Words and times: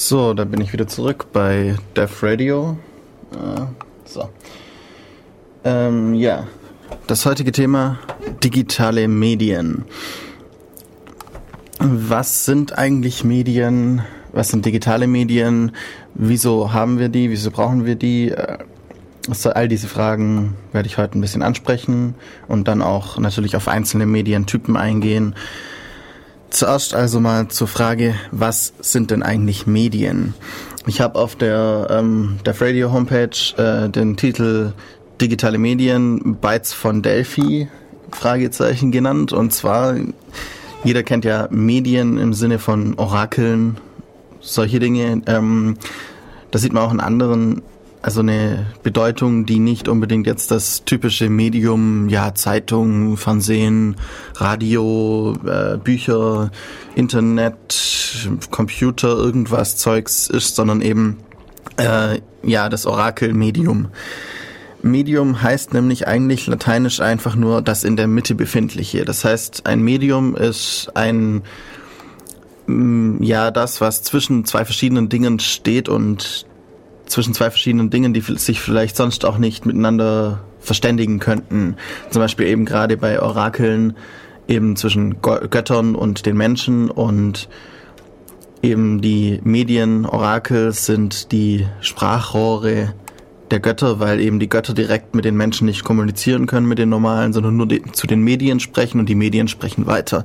So, 0.00 0.32
da 0.32 0.44
bin 0.44 0.60
ich 0.60 0.72
wieder 0.72 0.86
zurück 0.86 1.26
bei 1.32 1.74
Def 1.96 2.22
Radio. 2.22 2.78
Äh, 3.32 3.62
so. 4.04 4.28
Ähm, 5.64 6.14
ja, 6.14 6.46
das 7.08 7.26
heutige 7.26 7.50
Thema 7.50 7.98
digitale 8.44 9.08
Medien. 9.08 9.86
Was 11.80 12.44
sind 12.44 12.78
eigentlich 12.78 13.24
Medien? 13.24 14.02
Was 14.30 14.50
sind 14.50 14.64
digitale 14.64 15.08
Medien? 15.08 15.72
Wieso 16.14 16.72
haben 16.72 17.00
wir 17.00 17.08
die? 17.08 17.28
Wieso 17.30 17.50
brauchen 17.50 17.84
wir 17.84 17.96
die? 17.96 18.30
Äh, 18.30 18.58
all 19.52 19.66
diese 19.66 19.88
Fragen 19.88 20.54
werde 20.70 20.86
ich 20.86 20.96
heute 20.96 21.18
ein 21.18 21.20
bisschen 21.20 21.42
ansprechen 21.42 22.14
und 22.46 22.68
dann 22.68 22.82
auch 22.82 23.18
natürlich 23.18 23.56
auf 23.56 23.66
einzelne 23.66 24.06
Medientypen 24.06 24.76
eingehen. 24.76 25.34
Zuerst 26.50 26.94
also 26.94 27.20
mal 27.20 27.48
zur 27.48 27.68
Frage, 27.68 28.14
was 28.30 28.72
sind 28.80 29.10
denn 29.10 29.22
eigentlich 29.22 29.66
Medien? 29.66 30.34
Ich 30.86 31.00
habe 31.00 31.18
auf 31.18 31.36
der, 31.36 31.88
ähm, 31.90 32.38
der 32.46 32.58
Radio 32.60 32.92
Homepage 32.92 33.36
äh, 33.58 33.88
den 33.90 34.16
Titel 34.16 34.72
Digitale 35.20 35.58
Medien 35.58 36.36
Bytes 36.36 36.72
von 36.72 37.02
Delphi 37.02 37.68
Fragezeichen 38.10 38.90
genannt 38.90 39.32
und 39.32 39.52
zwar 39.52 39.96
jeder 40.84 41.02
kennt 41.02 41.24
ja 41.24 41.48
Medien 41.50 42.18
im 42.18 42.32
Sinne 42.32 42.58
von 42.58 42.94
Orakeln, 42.98 43.76
solche 44.40 44.78
Dinge. 44.78 45.22
Ähm, 45.26 45.76
das 46.50 46.62
sieht 46.62 46.72
man 46.72 46.84
auch 46.84 46.92
in 46.92 47.00
anderen 47.00 47.62
also 48.02 48.20
eine 48.20 48.66
Bedeutung, 48.82 49.44
die 49.44 49.58
nicht 49.58 49.88
unbedingt 49.88 50.26
jetzt 50.26 50.50
das 50.50 50.84
typische 50.84 51.28
Medium, 51.28 52.08
ja, 52.08 52.34
Zeitung, 52.34 53.16
Fernsehen, 53.16 53.96
Radio, 54.34 55.34
äh, 55.44 55.78
Bücher, 55.78 56.50
Internet, 56.94 58.28
Computer, 58.50 59.08
irgendwas 59.08 59.76
Zeugs 59.76 60.28
ist, 60.28 60.56
sondern 60.56 60.80
eben 60.80 61.18
äh, 61.76 62.20
ja 62.42 62.68
das 62.68 62.86
Orakelmedium. 62.86 63.88
Medium 64.82 65.42
heißt 65.42 65.74
nämlich 65.74 66.06
eigentlich 66.06 66.46
lateinisch 66.46 67.00
einfach 67.00 67.34
nur 67.34 67.62
das 67.62 67.82
in 67.82 67.96
der 67.96 68.06
Mitte 68.06 68.34
befindliche. 68.34 69.04
Das 69.04 69.24
heißt, 69.24 69.66
ein 69.66 69.82
Medium 69.82 70.36
ist 70.36 70.90
ein 70.94 71.42
mm, 72.66 73.22
ja 73.22 73.50
das, 73.50 73.80
was 73.80 74.04
zwischen 74.04 74.44
zwei 74.44 74.64
verschiedenen 74.64 75.08
Dingen 75.08 75.40
steht 75.40 75.88
und 75.88 76.46
zwischen 77.08 77.34
zwei 77.34 77.50
verschiedenen 77.50 77.90
Dingen, 77.90 78.14
die 78.14 78.20
sich 78.20 78.60
vielleicht 78.60 78.96
sonst 78.96 79.24
auch 79.24 79.38
nicht 79.38 79.66
miteinander 79.66 80.40
verständigen 80.60 81.18
könnten. 81.18 81.76
Zum 82.10 82.20
Beispiel 82.20 82.46
eben 82.46 82.64
gerade 82.64 82.96
bei 82.96 83.20
Orakeln 83.20 83.96
eben 84.46 84.76
zwischen 84.76 85.20
Göttern 85.20 85.94
und 85.94 86.26
den 86.26 86.36
Menschen 86.36 86.90
und 86.90 87.48
eben 88.62 89.00
die 89.00 89.40
Medien, 89.44 90.06
Orakel 90.06 90.72
sind 90.72 91.32
die 91.32 91.66
Sprachrohre 91.80 92.94
der 93.50 93.60
Götter, 93.60 94.00
weil 94.00 94.20
eben 94.20 94.40
die 94.40 94.48
Götter 94.48 94.74
direkt 94.74 95.14
mit 95.14 95.24
den 95.24 95.36
Menschen 95.36 95.66
nicht 95.66 95.84
kommunizieren 95.84 96.46
können, 96.46 96.66
mit 96.66 96.78
den 96.78 96.88
normalen, 96.88 97.32
sondern 97.32 97.56
nur 97.56 97.68
zu 97.92 98.06
den 98.06 98.20
Medien 98.20 98.60
sprechen 98.60 99.00
und 99.00 99.08
die 99.08 99.14
Medien 99.14 99.48
sprechen 99.48 99.86
weiter. 99.86 100.24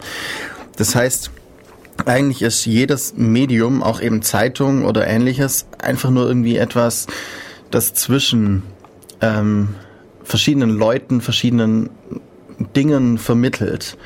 Das 0.78 0.96
heißt, 0.96 1.32
eigentlich 2.06 2.42
ist 2.42 2.66
jedes 2.66 3.14
Medium, 3.16 3.84
auch 3.84 4.02
eben 4.02 4.22
Zeitung 4.22 4.86
oder 4.86 5.08
ähnliches, 5.08 5.68
einfach 5.80 6.10
nur 6.10 6.28
irgendwie 6.28 6.58
etwas, 6.58 7.08
das 7.72 7.94
zwischen 7.94 8.64
ähm, 9.22 9.76
verschiedenen 10.24 10.72
Leuten, 10.72 11.22
verschiedenen 11.22 11.90
Dingen 12.76 13.18
vermittelt. 13.18 13.98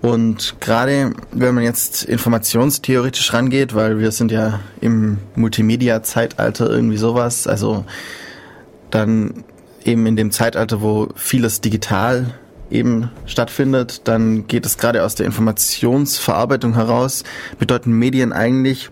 Und 0.00 0.60
gerade 0.60 1.12
wenn 1.32 1.54
man 1.54 1.64
jetzt 1.64 2.04
informationstheoretisch 2.04 3.32
rangeht, 3.32 3.74
weil 3.74 3.98
wir 3.98 4.12
sind 4.12 4.30
ja 4.30 4.60
im 4.80 5.18
Multimedia-Zeitalter 5.34 6.70
irgendwie 6.70 6.98
sowas, 6.98 7.46
also 7.48 7.84
dann 8.90 9.44
eben 9.84 10.06
in 10.06 10.16
dem 10.16 10.30
Zeitalter, 10.30 10.80
wo 10.82 11.08
vieles 11.16 11.60
digital 11.60 12.34
eben 12.70 13.10
stattfindet, 13.26 14.02
dann 14.04 14.46
geht 14.46 14.66
es 14.66 14.78
gerade 14.78 15.04
aus 15.04 15.14
der 15.14 15.26
Informationsverarbeitung 15.26 16.74
heraus, 16.74 17.24
bedeuten 17.58 17.92
Medien 17.92 18.32
eigentlich, 18.32 18.90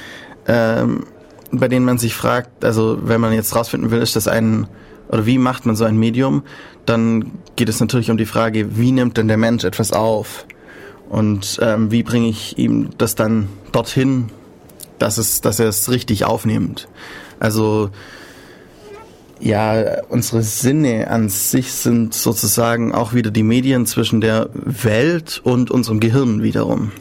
ähm, 0.46 1.06
bei 1.54 1.70
denen 1.70 1.86
man 1.86 1.98
sich 1.98 2.14
fragt, 2.14 2.66
also 2.66 3.00
wenn 3.02 3.22
man 3.22 3.32
jetzt 3.32 3.56
rausfinden 3.56 3.92
will, 3.92 4.02
ist 4.02 4.18
das 4.18 4.28
ein 4.28 4.68
oder 5.08 5.26
wie 5.26 5.38
macht 5.38 5.66
man 5.66 5.78
so 5.78 5.86
ein 5.86 5.98
Medium, 5.98 6.44
dann 6.86 7.32
geht 7.56 7.70
es 7.70 7.80
natürlich 7.80 8.12
um 8.12 8.18
die 8.18 8.26
Frage, 8.26 8.78
wie 8.78 8.92
nimmt 8.92 9.16
denn 9.16 9.30
der 9.30 9.38
Mensch 9.38 9.64
etwas 9.64 9.94
auf 9.94 10.46
und 11.08 11.60
ähm, 11.62 11.92
wie 11.92 12.04
bringe 12.04 12.28
ich 12.28 12.58
ihm 12.58 12.90
das 12.98 13.16
dann 13.16 13.48
dorthin, 13.72 14.30
dass 15.02 15.18
es, 15.18 15.42
dass 15.42 15.60
er 15.60 15.68
es 15.68 15.90
richtig 15.90 16.26
aufnimmt. 16.26 16.88
Also 17.40 17.90
ja, 19.40 20.04
unsere 20.10 20.44
Sinne 20.44 21.10
an 21.10 21.30
sich 21.30 21.72
sind 21.74 22.14
sozusagen 22.14 22.94
auch 22.94 23.14
wieder 23.14 23.32
die 23.32 23.44
Medien 23.44 23.88
zwischen 23.88 24.22
der 24.22 24.50
Welt 24.54 25.42
und 25.44 25.72
unserem 25.72 26.00
Gehirn 26.00 26.44
wiederum. 26.44 26.92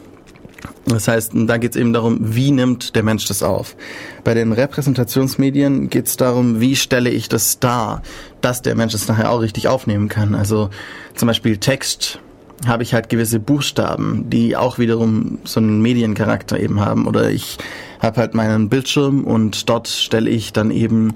Das 0.85 1.07
heißt, 1.07 1.33
da 1.35 1.57
geht 1.57 1.75
es 1.75 1.79
eben 1.79 1.93
darum, 1.93 2.17
wie 2.35 2.51
nimmt 2.51 2.95
der 2.95 3.03
Mensch 3.03 3.27
das 3.27 3.43
auf. 3.43 3.75
Bei 4.23 4.33
den 4.33 4.51
Repräsentationsmedien 4.51 5.89
geht 5.89 6.07
es 6.07 6.17
darum, 6.17 6.59
wie 6.59 6.75
stelle 6.75 7.11
ich 7.11 7.29
das 7.29 7.59
dar, 7.59 8.01
dass 8.41 8.63
der 8.63 8.75
Mensch 8.75 8.95
es 8.95 9.07
nachher 9.07 9.31
auch 9.31 9.41
richtig 9.41 9.67
aufnehmen 9.67 10.09
kann. 10.09 10.33
Also 10.33 10.71
zum 11.13 11.27
Beispiel 11.27 11.57
Text 11.57 12.19
habe 12.65 12.83
ich 12.83 12.93
halt 12.93 13.09
gewisse 13.09 13.39
Buchstaben, 13.39 14.29
die 14.29 14.55
auch 14.55 14.77
wiederum 14.77 15.39
so 15.43 15.59
einen 15.59 15.81
Mediencharakter 15.81 16.59
eben 16.59 16.79
haben. 16.79 17.07
Oder 17.07 17.31
ich 17.31 17.57
habe 17.99 18.19
halt 18.19 18.35
meinen 18.35 18.69
Bildschirm 18.69 19.23
und 19.23 19.69
dort 19.69 19.87
stelle 19.87 20.29
ich 20.29 20.53
dann 20.53 20.71
eben 20.71 21.13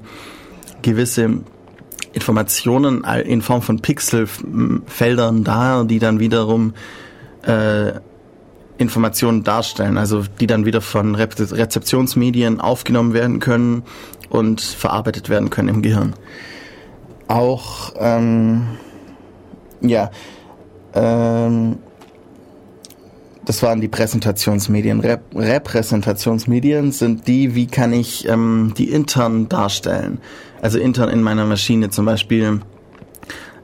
gewisse 0.81 1.42
Informationen 2.13 3.03
in 3.03 3.42
Form 3.42 3.62
von 3.62 3.81
Pixelfeldern 3.81 5.44
dar, 5.44 5.86
die 5.86 6.00
dann 6.00 6.19
wiederum 6.19 6.74
äh, 7.44 7.94
Informationen 8.77 9.44
darstellen, 9.44 9.98
also 9.98 10.24
die 10.39 10.48
dann 10.48 10.65
wieder 10.65 10.81
von 10.81 11.15
Rezeptionsmedien 11.15 12.59
aufgenommen 12.59 13.13
werden 13.13 13.39
können 13.39 13.83
und 14.30 14.62
verarbeitet 14.62 15.30
werden 15.30 15.50
können 15.50 15.69
im 15.69 15.81
Gehirn. 15.81 16.13
Auch 17.27 17.94
ähm, 17.98 18.68
ja, 19.81 20.12
ähm, 20.95 21.77
Das 23.45 23.62
waren 23.62 23.80
die 23.80 23.88
Präsentationsmedien. 23.88 25.01
Rep 25.01 25.21
Repräsentationsmedien 25.36 26.92
sind 26.92 27.27
die, 27.27 27.53
wie 27.53 27.68
kann 27.68 27.94
ich 27.94 28.27
ähm, 28.27 28.74
die 28.75 28.89
intern 28.92 29.47
darstellen. 29.47 30.19
Also 30.62 30.80
intern 30.80 31.09
in 31.09 31.21
meiner 31.21 31.45
Maschine 31.45 31.92
zum 31.92 32.06
Beispiel 32.06 32.62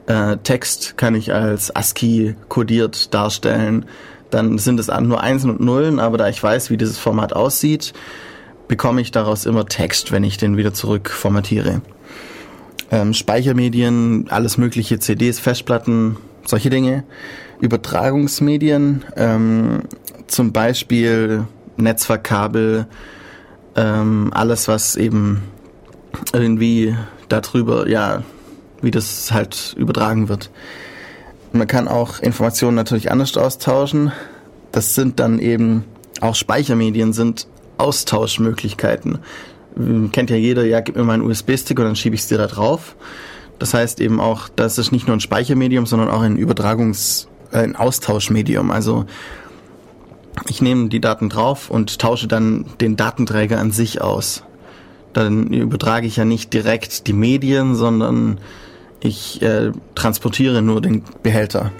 äh, 0.06 0.36
Text 0.38 0.96
kann 0.96 1.16
ich 1.16 1.32
als 1.32 1.74
ASCII 1.74 2.36
kodiert 2.48 3.12
darstellen. 3.12 3.86
Dann 4.30 4.58
sind 4.58 4.78
es 4.78 4.86
nur 4.86 5.20
Einsen 5.20 5.50
und 5.50 5.60
Nullen, 5.60 5.98
aber 5.98 6.16
da 6.16 6.28
ich 6.28 6.42
weiß, 6.42 6.70
wie 6.70 6.76
dieses 6.76 6.98
Format 6.98 7.32
aussieht, 7.32 7.92
bekomme 8.68 9.00
ich 9.00 9.10
daraus 9.10 9.46
immer 9.46 9.66
Text, 9.66 10.12
wenn 10.12 10.24
ich 10.24 10.36
den 10.36 10.56
wieder 10.56 10.72
zurück 10.72 11.10
formatiere. 11.10 11.82
Ähm, 12.90 13.14
Speichermedien, 13.14 14.26
alles 14.30 14.58
mögliche, 14.58 14.98
CDs, 14.98 15.40
Festplatten, 15.40 16.16
solche 16.44 16.70
Dinge. 16.70 17.04
Übertragungsmedien, 17.60 19.04
ähm, 19.16 19.82
zum 20.26 20.52
Beispiel 20.52 21.44
Netzwerkkabel, 21.76 22.86
ähm, 23.76 24.30
alles 24.34 24.68
was 24.68 24.96
eben 24.96 25.42
irgendwie 26.32 26.96
darüber, 27.28 27.88
ja, 27.88 28.22
wie 28.80 28.90
das 28.90 29.30
halt 29.32 29.74
übertragen 29.78 30.28
wird. 30.28 30.50
Man 31.52 31.66
kann 31.66 31.86
auch 31.86 32.18
Informationen 32.20 32.74
natürlich 32.74 33.10
anders 33.10 33.36
austauschen. 33.36 34.12
Das 34.72 34.94
sind 34.94 35.20
dann 35.20 35.38
eben 35.38 35.84
auch 36.20 36.34
Speichermedien 36.34 37.12
sind 37.12 37.46
Austauschmöglichkeiten. 37.78 39.18
Kennt 40.12 40.30
ja 40.30 40.36
jeder, 40.36 40.64
ja, 40.64 40.80
gib 40.80 40.96
mir 40.96 41.04
mal 41.04 41.14
einen 41.14 41.22
USB-Stick 41.22 41.78
und 41.78 41.84
dann 41.84 41.96
schiebe 41.96 42.14
ich 42.14 42.22
es 42.22 42.28
dir 42.28 42.38
da 42.38 42.46
drauf. 42.46 42.96
Das 43.62 43.74
heißt 43.74 44.00
eben 44.00 44.18
auch, 44.18 44.48
das 44.48 44.76
ist 44.76 44.90
nicht 44.90 45.06
nur 45.06 45.16
ein 45.16 45.20
Speichermedium, 45.20 45.86
sondern 45.86 46.10
auch 46.10 46.22
ein 46.22 46.36
Übertragungs-, 46.36 47.28
äh, 47.52 47.58
ein 47.58 47.76
Austauschmedium. 47.76 48.72
Also 48.72 49.04
ich 50.48 50.60
nehme 50.60 50.88
die 50.88 51.00
Daten 51.00 51.28
drauf 51.28 51.70
und 51.70 52.00
tausche 52.00 52.26
dann 52.26 52.64
den 52.80 52.96
Datenträger 52.96 53.60
an 53.60 53.70
sich 53.70 54.00
aus. 54.00 54.42
Dann 55.12 55.52
übertrage 55.52 56.08
ich 56.08 56.16
ja 56.16 56.24
nicht 56.24 56.52
direkt 56.52 57.06
die 57.06 57.12
Medien, 57.12 57.76
sondern 57.76 58.38
ich 58.98 59.40
äh, 59.42 59.70
transportiere 59.94 60.60
nur 60.60 60.80
den 60.80 61.04
Behälter. 61.22 61.70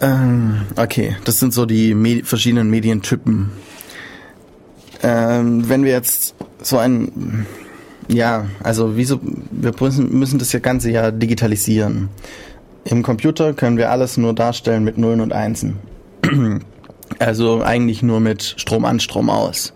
Ähm, 0.00 0.60
okay, 0.76 1.16
das 1.24 1.40
sind 1.40 1.52
so 1.52 1.66
die 1.66 1.96
Medi 1.96 2.22
verschiedenen 2.22 2.70
Medientypen. 2.70 3.50
Ähm, 5.02 5.68
wenn 5.68 5.82
wir 5.82 5.90
jetzt 5.90 6.36
so 6.60 6.78
ein, 6.78 7.46
ja, 8.12 8.46
also 8.62 8.96
wieso, 8.96 9.20
wir 9.50 9.72
müssen 9.80 10.38
das 10.38 10.52
Ganze 10.62 10.90
ja 10.90 11.10
digitalisieren. 11.10 12.08
Im 12.84 13.02
Computer 13.02 13.52
können 13.52 13.76
wir 13.76 13.90
alles 13.90 14.16
nur 14.16 14.34
darstellen 14.34 14.84
mit 14.84 14.98
Nullen 14.98 15.20
und 15.20 15.32
Einsen. 15.32 15.78
Also 17.18 17.62
eigentlich 17.62 18.02
nur 18.02 18.20
mit 18.20 18.54
Strom 18.56 18.86
an, 18.86 18.98
Strom 18.98 19.28
aus. 19.28 19.74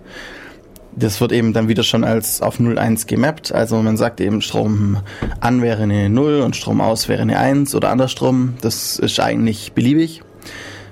Das 0.97 1.21
wird 1.21 1.33
eben 1.33 1.53
dann 1.53 1.69
wieder 1.69 1.83
schon 1.83 2.03
als 2.03 2.41
auf 2.41 2.59
0,1 2.59 3.06
gemappt. 3.06 3.53
Also 3.53 3.81
man 3.83 3.99
sagt 3.99 4.23
eben, 4.23 4.41
Strom 4.41 5.03
an 5.41 5.61
wäre 5.61 5.82
eine 5.82 6.09
0 6.09 6.41
und 6.41 6.56
Strom 6.56 6.81
aus 6.81 7.11
wäre 7.11 7.21
eine 7.21 7.39
1 7.39 7.75
oder 7.75 7.91
andersrum. 7.91 8.55
Das 8.62 8.99
ist 8.99 9.21
eigentlich 9.21 9.75
beliebig. 9.75 10.23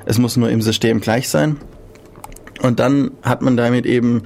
Es 0.05 0.19
muss 0.19 0.37
nur 0.37 0.51
im 0.51 0.61
System 0.61 1.01
gleich 1.01 1.31
sein. 1.31 1.57
Und 2.61 2.79
dann 2.79 3.13
hat 3.23 3.41
man 3.41 3.57
damit 3.57 3.87
eben 3.87 4.23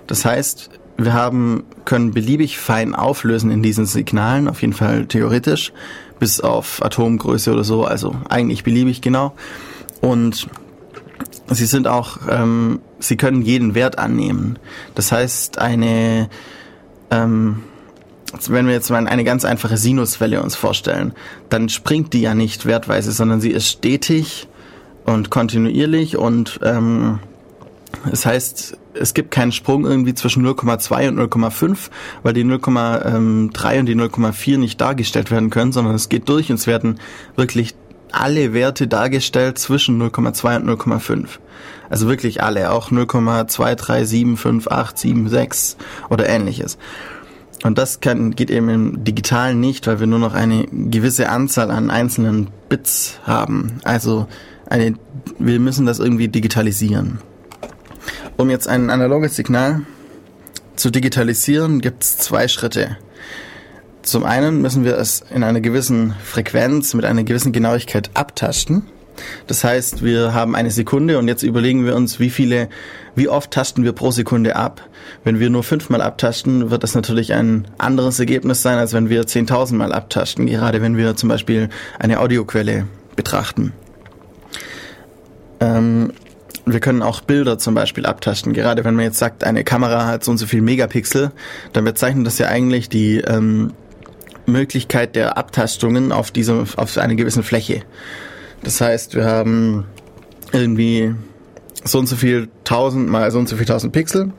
Das 0.06 0.25
heißt, 0.25 0.70
wir 0.96 1.12
haben, 1.12 1.64
können 1.84 2.12
beliebig 2.12 2.58
fein 2.58 2.94
auflösen 2.94 3.50
in 3.50 3.62
diesen 3.62 3.87
Signalen, 3.87 4.49
auf 4.49 4.62
jeden 4.62 4.72
Fall 4.72 5.06
theoretisch, 5.06 5.72
bis 6.19 6.40
auf 6.40 6.82
Atomgröße 6.82 7.52
oder 7.52 7.64
so, 7.64 7.84
also 7.84 8.16
eigentlich 8.28 8.64
beliebig 8.64 9.00
genau. 9.00 9.34
Und 10.00 10.49
sie 11.50 11.66
sind 11.66 11.87
auch, 11.87 12.19
ähm, 12.31 12.81
sie 12.99 13.16
können 13.16 13.43
jeden 13.43 13.75
Wert 13.75 13.99
annehmen. 13.99 14.58
Das 14.94 15.12
heißt, 15.12 15.58
eine, 15.58 16.28
ähm, 17.11 17.62
wenn 18.49 18.67
wir 18.67 18.75
jetzt 18.75 18.91
mal 18.91 19.06
eine 19.06 19.25
ganz 19.25 19.44
einfache 19.44 19.77
Sinuswelle 19.77 20.43
uns 20.43 20.56
vorstellen, 20.56 21.12
dann 21.49 21.69
springt 21.69 22.12
die 22.12 22.21
ja 22.21 22.35
nicht 22.35 22.67
wertweise, 22.67 23.12
sondern 23.12 23.41
sie 23.41 23.50
ist 23.50 23.69
stetig 23.69 24.49
und 25.05 25.31
kontinuierlich 25.31 26.17
und 26.17 26.61
ähm, 26.62 27.21
das 28.09 28.25
heißt, 28.25 28.79
es 28.94 29.15
gibt 29.15 29.31
keinen 29.31 29.53
Sprung 29.53 29.85
irgendwie 29.85 30.15
zwischen 30.15 30.44
0,2 30.47 31.09
und 31.09 31.19
0,5, 31.19 31.91
weil 32.23 32.32
die 32.32 32.44
0,3 32.44 33.81
und 33.81 33.87
die 33.87 33.97
0,4 33.97 34.59
nicht 34.59 34.81
dargestellt 34.81 35.31
werden 35.31 35.50
können, 35.50 35.73
sondern 35.73 35.94
es 35.94 36.09
geht 36.09 36.29
durch 36.29 36.50
und 36.50 36.56
es 36.56 36.67
werden 36.67 36.99
wirklich 37.37 37.76
alle 38.12 38.52
Werte 38.52 38.88
dargestellt 38.88 39.57
zwischen 39.59 40.02
0,2 40.02 40.57
und 40.57 40.69
0,5. 40.69 41.28
Also 41.88 42.09
wirklich 42.09 42.43
alle, 42.43 42.73
auch 42.73 42.90
0,2375876 42.90 45.76
oder 46.09 46.28
ähnliches. 46.28 46.78
Und 47.62 47.76
das 47.76 48.00
kann, 48.00 48.35
geht 48.35 48.50
eben 48.50 48.69
im 48.71 49.05
Digitalen 49.05 49.61
nicht, 49.61 49.87
weil 49.87 50.00
wir 50.00 50.07
nur 50.07 50.19
noch 50.19 50.35
eine 50.35 50.67
gewisse 50.71 51.29
Anzahl 51.29 51.71
an 51.71 51.90
einzelnen 51.90 52.49
Bits 52.69 53.21
haben. 53.25 53.81
Also 53.85 54.26
eine, 54.67 54.95
wir 55.38 55.61
müssen 55.61 55.85
das 55.85 55.99
irgendwie 55.99 56.29
digitalisieren. 56.29 57.19
Um 58.37 58.49
jetzt 58.49 58.69
ein 58.69 58.88
analoges 58.88 59.37
Signal 59.37 59.83
zu 60.76 60.90
digitalisieren, 60.90 61.81
gibt 61.81 62.02
es 62.02 62.17
zwei 62.17 62.49
Schritte. 62.49 62.97
Zum 64.02 64.25
einen 64.25 64.62
müssen 64.62 64.85
wir 64.85 64.97
es 64.97 65.23
in 65.31 65.45
einer 65.45 65.61
gewissen 65.61 66.14
Frequenz 66.25 66.95
mit 66.95 67.05
einer 67.05 67.25
gewissen 67.25 67.52
Genauigkeit 67.52 68.11
abtasten. 68.14 68.87
Das 69.47 69.64
heißt, 69.64 70.05
wir 70.05 70.35
haben 70.35 70.55
eine 70.55 70.71
Sekunde 70.71 71.19
und 71.19 71.29
jetzt 71.29 71.43
überlegen 71.43 71.85
wir 71.85 71.97
uns, 71.97 72.21
wie 72.21 72.31
viele, 72.31 72.69
wie 73.14 73.29
oft 73.29 73.50
tasten 73.50 73.85
wir 73.85 73.93
pro 73.93 74.11
Sekunde 74.11 74.57
ab. 74.57 74.83
Wenn 75.25 75.40
wir 75.40 75.50
nur 75.50 75.62
fünfmal 75.62 76.00
abtasten, 76.00 76.71
wird 76.71 76.83
das 76.83 76.95
natürlich 76.95 77.35
ein 77.35 77.67
anderes 77.79 78.19
Ergebnis 78.19 78.62
sein, 78.62 78.79
als 78.79 78.93
wenn 78.93 79.09
wir 79.11 79.26
zehntausendmal 79.26 79.93
abtasten, 79.93 80.47
gerade 80.47 80.81
wenn 80.83 80.97
wir 80.97 81.17
zum 81.17 81.29
Beispiel 81.29 81.69
eine 81.99 82.21
Audioquelle 82.21 82.87
betrachten. 83.17 83.73
Ähm, 85.61 86.12
wir 86.67 86.81
können 86.81 87.02
auch 87.02 87.21
Bilder 87.21 87.59
zum 87.59 87.75
Beispiel 87.75 88.07
abtasten. 88.07 88.52
Gerade 88.52 88.85
wenn 88.85 88.95
man 88.95 89.05
jetzt 89.05 89.19
sagt, 89.19 89.45
eine 89.45 89.64
Kamera 89.64 90.07
hat 90.07 90.25
so 90.25 90.31
und 90.31 90.38
so 90.38 90.47
viel 90.47 90.62
Megapixel, 90.62 91.33
dann 91.73 91.85
bezeichnet 91.85 92.26
das 92.26 92.38
ja 92.38 92.49
eigentlich 92.49 92.88
die 92.88 93.19
ähm, 93.19 93.73
Möglichkeit 94.47 95.17
der 95.17 95.37
Abtastungen 95.37 96.12
auf 96.12 96.31
diese, 96.31 96.64
auf 96.76 96.99
einer 96.99 97.14
gewissen 97.14 97.43
Fläche. 97.43 97.83
Das 98.62 98.81
heißt, 98.81 99.14
wir 99.14 99.25
haben 99.25 99.87
irgendwie 100.52 101.14
so 101.85 101.99
und 101.99 102.07
so 102.07 102.17
viel 102.17 102.49
tausend 102.64 103.09
mal 103.09 103.31
so 103.31 103.38
und 103.38 103.49
so 103.49 103.57
viel 103.57 103.67
tausend 103.67 103.93
Pixel 103.93 104.33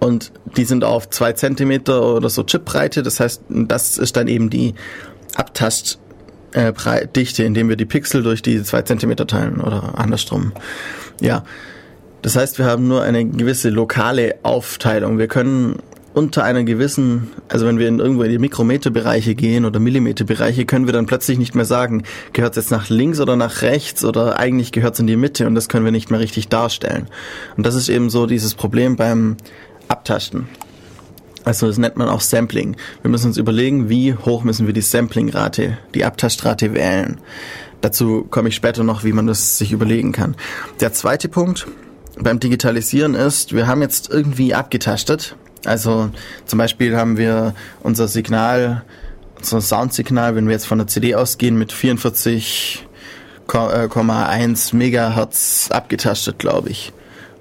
und 0.00 0.32
die 0.56 0.64
sind 0.64 0.84
auf 0.84 1.10
zwei 1.10 1.32
Zentimeter 1.32 2.14
oder 2.14 2.28
so 2.28 2.44
Chipbreite. 2.44 3.02
Das 3.02 3.20
heißt, 3.20 3.42
das 3.48 3.98
ist 3.98 4.16
dann 4.16 4.28
eben 4.28 4.50
die 4.50 4.74
Abtast 5.34 5.98
äh, 6.52 6.72
Dichte, 7.14 7.44
indem 7.44 7.68
wir 7.68 7.76
die 7.76 7.84
Pixel 7.84 8.22
durch 8.22 8.42
die 8.42 8.62
zwei 8.62 8.82
Zentimeter 8.82 9.26
teilen 9.26 9.60
oder 9.60 9.98
andersrum. 9.98 10.52
Ja. 11.20 11.44
Das 12.22 12.36
heißt, 12.36 12.58
wir 12.58 12.66
haben 12.66 12.88
nur 12.88 13.02
eine 13.02 13.24
gewisse 13.24 13.70
lokale 13.70 14.36
Aufteilung. 14.42 15.18
Wir 15.18 15.28
können 15.28 15.76
unter 16.18 16.42
einer 16.42 16.64
gewissen, 16.64 17.28
also 17.48 17.64
wenn 17.64 17.78
wir 17.78 17.86
in 17.86 18.00
irgendwo 18.00 18.24
in 18.24 18.30
die 18.32 18.40
Mikrometerbereiche 18.40 19.36
gehen 19.36 19.64
oder 19.64 19.78
Millimeterbereiche, 19.78 20.66
können 20.66 20.86
wir 20.86 20.92
dann 20.92 21.06
plötzlich 21.06 21.38
nicht 21.38 21.54
mehr 21.54 21.64
sagen, 21.64 22.02
gehört 22.32 22.56
es 22.56 22.64
jetzt 22.64 22.70
nach 22.72 22.88
links 22.88 23.20
oder 23.20 23.36
nach 23.36 23.62
rechts 23.62 24.04
oder 24.04 24.36
eigentlich 24.36 24.72
gehört 24.72 24.94
es 24.94 25.00
in 25.00 25.06
die 25.06 25.14
Mitte 25.14 25.46
und 25.46 25.54
das 25.54 25.68
können 25.68 25.84
wir 25.84 25.92
nicht 25.92 26.10
mehr 26.10 26.18
richtig 26.18 26.48
darstellen. 26.48 27.06
Und 27.56 27.64
das 27.64 27.76
ist 27.76 27.88
eben 27.88 28.10
so 28.10 28.26
dieses 28.26 28.56
Problem 28.56 28.96
beim 28.96 29.36
Abtasten. 29.86 30.48
Also 31.44 31.68
das 31.68 31.78
nennt 31.78 31.96
man 31.96 32.08
auch 32.08 32.20
Sampling. 32.20 32.76
Wir 33.02 33.12
müssen 33.12 33.28
uns 33.28 33.36
überlegen, 33.36 33.88
wie 33.88 34.12
hoch 34.14 34.42
müssen 34.42 34.66
wir 34.66 34.74
die 34.74 34.80
Samplingrate, 34.80 35.78
die 35.94 36.04
Abtastrate 36.04 36.74
wählen. 36.74 37.20
Dazu 37.80 38.26
komme 38.28 38.48
ich 38.48 38.56
später 38.56 38.82
noch, 38.82 39.04
wie 39.04 39.12
man 39.12 39.28
das 39.28 39.56
sich 39.56 39.70
überlegen 39.70 40.10
kann. 40.10 40.34
Der 40.80 40.92
zweite 40.92 41.28
Punkt 41.28 41.68
beim 42.18 42.40
Digitalisieren 42.40 43.14
ist, 43.14 43.54
wir 43.54 43.68
haben 43.68 43.82
jetzt 43.82 44.10
irgendwie 44.10 44.52
abgetastet. 44.52 45.36
Also 45.64 46.10
zum 46.46 46.58
Beispiel 46.58 46.96
haben 46.96 47.16
wir 47.16 47.54
unser 47.80 48.08
Signal, 48.08 48.82
unser 49.38 49.60
Soundsignal, 49.60 50.36
wenn 50.36 50.46
wir 50.46 50.52
jetzt 50.52 50.66
von 50.66 50.78
der 50.78 50.86
CD 50.86 51.14
ausgehen, 51.14 51.58
mit 51.58 51.72
44,1 51.72 54.72
äh, 54.72 54.76
Megahertz 54.76 55.70
abgetastet, 55.70 56.38
glaube 56.38 56.70
ich. 56.70 56.92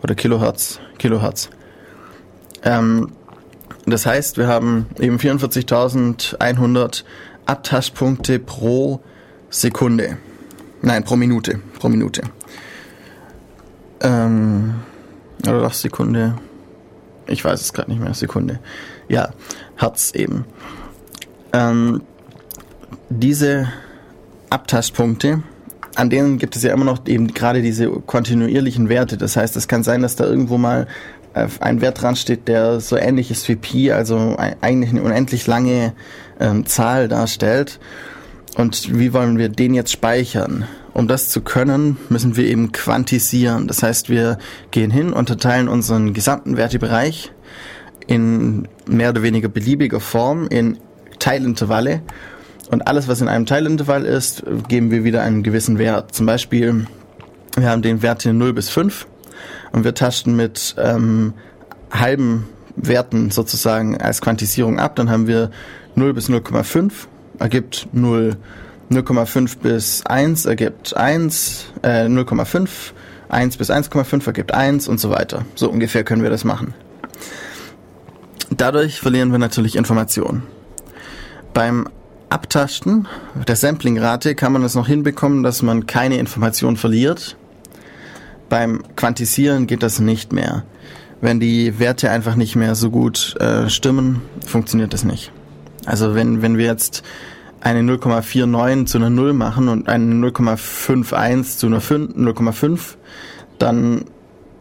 Oder 0.04 0.16
Kilohertz. 0.16 0.80
Kilohertz. 0.98 1.50
Ähm, 2.64 3.12
das 3.86 4.06
heißt, 4.06 4.38
wir 4.38 4.48
haben 4.48 4.88
eben 5.00 5.18
44.100 5.18 7.04
Abtastpunkte 7.46 8.40
pro 8.40 9.02
Sekunde. 9.50 10.18
Nein, 10.82 11.04
pro 11.04 11.16
Minute. 11.16 11.60
Pro 11.80 11.90
Minute. 11.90 12.24
Ähm, 14.02 14.76
oder 15.44 15.62
doch 15.62 15.74
Sekunde. 15.74 16.36
Ich 17.28 17.44
weiß 17.44 17.62
es 17.62 17.74
gerade 17.74 17.92
nicht 17.92 18.02
mehr. 18.02 18.14
Sekunde. 18.14 18.60
Ja, 19.10 19.30
Hertz 19.76 20.12
eben. 20.14 20.46
Ähm, 21.54 22.02
diese 23.10 23.68
Abtastpunkte, 24.50 25.44
an 25.96 26.10
denen 26.10 26.38
gibt 26.38 26.56
es 26.56 26.64
ja 26.64 26.74
immer 26.74 26.86
noch 26.86 27.06
eben 27.08 27.34
gerade 27.34 27.62
diese 27.62 27.90
kontinuierlichen 27.90 28.90
Werte. 28.90 29.18
Das 29.18 29.36
heißt, 29.36 29.56
es 29.56 29.68
kann 29.68 29.84
sein, 29.84 30.02
dass 30.02 30.16
da 30.16 30.26
irgendwo 30.26 30.58
mal 30.58 30.88
äh, 31.34 31.48
ein 31.60 31.82
Wert 31.82 32.02
dran 32.02 32.16
steht, 32.16 32.48
der 32.48 32.80
so 32.80 32.98
ähnlich 32.98 33.32
ist 33.32 33.48
wie 33.50 33.56
Pi, 33.56 33.92
also 33.92 34.38
eigentlich 34.62 34.92
eine 34.92 35.04
unendlich 35.04 35.48
lange 35.48 35.94
ähm, 36.40 36.66
Zahl 36.66 37.08
darstellt. 37.08 37.80
Und 38.58 38.98
wie 38.98 39.14
wollen 39.14 39.38
wir 39.38 39.50
den 39.50 39.76
jetzt 39.76 39.92
speichern? 39.92 40.66
Um 40.92 41.08
das 41.08 41.30
zu 41.30 41.42
können, 41.42 41.98
müssen 42.10 42.36
wir 42.38 42.46
eben 42.46 42.72
quantisieren. 42.72 43.68
Das 43.68 43.84
heißt, 43.84 44.10
wir 44.10 44.40
gehen 44.72 44.90
hin, 44.90 45.14
unterteilen 45.14 45.68
unseren 45.68 46.16
gesamten 46.16 46.58
Wertebereich 46.58 47.32
in 48.08 48.68
mehr 48.88 49.12
oder 49.12 49.22
weniger 49.22 49.48
beliebiger 49.48 50.00
Form 50.00 50.48
in 50.48 50.80
Teilintervalle. 51.20 52.02
Und 52.72 52.88
alles, 52.88 53.08
was 53.08 53.22
in 53.22 53.28
einem 53.28 53.46
Teilintervall 53.46 54.06
ist, 54.06 54.44
geben 54.68 54.90
wir 54.90 55.04
wieder 55.04 55.22
einen 55.22 55.44
gewissen 55.44 55.78
Wert. 55.78 56.16
Zum 56.16 56.26
Beispiel, 56.26 56.88
wir 57.56 57.70
haben 57.70 57.84
den 57.84 58.02
Wert 58.02 58.24
hier 58.24 58.34
0 58.34 58.54
bis 58.54 58.70
5 58.70 59.06
und 59.72 59.84
wir 59.84 59.94
tasten 59.94 60.36
mit 60.36 60.74
ähm, 60.80 61.34
halben 61.92 62.50
Werten 62.76 63.30
sozusagen 63.30 64.02
als 64.02 64.20
Quantisierung 64.20 64.80
ab. 64.80 64.96
Dann 64.96 65.12
haben 65.12 65.28
wir 65.28 65.52
0 65.94 66.16
bis 66.16 66.28
0,5 66.28 67.08
ergibt 67.40 67.88
0. 67.92 68.38
0,5 68.90 69.58
bis 69.60 70.06
1 70.06 70.46
ergibt 70.46 70.96
1, 70.96 71.66
äh, 71.84 72.06
0,5, 72.06 72.70
1 73.28 73.58
bis 73.58 73.70
1,5 73.70 74.26
ergibt 74.26 74.54
1 74.54 74.88
und 74.88 75.00
so 75.00 75.10
weiter. 75.10 75.46
So 75.56 75.70
ungefähr 75.70 76.06
können 76.06 76.24
wir 76.24 76.30
das 76.30 76.46
machen. 76.46 76.74
Dadurch 78.50 79.02
verlieren 79.02 79.32
wir 79.32 79.40
natürlich 79.40 79.76
Informationen. 79.76 80.44
Beim 81.54 81.90
Abtasten 82.30 83.08
der 83.48 83.56
Samplingrate 83.56 84.36
kann 84.36 84.54
man 84.54 84.64
es 84.64 84.76
noch 84.76 84.88
hinbekommen, 84.88 85.44
dass 85.44 85.62
man 85.62 85.86
keine 85.86 86.18
Information 86.18 86.78
verliert. 86.78 87.36
Beim 88.48 88.84
Quantisieren 88.96 89.68
geht 89.68 89.84
das 89.84 90.00
nicht 90.00 90.32
mehr. 90.32 90.64
Wenn 91.20 91.40
die 91.40 91.80
Werte 91.80 92.10
einfach 92.12 92.36
nicht 92.36 92.56
mehr 92.56 92.76
so 92.76 92.90
gut 92.90 93.36
äh, 93.40 93.70
stimmen, 93.70 94.22
funktioniert 94.46 94.94
das 94.94 95.04
nicht. 95.04 95.32
Also 95.88 96.16
wenn, 96.16 96.42
wenn 96.42 96.58
wir 96.58 96.66
jetzt 96.66 97.02
eine 97.62 97.80
0,49 97.80 98.86
zu 98.86 98.98
einer 98.98 99.10
0 99.10 99.32
machen 99.32 99.70
und 99.70 99.88
eine 99.88 100.14
0,51 100.16 101.58
zu 101.58 101.66
einer 101.68 101.80
0,5, 101.80 102.80
dann 103.58 104.04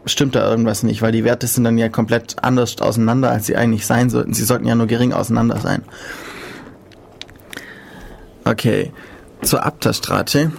stimmt 0.06 0.36
da 0.36 0.48
irgendwas 0.48 0.84
nicht, 0.84 1.02
weil 1.02 1.10
die 1.10 1.24
Werte 1.24 1.48
sind 1.48 1.64
dann 1.64 1.78
ja 1.78 1.88
komplett 1.88 2.36
anders 2.42 2.80
auseinander, 2.80 3.32
als 3.32 3.46
sie 3.46 3.56
eigentlich 3.56 3.86
sein 3.86 4.08
sollten. 4.08 4.34
Sie 4.34 4.44
sollten 4.44 4.66
ja 4.66 4.76
nur 4.76 4.86
gering 4.86 5.12
auseinander 5.12 5.58
sein. 5.58 5.82
Okay, 8.44 8.92
zur 9.42 9.66
Abtastrate 9.66 10.52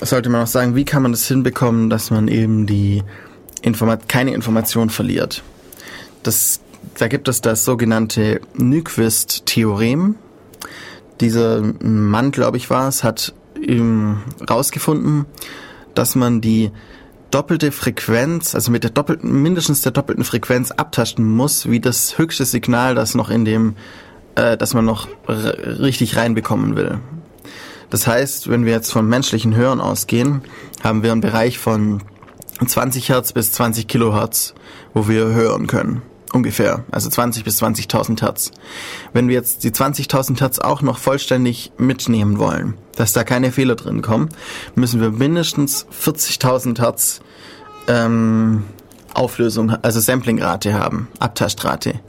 sollte 0.00 0.30
man 0.30 0.42
auch 0.42 0.46
sagen, 0.46 0.76
wie 0.76 0.84
kann 0.84 1.02
man 1.02 1.10
das 1.10 1.26
hinbekommen, 1.26 1.90
dass 1.90 2.12
man 2.12 2.28
eben 2.28 2.66
die 2.68 3.02
Informa 3.60 3.96
keine 3.96 4.34
Information 4.34 4.88
verliert. 4.88 5.42
Das, 6.22 6.60
da 6.98 7.08
gibt 7.08 7.28
es 7.28 7.40
das 7.40 7.64
sogenannte 7.64 8.40
Nyquist-Theorem. 8.54 10.16
Dieser 11.20 11.62
Mann, 11.82 12.30
glaube 12.30 12.56
ich, 12.56 12.70
war 12.70 12.88
es, 12.88 13.04
hat 13.04 13.34
herausgefunden, 14.40 15.26
dass 15.94 16.14
man 16.14 16.40
die 16.40 16.70
doppelte 17.30 17.72
Frequenz, 17.72 18.54
also 18.54 18.70
mit 18.70 18.84
der 18.84 18.90
doppelten, 18.90 19.42
mindestens 19.42 19.82
der 19.82 19.92
doppelten 19.92 20.24
Frequenz 20.24 20.70
abtasten 20.70 21.24
muss, 21.24 21.68
wie 21.68 21.80
das 21.80 22.18
höchste 22.18 22.44
Signal, 22.44 22.94
das 22.94 23.14
noch 23.14 23.30
in 23.30 23.44
dem, 23.44 23.76
äh, 24.34 24.56
das 24.56 24.74
man 24.74 24.84
noch 24.84 25.08
richtig 25.28 26.16
reinbekommen 26.16 26.76
will. 26.76 26.98
Das 27.90 28.06
heißt, 28.06 28.48
wenn 28.48 28.64
wir 28.64 28.72
jetzt 28.72 28.92
vom 28.92 29.08
menschlichen 29.08 29.54
Hören 29.54 29.80
ausgehen, 29.80 30.42
haben 30.82 31.02
wir 31.02 31.12
einen 31.12 31.20
Bereich 31.20 31.58
von 31.58 32.02
20 32.64 33.08
Hertz 33.08 33.32
bis 33.32 33.52
20 33.52 33.86
Kilohertz, 33.86 34.54
wo 34.94 35.08
wir 35.08 35.26
hören 35.26 35.66
können. 35.66 36.02
Ungefähr. 36.32 36.84
Also 36.90 37.10
20 37.10 37.44
bis 37.44 37.62
20.000 37.62 38.22
Hertz. 38.22 38.50
Wenn 39.12 39.28
wir 39.28 39.34
jetzt 39.34 39.64
die 39.64 39.70
20.000 39.70 40.40
Hertz 40.40 40.58
auch 40.58 40.80
noch 40.80 40.98
vollständig 40.98 41.72
mitnehmen 41.76 42.38
wollen, 42.38 42.74
dass 42.96 43.12
da 43.12 43.22
keine 43.22 43.52
Fehler 43.52 43.74
drin 43.76 44.00
kommen, 44.00 44.30
müssen 44.74 45.00
wir 45.00 45.10
mindestens 45.10 45.86
40.000 45.86 46.80
Hertz 46.80 47.20
ähm, 47.86 48.64
Auflösung, 49.12 49.70
also 49.82 50.00
Samplingrate 50.00 50.72
haben, 50.72 51.08
Abtastrate. 51.18 52.00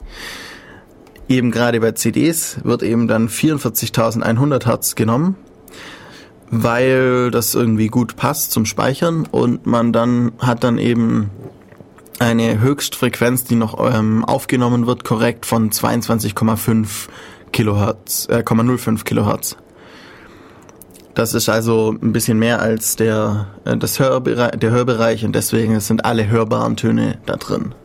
Eben 1.27 1.51
gerade 1.51 1.81
bei 1.81 1.91
CDs 1.91 2.57
wird 2.63 2.81
eben 2.81 3.07
dann 3.09 3.27
44.100 3.27 4.65
Hertz 4.65 4.95
genommen 4.95 5.35
weil 6.55 7.31
das 7.31 7.55
irgendwie 7.55 7.87
gut 7.87 8.15
passt 8.15 8.51
zum 8.51 8.65
Speichern 8.65 9.25
und 9.31 9.65
man 9.65 9.91
dann 9.91 10.33
hat 10.37 10.63
dann 10.63 10.77
eben 10.77 11.31
eine 12.23 12.59
Höchstfrequenz, 12.59 13.43
die 13.43 13.55
noch 13.55 13.77
ähm, 13.93 14.23
aufgenommen 14.23 14.87
wird, 14.87 15.03
korrekt 15.03 15.45
von 15.45 15.71
22,5 15.71 17.09
Kilohertz, 17.51 18.27
äh, 18.29 18.43
0,05 18.43 19.03
Kilohertz. 19.03 19.57
Das 21.13 21.33
ist 21.33 21.49
also 21.49 21.95
ein 22.01 22.13
bisschen 22.13 22.39
mehr 22.39 22.61
als 22.61 22.95
der, 22.95 23.47
äh, 23.65 23.77
das 23.77 23.99
Hörbereich, 23.99 24.51
der 24.51 24.71
Hörbereich 24.71 25.25
und 25.25 25.35
deswegen 25.35 25.79
sind 25.79 26.05
alle 26.05 26.27
hörbaren 26.27 26.77
Töne 26.77 27.19
da 27.25 27.35
drin. 27.35 27.75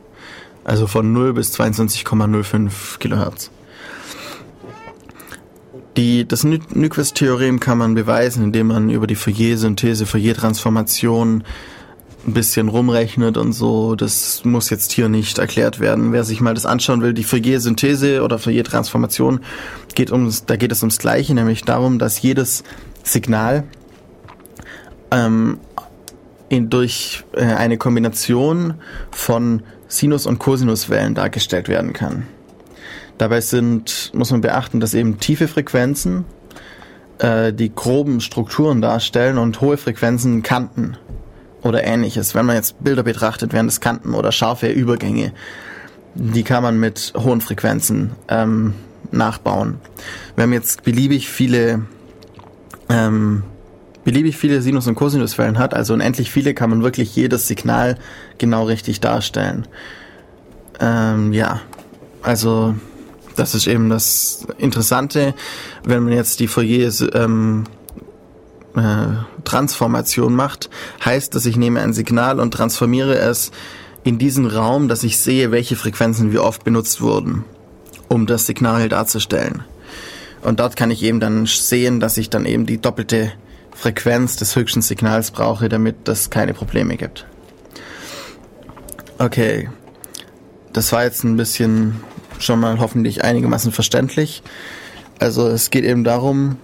Also 0.64 0.86
von 0.86 1.12
0 1.12 1.32
bis 1.34 1.52
22,05 1.58 2.98
Kilohertz. 2.98 3.50
Die, 5.96 6.28
das 6.28 6.44
Nyquist-Theorem 6.44 7.58
kann 7.58 7.78
man 7.78 7.94
beweisen, 7.94 8.44
indem 8.44 8.68
man 8.68 8.88
über 8.88 9.08
die 9.08 9.16
Fourier-Synthese, 9.16 10.06
Fourier-Transformation 10.06 11.42
ein 12.26 12.34
bisschen 12.34 12.68
rumrechnet 12.68 13.36
und 13.36 13.52
so. 13.52 13.94
Das 13.94 14.44
muss 14.44 14.70
jetzt 14.70 14.92
hier 14.92 15.08
nicht 15.08 15.38
erklärt 15.38 15.80
werden. 15.80 16.12
Wer 16.12 16.24
sich 16.24 16.40
mal 16.40 16.54
das 16.54 16.66
anschauen 16.66 17.02
will, 17.02 17.14
die 17.14 17.24
Fourier-Synthese 17.24 18.22
oder 18.22 18.38
Fourier-Transformation 18.38 19.40
geht 19.94 20.10
ums, 20.10 20.44
da 20.44 20.56
geht 20.56 20.72
es 20.72 20.82
ums 20.82 20.98
Gleiche, 20.98 21.34
nämlich 21.34 21.64
darum, 21.64 21.98
dass 21.98 22.20
jedes 22.20 22.64
Signal 23.02 23.64
ähm, 25.10 25.58
in, 26.48 26.70
durch 26.70 27.24
äh, 27.32 27.44
eine 27.44 27.78
Kombination 27.78 28.74
von 29.10 29.62
Sinus- 29.86 30.26
und 30.26 30.38
Cosinuswellen 30.38 31.14
dargestellt 31.14 31.68
werden 31.68 31.92
kann. 31.92 32.26
Dabei 33.16 33.40
sind, 33.40 34.12
muss 34.14 34.30
man 34.30 34.40
beachten, 34.40 34.80
dass 34.80 34.94
eben 34.94 35.18
tiefe 35.18 35.48
Frequenzen 35.48 36.24
äh, 37.18 37.52
die 37.52 37.74
groben 37.74 38.20
Strukturen 38.20 38.80
darstellen 38.80 39.38
und 39.38 39.60
hohe 39.60 39.76
Frequenzen 39.76 40.42
Kanten 40.42 40.96
oder 41.68 41.84
ähnliches. 41.84 42.34
Wenn 42.34 42.46
man 42.46 42.56
jetzt 42.56 42.82
Bilder 42.82 43.02
betrachtet, 43.02 43.52
wären 43.52 43.66
das 43.66 43.80
Kanten 43.80 44.14
oder 44.14 44.32
scharfe 44.32 44.68
Übergänge. 44.68 45.32
Die 46.14 46.42
kann 46.42 46.62
man 46.62 46.80
mit 46.80 47.12
hohen 47.16 47.40
Frequenzen 47.40 48.12
ähm, 48.28 48.74
nachbauen. 49.12 49.78
Wir 50.34 50.44
haben 50.44 50.52
jetzt 50.52 50.82
beliebig 50.82 51.28
viele 51.28 51.82
ähm, 52.88 53.42
beliebig 54.04 54.38
viele 54.38 54.62
Sinus- 54.62 54.86
und 54.86 54.94
Cosinuswellen 54.94 55.58
hat, 55.58 55.74
also 55.74 55.92
unendlich 55.92 56.30
viele, 56.30 56.54
kann 56.54 56.70
man 56.70 56.82
wirklich 56.82 57.14
jedes 57.14 57.46
Signal 57.46 57.98
genau 58.38 58.64
richtig 58.64 59.00
darstellen. 59.00 59.68
Ähm, 60.80 61.34
ja, 61.34 61.60
also 62.22 62.74
Das 63.38 63.54
ist 63.54 63.68
eben 63.68 63.88
das 63.88 64.48
Interessante, 64.58 65.32
wenn 65.84 66.02
man 66.02 66.12
jetzt 66.12 66.40
die 66.40 66.48
Fourier 66.48 66.90
ähm, 67.14 67.64
äh, 68.78 69.42
Transformation 69.44 70.34
macht, 70.34 70.70
heißt, 71.04 71.34
dass 71.34 71.46
ich 71.46 71.56
nehme 71.56 71.80
ein 71.80 71.92
Signal 71.92 72.40
und 72.40 72.52
transformiere 72.52 73.18
es 73.18 73.50
in 74.04 74.18
diesen 74.18 74.46
Raum, 74.46 74.88
dass 74.88 75.02
ich 75.02 75.18
sehe, 75.18 75.50
welche 75.50 75.76
Frequenzen 75.76 76.32
wie 76.32 76.38
oft 76.38 76.64
benutzt 76.64 77.00
wurden, 77.00 77.44
um 78.08 78.26
das 78.26 78.46
Signal 78.46 78.88
darzustellen. 78.88 79.64
Und 80.42 80.60
dort 80.60 80.76
kann 80.76 80.90
ich 80.90 81.02
eben 81.02 81.20
dann 81.20 81.46
sehen, 81.46 82.00
dass 82.00 82.16
ich 82.16 82.30
dann 82.30 82.46
eben 82.46 82.64
die 82.64 82.80
doppelte 82.80 83.32
Frequenz 83.74 84.36
des 84.36 84.56
höchsten 84.56 84.82
Signals 84.82 85.30
brauche, 85.30 85.68
damit 85.68 85.96
das 86.04 86.30
keine 86.30 86.54
Probleme 86.54 86.96
gibt. 86.96 87.26
Okay, 89.18 89.68
das 90.72 90.92
war 90.92 91.04
jetzt 91.04 91.24
ein 91.24 91.36
bisschen 91.36 92.00
schon 92.38 92.60
mal 92.60 92.78
hoffentlich 92.78 93.24
einigermaßen 93.24 93.72
verständlich. 93.72 94.42
Also 95.18 95.48
es 95.48 95.70
geht 95.70 95.84
eben 95.84 96.04
darum, 96.04 96.56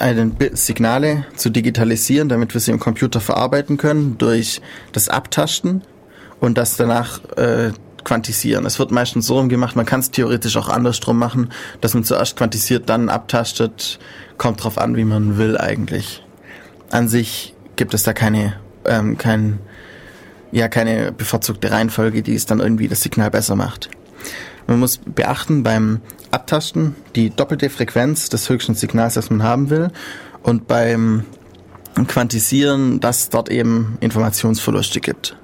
eine 0.00 0.32
Signale 0.52 1.26
zu 1.36 1.50
digitalisieren, 1.50 2.28
damit 2.28 2.54
wir 2.54 2.60
sie 2.60 2.70
im 2.70 2.80
Computer 2.80 3.20
verarbeiten 3.20 3.76
können 3.76 4.18
durch 4.18 4.60
das 4.92 5.08
Abtasten 5.08 5.82
und 6.40 6.56
das 6.56 6.76
danach 6.76 7.22
äh, 7.36 7.72
quantisieren. 8.04 8.66
Es 8.66 8.78
wird 8.78 8.90
meistens 8.90 9.26
so 9.26 9.46
gemacht, 9.46 9.76
man 9.76 9.86
kann 9.86 10.00
es 10.00 10.10
theoretisch 10.10 10.56
auch 10.56 10.68
andersrum 10.68 11.18
machen, 11.18 11.50
dass 11.80 11.94
man 11.94 12.04
zuerst 12.04 12.36
quantisiert, 12.36 12.88
dann 12.88 13.08
abtastet. 13.08 13.98
Kommt 14.38 14.64
drauf 14.64 14.78
an, 14.78 14.96
wie 14.96 15.04
man 15.04 15.36
will 15.36 15.58
eigentlich. 15.58 16.24
An 16.90 17.08
sich 17.08 17.54
gibt 17.76 17.94
es 17.94 18.02
da 18.02 18.12
keine, 18.12 18.54
ähm, 18.86 19.18
kein, 19.18 19.58
ja, 20.50 20.68
keine 20.68 21.12
bevorzugte 21.12 21.70
Reihenfolge, 21.70 22.22
die 22.22 22.34
es 22.34 22.46
dann 22.46 22.60
irgendwie 22.60 22.88
das 22.88 23.02
Signal 23.02 23.30
besser 23.30 23.54
macht. 23.54 23.90
Man 24.70 24.78
muss 24.78 24.98
beachten 24.98 25.64
beim 25.64 26.00
Abtasten 26.30 26.94
die 27.16 27.30
doppelte 27.30 27.70
Frequenz 27.70 28.28
des 28.28 28.48
höchsten 28.48 28.76
Signals, 28.76 29.14
das 29.14 29.28
man 29.28 29.42
haben 29.42 29.68
will. 29.68 29.90
Und 30.44 30.68
beim 30.68 31.24
Quantisieren, 32.06 33.00
dass 33.00 33.30
dort 33.30 33.50
eben 33.50 33.98
Informationsverluste 33.98 35.00
gibt. 35.00 35.36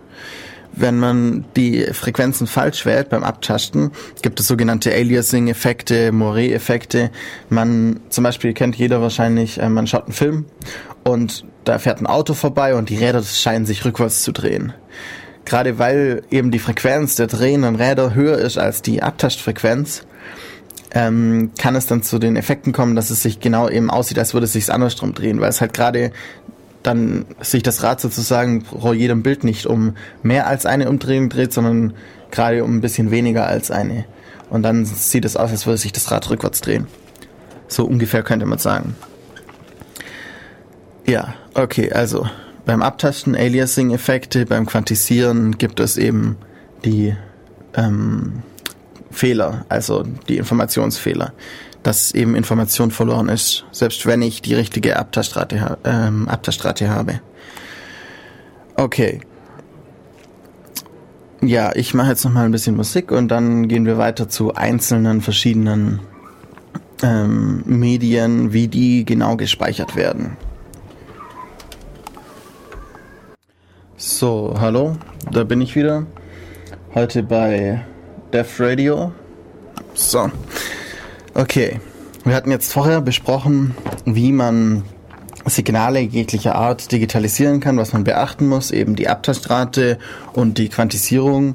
Wenn 0.76 1.00
man 1.00 1.44
die 1.56 1.88
Frequenzen 1.92 2.46
falsch 2.46 2.86
wählt 2.86 3.08
beim 3.08 3.24
Abtasten, 3.24 3.90
gibt 4.22 4.38
es 4.38 4.46
sogenannte 4.46 4.94
Aliasing-Effekte, 4.94 6.12
Moret-Effekte. 6.12 7.10
Man, 7.48 7.98
zum 8.10 8.22
Beispiel 8.22 8.54
kennt 8.54 8.76
jeder 8.76 9.00
wahrscheinlich, 9.00 9.60
äh, 9.60 9.68
man 9.68 9.88
schaut 9.88 10.04
einen 10.04 10.12
Film 10.12 10.44
und 11.02 11.44
da 11.64 11.80
fährt 11.80 12.00
ein 12.00 12.06
Auto 12.06 12.32
vorbei 12.32 12.76
und 12.76 12.90
die 12.90 12.96
Räder 12.96 13.24
scheinen 13.24 13.66
sich 13.66 13.84
rückwärts 13.84 14.22
zu 14.22 14.30
drehen 14.30 14.72
gerade 15.46 15.78
weil 15.78 16.22
eben 16.30 16.50
die 16.50 16.58
Frequenz 16.58 17.16
der 17.16 17.28
drehenden 17.28 17.76
Räder 17.76 18.14
höher 18.14 18.36
ist 18.36 18.58
als 18.58 18.82
die 18.82 19.02
Abtastfrequenz, 19.02 20.02
ähm, 20.90 21.52
kann 21.58 21.74
es 21.76 21.86
dann 21.86 22.02
zu 22.02 22.18
den 22.18 22.36
Effekten 22.36 22.72
kommen, 22.72 22.96
dass 22.96 23.10
es 23.10 23.22
sich 23.22 23.40
genau 23.40 23.68
eben 23.68 23.90
aussieht, 23.90 24.18
als 24.18 24.34
würde 24.34 24.44
es 24.44 24.52
sich 24.52 24.70
andersrum 24.70 25.14
drehen, 25.14 25.40
weil 25.40 25.48
es 25.48 25.60
halt 25.60 25.72
gerade 25.72 26.12
dann 26.82 27.24
sich 27.40 27.62
das 27.62 27.82
Rad 27.82 28.00
sozusagen 28.00 28.62
pro 28.62 28.92
jedem 28.92 29.22
Bild 29.22 29.44
nicht 29.44 29.66
um 29.66 29.96
mehr 30.22 30.46
als 30.46 30.66
eine 30.66 30.88
Umdrehung 30.88 31.28
dreht, 31.28 31.52
sondern 31.52 31.94
gerade 32.30 32.62
um 32.62 32.76
ein 32.76 32.80
bisschen 32.80 33.10
weniger 33.10 33.46
als 33.46 33.70
eine. 33.70 34.04
Und 34.50 34.62
dann 34.62 34.84
sieht 34.84 35.24
es 35.24 35.36
aus, 35.36 35.50
als 35.50 35.66
würde 35.66 35.78
sich 35.78 35.92
das 35.92 36.10
Rad 36.10 36.30
rückwärts 36.30 36.60
drehen. 36.60 36.86
So 37.66 37.84
ungefähr 37.84 38.22
könnte 38.22 38.46
man 38.46 38.58
sagen. 38.58 38.94
Ja, 41.06 41.34
okay, 41.54 41.92
also 41.92 42.26
beim 42.66 42.82
Abtasten 42.82 43.34
Aliasing-Effekte, 43.34 44.44
beim 44.44 44.66
Quantisieren 44.66 45.56
gibt 45.56 45.80
es 45.80 45.96
eben 45.96 46.36
die 46.84 47.16
ähm, 47.74 48.42
Fehler, 49.10 49.64
also 49.68 50.04
die 50.28 50.36
Informationsfehler, 50.36 51.32
dass 51.82 52.12
eben 52.12 52.34
Information 52.34 52.90
verloren 52.90 53.28
ist, 53.28 53.64
selbst 53.70 54.04
wenn 54.04 54.20
ich 54.20 54.42
die 54.42 54.54
richtige 54.54 54.96
Abtastrate, 54.98 55.78
ähm, 55.84 56.28
Abtastrate 56.28 56.90
habe. 56.90 57.20
Okay. 58.74 59.20
Ja, 61.40 61.74
ich 61.76 61.94
mache 61.94 62.10
jetzt 62.10 62.24
noch 62.24 62.32
mal 62.32 62.44
ein 62.44 62.50
bisschen 62.50 62.76
Musik 62.76 63.12
und 63.12 63.28
dann 63.28 63.68
gehen 63.68 63.86
wir 63.86 63.96
weiter 63.96 64.28
zu 64.28 64.54
einzelnen 64.54 65.20
verschiedenen 65.20 66.00
ähm, 67.02 67.62
Medien, 67.64 68.52
wie 68.52 68.66
die 68.66 69.04
genau 69.04 69.36
gespeichert 69.36 69.94
werden. 69.94 70.36
So, 73.98 74.54
hallo, 74.60 74.98
da 75.32 75.44
bin 75.44 75.62
ich 75.62 75.74
wieder. 75.74 76.04
Heute 76.94 77.22
bei 77.22 77.82
Def 78.30 78.60
Radio. 78.60 79.10
So, 79.94 80.30
okay. 81.32 81.80
Wir 82.22 82.34
hatten 82.34 82.50
jetzt 82.50 82.74
vorher 82.74 83.00
besprochen, 83.00 83.74
wie 84.04 84.32
man 84.32 84.82
Signale 85.46 86.00
jeglicher 86.00 86.56
Art 86.56 86.92
digitalisieren 86.92 87.60
kann, 87.60 87.78
was 87.78 87.94
man 87.94 88.04
beachten 88.04 88.46
muss, 88.48 88.70
eben 88.70 88.96
die 88.96 89.08
Abtastrate 89.08 89.98
und 90.34 90.58
die 90.58 90.68
Quantisierung. 90.68 91.54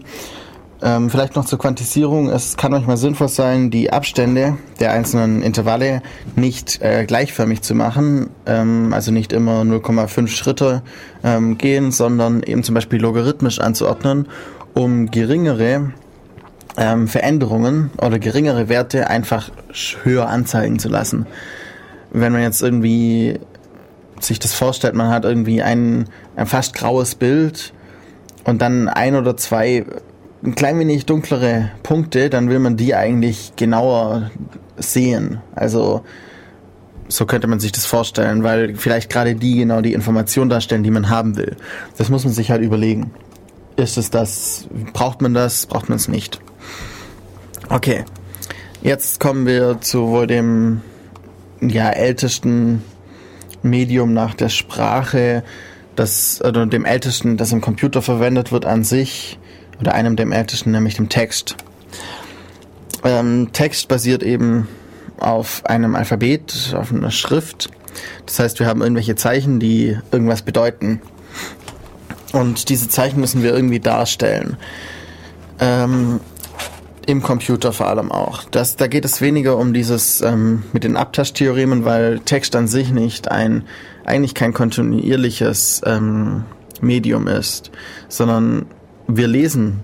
Ähm, 0.83 1.11
vielleicht 1.11 1.35
noch 1.35 1.45
zur 1.45 1.59
Quantisierung. 1.59 2.29
Es 2.29 2.57
kann 2.57 2.71
manchmal 2.71 2.97
sinnvoll 2.97 3.27
sein, 3.27 3.69
die 3.69 3.93
Abstände 3.93 4.57
der 4.79 4.91
einzelnen 4.91 5.43
Intervalle 5.43 6.01
nicht 6.35 6.81
äh, 6.81 7.05
gleichförmig 7.05 7.61
zu 7.61 7.75
machen, 7.75 8.31
ähm, 8.47 8.91
also 8.91 9.11
nicht 9.11 9.31
immer 9.31 9.61
0,5 9.61 10.27
Schritte 10.27 10.81
ähm, 11.23 11.59
gehen, 11.59 11.91
sondern 11.91 12.41
eben 12.41 12.63
zum 12.63 12.73
Beispiel 12.73 12.99
logarithmisch 12.99 13.59
anzuordnen, 13.59 14.27
um 14.73 15.11
geringere 15.11 15.91
ähm, 16.77 17.07
Veränderungen 17.07 17.91
oder 18.01 18.17
geringere 18.17 18.67
Werte 18.67 19.07
einfach 19.07 19.51
höher 20.03 20.29
anzeigen 20.29 20.79
zu 20.79 20.89
lassen. 20.89 21.27
Wenn 22.11 22.31
man 22.31 22.41
jetzt 22.41 22.61
irgendwie 22.63 23.39
sich 24.19 24.39
das 24.39 24.53
vorstellt, 24.53 24.95
man 24.95 25.09
hat 25.09 25.25
irgendwie 25.25 25.61
ein, 25.61 26.09
ein 26.35 26.47
fast 26.47 26.73
graues 26.73 27.13
Bild 27.13 27.71
und 28.45 28.61
dann 28.63 28.87
ein 28.87 29.15
oder 29.15 29.37
zwei 29.37 29.85
ein 30.43 30.55
klein 30.55 30.79
wenig 30.79 31.05
dunklere 31.05 31.71
Punkte, 31.83 32.29
dann 32.29 32.49
will 32.49 32.59
man 32.59 32.77
die 32.77 32.95
eigentlich 32.95 33.53
genauer 33.55 34.31
sehen. 34.77 35.39
Also 35.55 36.01
so 37.07 37.25
könnte 37.25 37.47
man 37.47 37.59
sich 37.59 37.71
das 37.71 37.85
vorstellen, 37.85 38.43
weil 38.43 38.75
vielleicht 38.75 39.09
gerade 39.09 39.35
die 39.35 39.57
genau 39.57 39.81
die 39.81 39.93
Information 39.93 40.49
darstellen, 40.49 40.83
die 40.83 40.91
man 40.91 41.09
haben 41.09 41.37
will. 41.37 41.57
Das 41.97 42.09
muss 42.09 42.23
man 42.23 42.33
sich 42.33 42.49
halt 42.49 42.61
überlegen. 42.61 43.11
Ist 43.75 43.97
es 43.97 44.09
das? 44.09 44.67
Braucht 44.93 45.21
man 45.21 45.33
das? 45.33 45.65
Braucht 45.65 45.89
man 45.89 45.97
es 45.97 46.07
nicht? 46.07 46.39
Okay. 47.69 48.05
Jetzt 48.81 49.19
kommen 49.19 49.45
wir 49.45 49.79
zu 49.81 50.07
wohl 50.07 50.25
dem 50.25 50.81
ja 51.61 51.91
ältesten 51.91 52.83
Medium 53.61 54.13
nach 54.13 54.33
der 54.33 54.49
Sprache, 54.49 55.43
das 55.95 56.41
oder 56.43 56.65
dem 56.65 56.85
ältesten, 56.85 57.37
das 57.37 57.51
im 57.51 57.61
Computer 57.61 58.01
verwendet 58.01 58.51
wird 58.51 58.65
an 58.65 58.83
sich 58.83 59.37
oder 59.81 59.93
einem 59.93 60.15
der 60.15 60.27
ältesten, 60.27 60.71
nämlich 60.71 60.95
dem 60.95 61.09
Text. 61.09 61.55
Ähm, 63.03 63.49
Text 63.51 63.87
basiert 63.87 64.23
eben 64.23 64.67
auf 65.19 65.65
einem 65.65 65.95
Alphabet, 65.95 66.73
auf 66.75 66.93
einer 66.93 67.11
Schrift. 67.11 67.69
Das 68.25 68.39
heißt, 68.39 68.59
wir 68.59 68.67
haben 68.67 68.81
irgendwelche 68.81 69.15
Zeichen, 69.15 69.59
die 69.59 69.97
irgendwas 70.11 70.43
bedeuten. 70.43 71.01
Und 72.31 72.69
diese 72.69 72.87
Zeichen 72.87 73.19
müssen 73.19 73.43
wir 73.43 73.53
irgendwie 73.53 73.79
darstellen. 73.79 74.57
Ähm, 75.59 76.19
Im 77.05 77.21
Computer 77.21 77.73
vor 77.73 77.87
allem 77.87 78.11
auch. 78.11 78.43
Das, 78.45 78.77
da 78.77 78.87
geht 78.87 79.03
es 79.03 79.19
weniger 79.19 79.57
um 79.57 79.73
dieses 79.73 80.21
ähm, 80.21 80.63
mit 80.71 80.83
den 80.83 80.95
Abtaschtheoremen, 80.95 81.83
weil 81.83 82.19
Text 82.19 82.55
an 82.55 82.67
sich 82.67 82.91
nicht 82.91 83.29
ein, 83.29 83.63
eigentlich 84.05 84.33
kein 84.33 84.53
kontinuierliches 84.53 85.81
ähm, 85.85 86.45
Medium 86.79 87.27
ist, 87.27 87.71
sondern 88.07 88.65
wir 89.17 89.27
lesen 89.27 89.79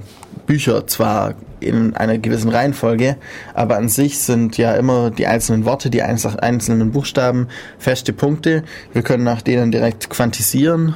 Bücher 0.45 0.87
zwar 0.87 1.35
in 1.59 1.95
einer 1.95 2.17
gewissen 2.17 2.49
Reihenfolge, 2.49 3.17
aber 3.53 3.77
an 3.77 3.89
sich 3.89 4.19
sind 4.19 4.57
ja 4.57 4.73
immer 4.73 5.09
die 5.09 5.27
einzelnen 5.27 5.65
Worte, 5.65 5.89
die 5.89 6.03
einzelnen 6.03 6.91
Buchstaben 6.91 7.47
feste 7.79 8.13
Punkte. 8.13 8.63
Wir 8.93 9.01
können 9.01 9.23
nach 9.23 9.41
denen 9.41 9.71
direkt 9.71 10.09
quantisieren. 10.09 10.95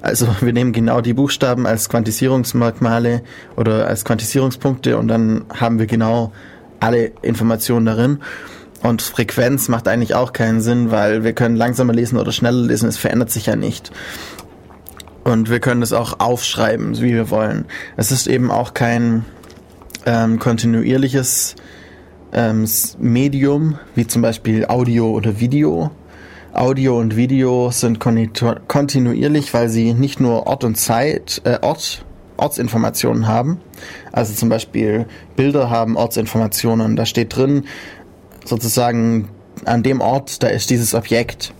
Also 0.00 0.28
wir 0.40 0.52
nehmen 0.52 0.72
genau 0.72 1.00
die 1.00 1.14
Buchstaben 1.14 1.66
als 1.66 1.88
Quantisierungsmerkmale 1.88 3.22
oder 3.56 3.86
als 3.86 4.04
Quantisierungspunkte 4.04 4.98
und 4.98 5.08
dann 5.08 5.44
haben 5.54 5.78
wir 5.78 5.86
genau 5.86 6.32
alle 6.80 7.12
Informationen 7.22 7.86
darin. 7.86 8.18
Und 8.82 9.00
Frequenz 9.00 9.68
macht 9.68 9.86
eigentlich 9.86 10.16
auch 10.16 10.32
keinen 10.32 10.60
Sinn, 10.60 10.90
weil 10.90 11.22
wir 11.22 11.34
können 11.34 11.54
langsamer 11.54 11.92
lesen 11.92 12.18
oder 12.18 12.32
schneller 12.32 12.66
lesen, 12.66 12.88
es 12.88 12.98
verändert 12.98 13.30
sich 13.30 13.46
ja 13.46 13.54
nicht. 13.54 13.92
Und 15.24 15.50
wir 15.50 15.60
können 15.60 15.80
das 15.80 15.92
auch 15.92 16.18
aufschreiben, 16.20 17.00
wie 17.00 17.12
wir 17.12 17.30
wollen. 17.30 17.66
Es 17.96 18.10
ist 18.10 18.26
eben 18.26 18.50
auch 18.50 18.74
kein 18.74 19.24
ähm, 20.04 20.38
kontinuierliches 20.38 21.54
ähm, 22.32 22.68
Medium, 22.98 23.78
wie 23.94 24.06
zum 24.06 24.22
Beispiel 24.22 24.66
Audio 24.66 25.10
oder 25.10 25.38
Video. 25.38 25.90
Audio 26.52 26.98
und 26.98 27.16
Video 27.16 27.70
sind 27.70 27.98
kontinuierlich, 27.98 29.54
weil 29.54 29.68
sie 29.68 29.94
nicht 29.94 30.20
nur 30.20 30.46
Ort 30.46 30.64
und 30.64 30.76
Zeit, 30.76 31.40
äh, 31.44 31.58
Ort, 31.62 32.04
Ortsinformationen 32.36 33.26
haben. 33.26 33.60
Also 34.10 34.34
zum 34.34 34.48
Beispiel 34.48 35.06
Bilder 35.36 35.70
haben 35.70 35.96
Ortsinformationen. 35.96 36.96
Da 36.96 37.06
steht 37.06 37.34
drin, 37.36 37.64
sozusagen 38.44 39.28
an 39.64 39.82
dem 39.82 40.00
Ort, 40.00 40.42
da 40.42 40.48
ist 40.48 40.68
dieses 40.70 40.94
Objekt. 40.94 41.54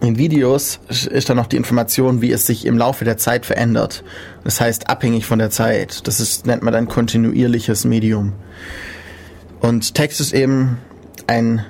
In 0.00 0.18
Videos 0.18 0.80
ist 0.88 1.30
dann 1.30 1.36
noch 1.36 1.46
die 1.46 1.56
Information, 1.56 2.20
wie 2.20 2.32
es 2.32 2.46
sich 2.46 2.66
im 2.66 2.76
Laufe 2.76 3.04
der 3.04 3.16
Zeit 3.16 3.46
verändert. 3.46 4.04
Das 4.42 4.60
heißt, 4.60 4.90
abhängig 4.90 5.24
von 5.24 5.38
der 5.38 5.50
Zeit. 5.50 6.06
Das 6.06 6.20
ist, 6.20 6.46
nennt 6.46 6.62
man 6.62 6.72
dann 6.72 6.88
kontinuierliches 6.88 7.84
Medium. 7.84 8.32
Und 9.60 9.94
Text 9.94 10.20
ist 10.20 10.34
eben 10.34 10.78
ein 11.26 11.64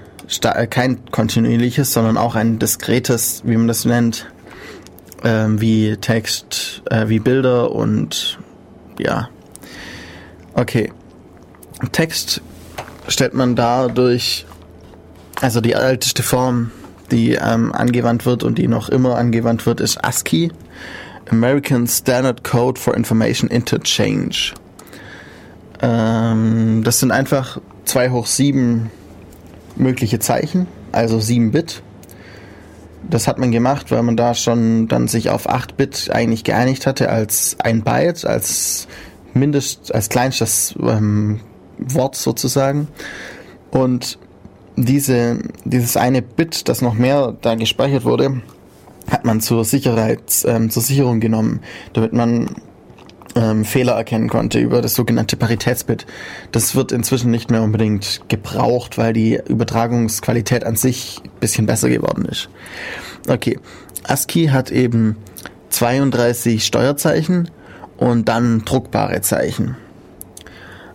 kein 0.70 1.04
kontinuierliches, 1.10 1.92
sondern 1.92 2.16
auch 2.16 2.34
ein 2.34 2.58
diskretes, 2.58 3.42
wie 3.44 3.56
man 3.56 3.68
das 3.68 3.84
nennt, 3.84 4.26
äh, 5.22 5.46
wie 5.48 5.96
Text, 5.98 6.82
äh, 6.90 7.08
wie 7.08 7.18
Bilder 7.18 7.70
und 7.72 8.38
ja. 8.98 9.28
Okay. 10.54 10.92
Text 11.92 12.40
stellt 13.08 13.34
man 13.34 13.54
dar 13.54 13.88
durch, 13.88 14.46
also 15.40 15.60
die 15.60 15.72
älteste 15.72 16.22
Form, 16.22 16.70
die 17.10 17.32
ähm, 17.32 17.72
angewandt 17.72 18.26
wird 18.26 18.42
und 18.42 18.58
die 18.58 18.68
noch 18.68 18.88
immer 18.88 19.16
angewandt 19.16 19.66
wird, 19.66 19.80
ist 19.80 20.04
ASCII, 20.04 20.50
American 21.30 21.86
Standard 21.86 22.44
Code 22.44 22.80
for 22.80 22.94
Information 22.94 23.50
Interchange. 23.50 24.52
Ähm, 25.80 26.82
das 26.84 27.00
sind 27.00 27.10
einfach 27.10 27.60
2 27.84 28.10
hoch 28.10 28.26
7 28.26 28.90
mögliche 29.76 30.18
Zeichen, 30.18 30.66
also 30.92 31.20
7 31.20 31.52
Bit. 31.52 31.82
Das 33.10 33.28
hat 33.28 33.38
man 33.38 33.52
gemacht, 33.52 33.90
weil 33.90 34.02
man 34.02 34.16
da 34.16 34.34
schon 34.34 34.88
dann 34.88 35.08
sich 35.08 35.28
auf 35.28 35.48
8 35.48 35.76
Bit 35.76 36.10
eigentlich 36.12 36.44
geeinigt 36.44 36.86
hatte 36.86 37.10
als 37.10 37.56
ein 37.58 37.82
Byte, 37.82 38.24
als 38.24 38.88
mindest, 39.34 39.94
als 39.94 40.08
kleinstes 40.08 40.74
ähm, 40.80 41.40
Wort 41.78 42.16
sozusagen. 42.16 42.88
Und 43.70 44.18
diese, 44.76 45.38
dieses 45.64 45.96
eine 45.96 46.22
Bit, 46.22 46.68
das 46.68 46.82
noch 46.82 46.94
mehr 46.94 47.36
da 47.40 47.54
gespeichert 47.54 48.04
wurde, 48.04 48.42
hat 49.10 49.24
man 49.24 49.40
zur 49.40 49.64
Sicherheit, 49.64 50.22
ähm, 50.46 50.70
zur 50.70 50.82
Sicherung 50.82 51.20
genommen, 51.20 51.60
damit 51.92 52.12
man 52.12 52.56
ähm, 53.36 53.64
Fehler 53.64 53.94
erkennen 53.94 54.28
konnte 54.28 54.60
über 54.60 54.80
das 54.80 54.94
sogenannte 54.94 55.36
Paritätsbit. 55.36 56.06
Das 56.52 56.74
wird 56.74 56.92
inzwischen 56.92 57.30
nicht 57.30 57.50
mehr 57.50 57.62
unbedingt 57.62 58.22
gebraucht, 58.28 58.98
weil 58.98 59.12
die 59.12 59.40
Übertragungsqualität 59.46 60.64
an 60.64 60.76
sich 60.76 61.20
bisschen 61.40 61.66
besser 61.66 61.88
geworden 61.88 62.24
ist. 62.24 62.48
Okay, 63.28 63.58
ASCII 64.04 64.48
hat 64.48 64.70
eben 64.70 65.16
32 65.70 66.64
Steuerzeichen 66.64 67.50
und 67.96 68.28
dann 68.28 68.64
druckbare 68.64 69.20
Zeichen. 69.22 69.76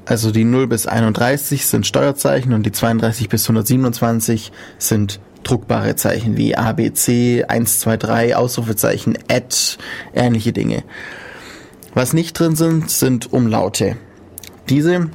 Also 0.09 0.31
die 0.31 0.43
0 0.43 0.65
bis 0.65 0.87
31 0.87 1.67
sind 1.67 1.85
Steuerzeichen 1.85 2.53
und 2.53 2.65
die 2.65 2.71
32 2.71 3.29
bis 3.29 3.43
127 3.43 4.51
sind 4.79 5.19
druckbare 5.43 5.95
Zeichen 5.97 6.35
wie 6.35 6.57
A, 6.57 6.71
B, 6.71 6.91
C, 6.93 7.45
1, 7.47 7.81
2, 7.81 7.97
3, 7.97 8.35
Ausrufezeichen, 8.35 9.19
Add, 9.29 9.55
ähnliche 10.15 10.51
Dinge. 10.51 10.83
Was 11.93 12.13
nicht 12.13 12.33
drin 12.33 12.55
sind, 12.55 12.89
sind 12.89 13.31
Umlaute. 13.31 13.97
Diese 14.67 15.11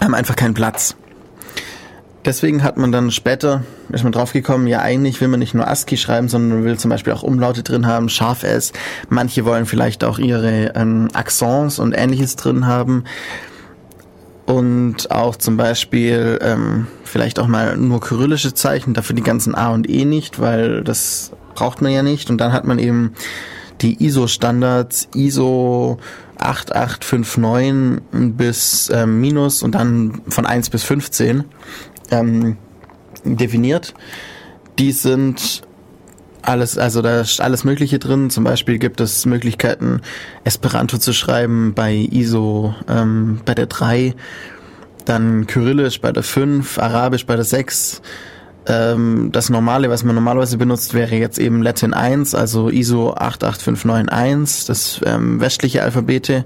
haben 0.00 0.14
einfach 0.14 0.36
keinen 0.36 0.54
Platz. 0.54 0.94
Deswegen 2.24 2.62
hat 2.62 2.76
man 2.76 2.92
dann 2.92 3.10
später, 3.10 3.64
ist 3.90 4.04
man 4.04 4.12
draufgekommen, 4.12 4.68
ja 4.68 4.82
eigentlich 4.82 5.20
will 5.20 5.28
man 5.28 5.40
nicht 5.40 5.54
nur 5.54 5.66
ASCII 5.66 5.96
schreiben, 5.96 6.28
sondern 6.28 6.58
man 6.58 6.64
will 6.64 6.78
zum 6.78 6.90
Beispiel 6.90 7.12
auch 7.12 7.24
Umlaute 7.24 7.64
drin 7.64 7.86
haben, 7.86 8.08
scharf 8.08 8.44
S. 8.44 8.72
Manche 9.08 9.44
wollen 9.44 9.66
vielleicht 9.66 10.04
auch 10.04 10.20
ihre 10.20 10.76
ähm, 10.76 11.08
Accents 11.12 11.80
und 11.80 11.92
ähnliches 11.92 12.36
drin 12.36 12.66
haben. 12.66 13.02
Und 14.48 15.10
auch 15.10 15.36
zum 15.36 15.58
Beispiel 15.58 16.38
ähm, 16.40 16.86
vielleicht 17.04 17.38
auch 17.38 17.48
mal 17.48 17.76
nur 17.76 18.00
kyrillische 18.00 18.54
Zeichen, 18.54 18.94
dafür 18.94 19.14
die 19.14 19.22
ganzen 19.22 19.54
A 19.54 19.74
und 19.74 19.86
E 19.90 20.06
nicht, 20.06 20.40
weil 20.40 20.82
das 20.82 21.32
braucht 21.54 21.82
man 21.82 21.92
ja 21.92 22.02
nicht. 22.02 22.30
Und 22.30 22.38
dann 22.38 22.54
hat 22.54 22.64
man 22.64 22.78
eben 22.78 23.12
die 23.82 24.02
ISO-Standards 24.02 25.08
ISO 25.14 25.98
8859 26.38 28.00
bis 28.38 28.90
ähm, 28.90 29.20
minus 29.20 29.62
und 29.62 29.74
dann 29.74 30.22
von 30.28 30.46
1 30.46 30.70
bis 30.70 30.82
15 30.82 31.44
ähm, 32.10 32.56
definiert. 33.24 33.92
Die 34.78 34.92
sind 34.92 35.60
alles, 36.48 36.78
also 36.78 37.02
da 37.02 37.20
ist 37.20 37.40
alles 37.40 37.64
Mögliche 37.64 37.98
drin. 37.98 38.30
Zum 38.30 38.44
Beispiel 38.44 38.78
gibt 38.78 39.00
es 39.00 39.26
Möglichkeiten, 39.26 40.00
Esperanto 40.44 40.98
zu 40.98 41.12
schreiben 41.12 41.74
bei 41.74 41.94
ISO 41.94 42.74
ähm, 42.88 43.40
bei 43.44 43.54
der 43.54 43.66
3, 43.66 44.14
dann 45.04 45.46
Kyrillisch 45.46 46.00
bei 46.00 46.10
der 46.10 46.22
5, 46.22 46.78
Arabisch 46.78 47.26
bei 47.26 47.36
der 47.36 47.44
6, 47.44 48.00
ähm, 48.66 49.30
das 49.32 49.50
normale, 49.50 49.90
was 49.90 50.04
man 50.04 50.14
normalerweise 50.14 50.56
benutzt, 50.58 50.94
wäre 50.94 51.16
jetzt 51.16 51.38
eben 51.38 51.62
Latin 51.62 51.94
1, 51.94 52.34
also 52.34 52.70
ISO 52.70 53.14
88591, 53.14 54.66
das 54.66 55.00
ähm, 55.04 55.40
westliche 55.40 55.82
Alphabete. 55.82 56.44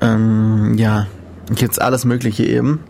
Ähm, 0.00 0.74
ja, 0.76 1.06
gibt's 1.54 1.78
alles 1.78 2.04
Mögliche 2.04 2.44
eben. 2.44 2.80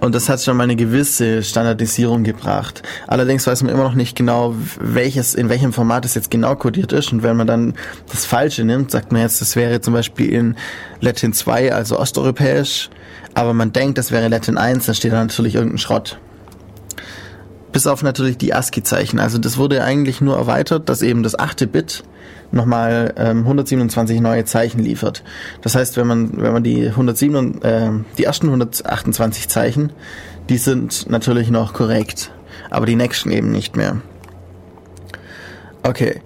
Und 0.00 0.14
das 0.14 0.28
hat 0.28 0.42
schon 0.42 0.56
mal 0.56 0.64
eine 0.64 0.76
gewisse 0.76 1.42
Standardisierung 1.42 2.22
gebracht. 2.22 2.82
Allerdings 3.06 3.46
weiß 3.46 3.62
man 3.62 3.72
immer 3.72 3.84
noch 3.84 3.94
nicht 3.94 4.14
genau, 4.14 4.54
welches, 4.78 5.34
in 5.34 5.48
welchem 5.48 5.72
Format 5.72 6.04
es 6.04 6.14
jetzt 6.14 6.30
genau 6.30 6.54
codiert 6.54 6.92
ist. 6.92 7.12
Und 7.12 7.22
wenn 7.22 7.36
man 7.36 7.46
dann 7.46 7.74
das 8.10 8.26
Falsche 8.26 8.64
nimmt, 8.64 8.90
sagt 8.90 9.10
man 9.10 9.22
jetzt, 9.22 9.40
das 9.40 9.56
wäre 9.56 9.80
zum 9.80 9.94
Beispiel 9.94 10.30
in 10.30 10.56
Latin 11.00 11.32
2, 11.32 11.72
also 11.72 11.98
osteuropäisch. 11.98 12.90
Aber 13.34 13.54
man 13.54 13.72
denkt, 13.72 13.98
das 13.98 14.10
wäre 14.10 14.28
Latin 14.28 14.58
1, 14.58 14.86
dann 14.86 14.94
steht 14.94 15.12
da 15.12 15.22
natürlich 15.22 15.54
irgendein 15.54 15.78
Schrott. 15.78 16.18
Bis 17.72 17.86
auf 17.86 18.02
natürlich 18.02 18.38
die 18.38 18.54
ASCII-Zeichen. 18.54 19.18
Also 19.18 19.38
das 19.38 19.56
wurde 19.56 19.82
eigentlich 19.82 20.20
nur 20.20 20.36
erweitert, 20.36 20.88
dass 20.88 21.02
eben 21.02 21.22
das 21.22 21.38
achte 21.38 21.66
Bit 21.66 22.04
nochmal 22.52 23.14
ähm, 23.16 23.38
127 23.38 24.20
neue 24.20 24.44
Zeichen 24.44 24.80
liefert. 24.80 25.22
Das 25.62 25.74
heißt, 25.74 25.96
wenn 25.96 26.06
man 26.06 26.40
wenn 26.40 26.52
man 26.52 26.62
die 26.62 26.86
107 26.86 27.62
äh, 27.62 27.90
die 28.18 28.24
ersten 28.24 28.46
128 28.46 29.48
Zeichen, 29.48 29.92
die 30.48 30.58
sind 30.58 31.10
natürlich 31.10 31.50
noch 31.50 31.72
korrekt, 31.72 32.30
aber 32.70 32.86
die 32.86 32.96
nächsten 32.96 33.30
eben 33.30 33.50
nicht 33.50 33.76
mehr. 33.76 34.00
Okay. 35.82 36.20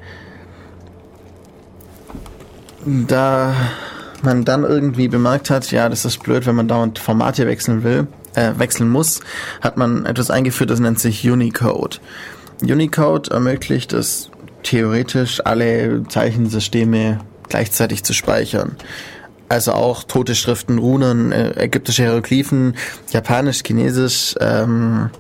Da 2.87 3.55
man 4.23 4.45
dann 4.45 4.65
irgendwie 4.65 5.09
bemerkt 5.09 5.51
hat, 5.51 5.71
ja, 5.71 5.89
das 5.89 6.05
ist 6.05 6.23
blöd, 6.23 6.47
wenn 6.47 6.55
man 6.55 6.69
dauernd 6.69 6.99
Formate 6.99 7.47
wechseln 7.47 7.83
will, 7.85 8.07
äh, 8.35 8.53
wechseln 8.57 8.89
muss, 8.89 9.21
hat 9.61 9.77
man 9.77 10.07
etwas 10.07 10.31
eingeführt, 10.31 10.71
das 10.71 10.81
nennt 10.81 10.99
sich 10.99 11.29
Unicode. 11.29 11.99
Unicode 12.63 13.31
ermöglicht 13.31 13.93
es 13.93 14.31
theoretisch 14.63 15.41
alle 15.45 16.05
Zeichensysteme 16.09 17.21
gleichzeitig 17.49 18.05
zu 18.05 18.13
speichern. 18.15 18.77
Also 19.49 19.73
auch 19.73 20.05
tote 20.05 20.35
Schriften, 20.35 20.79
Runen, 20.79 21.33
äh, 21.33 21.65
ägyptische 21.65 22.05
Hieroglyphen, 22.05 22.77
Japanisch, 23.11 23.63
Chinesisch, 23.67 24.37
ähm, 24.41 25.11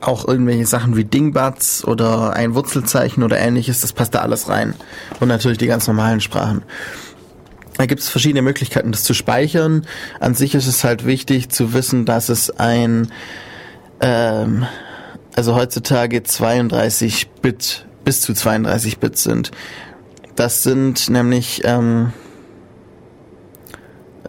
auch 0.00 0.26
irgendwelche 0.26 0.66
Sachen 0.66 0.96
wie 0.96 1.04
Dingbats 1.04 1.84
oder 1.84 2.34
ein 2.34 2.54
Wurzelzeichen 2.54 3.22
oder 3.22 3.38
ähnliches, 3.38 3.80
das 3.80 3.92
passt 3.92 4.14
da 4.14 4.20
alles 4.20 4.48
rein. 4.48 4.74
Und 5.20 5.28
natürlich 5.28 5.58
die 5.58 5.66
ganz 5.66 5.86
normalen 5.86 6.20
Sprachen. 6.20 6.62
Da 7.76 7.86
gibt 7.86 8.00
es 8.00 8.08
verschiedene 8.08 8.42
Möglichkeiten, 8.42 8.92
das 8.92 9.02
zu 9.02 9.14
speichern. 9.14 9.86
An 10.20 10.34
sich 10.34 10.54
ist 10.54 10.66
es 10.66 10.84
halt 10.84 11.06
wichtig 11.06 11.48
zu 11.48 11.72
wissen, 11.72 12.04
dass 12.04 12.28
es 12.28 12.50
ein, 12.50 13.10
ähm, 14.00 14.64
also 15.34 15.56
heutzutage 15.56 16.22
32 16.22 17.28
Bit, 17.42 17.86
bis 18.04 18.20
zu 18.20 18.34
32 18.34 18.98
Bit 18.98 19.18
sind. 19.18 19.50
Das 20.36 20.62
sind 20.62 21.08
nämlich, 21.10 21.62
ähm, 21.64 22.12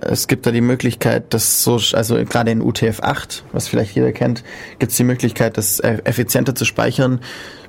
es 0.02 0.28
gibt 0.28 0.46
da 0.46 0.52
die 0.52 0.62
Möglichkeit, 0.62 1.34
das 1.34 1.64
so, 1.64 1.80
also 1.94 2.16
gerade 2.26 2.52
in 2.52 2.62
UTF-8, 2.62 3.42
was 3.52 3.68
vielleicht 3.68 3.96
jeder 3.96 4.12
kennt, 4.12 4.44
gibt 4.80 4.92
es 4.92 4.98
die 4.98 5.04
Möglichkeit, 5.04 5.58
das 5.58 5.80
effizienter 5.80 6.54
zu 6.54 6.66
speichern, 6.66 7.22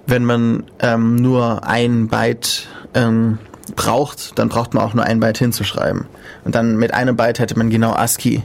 wenn 0.06 0.24
man 0.24 0.64
ähm, 0.80 1.16
nur 1.16 1.66
ein 1.66 2.08
Byte 2.08 2.68
ähm, 2.94 3.38
braucht, 3.74 4.38
dann 4.38 4.48
braucht 4.48 4.74
man 4.74 4.84
auch 4.84 4.94
nur 4.94 5.04
ein 5.04 5.20
Byte 5.20 5.38
hinzuschreiben. 5.38 6.06
Und 6.44 6.54
dann 6.54 6.76
mit 6.76 6.94
einem 6.94 7.16
Byte 7.16 7.40
hätte 7.40 7.58
man 7.58 7.70
genau 7.70 7.92
ASCII. 7.92 8.42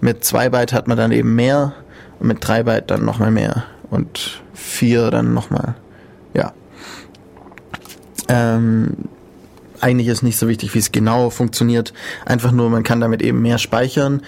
Mit 0.00 0.24
zwei 0.24 0.48
Byte 0.48 0.72
hat 0.72 0.88
man 0.88 0.96
dann 0.96 1.12
eben 1.12 1.34
mehr 1.34 1.74
und 2.18 2.28
mit 2.28 2.38
drei 2.40 2.62
Byte 2.62 2.90
dann 2.90 3.04
nochmal 3.04 3.30
mehr. 3.30 3.64
Und 3.90 4.42
vier 4.54 5.10
dann 5.10 5.34
nochmal. 5.34 5.74
Ja. 6.32 6.54
Ähm, 8.32 8.96
eigentlich 9.80 10.08
ist 10.08 10.22
nicht 10.22 10.38
so 10.38 10.48
wichtig, 10.48 10.74
wie 10.74 10.78
es 10.78 10.92
genau 10.92 11.30
funktioniert. 11.30 11.92
Einfach 12.24 12.52
nur, 12.52 12.70
man 12.70 12.82
kann 12.82 13.00
damit 13.00 13.20
eben 13.20 13.42
mehr 13.42 13.58
speichern. 13.58 14.22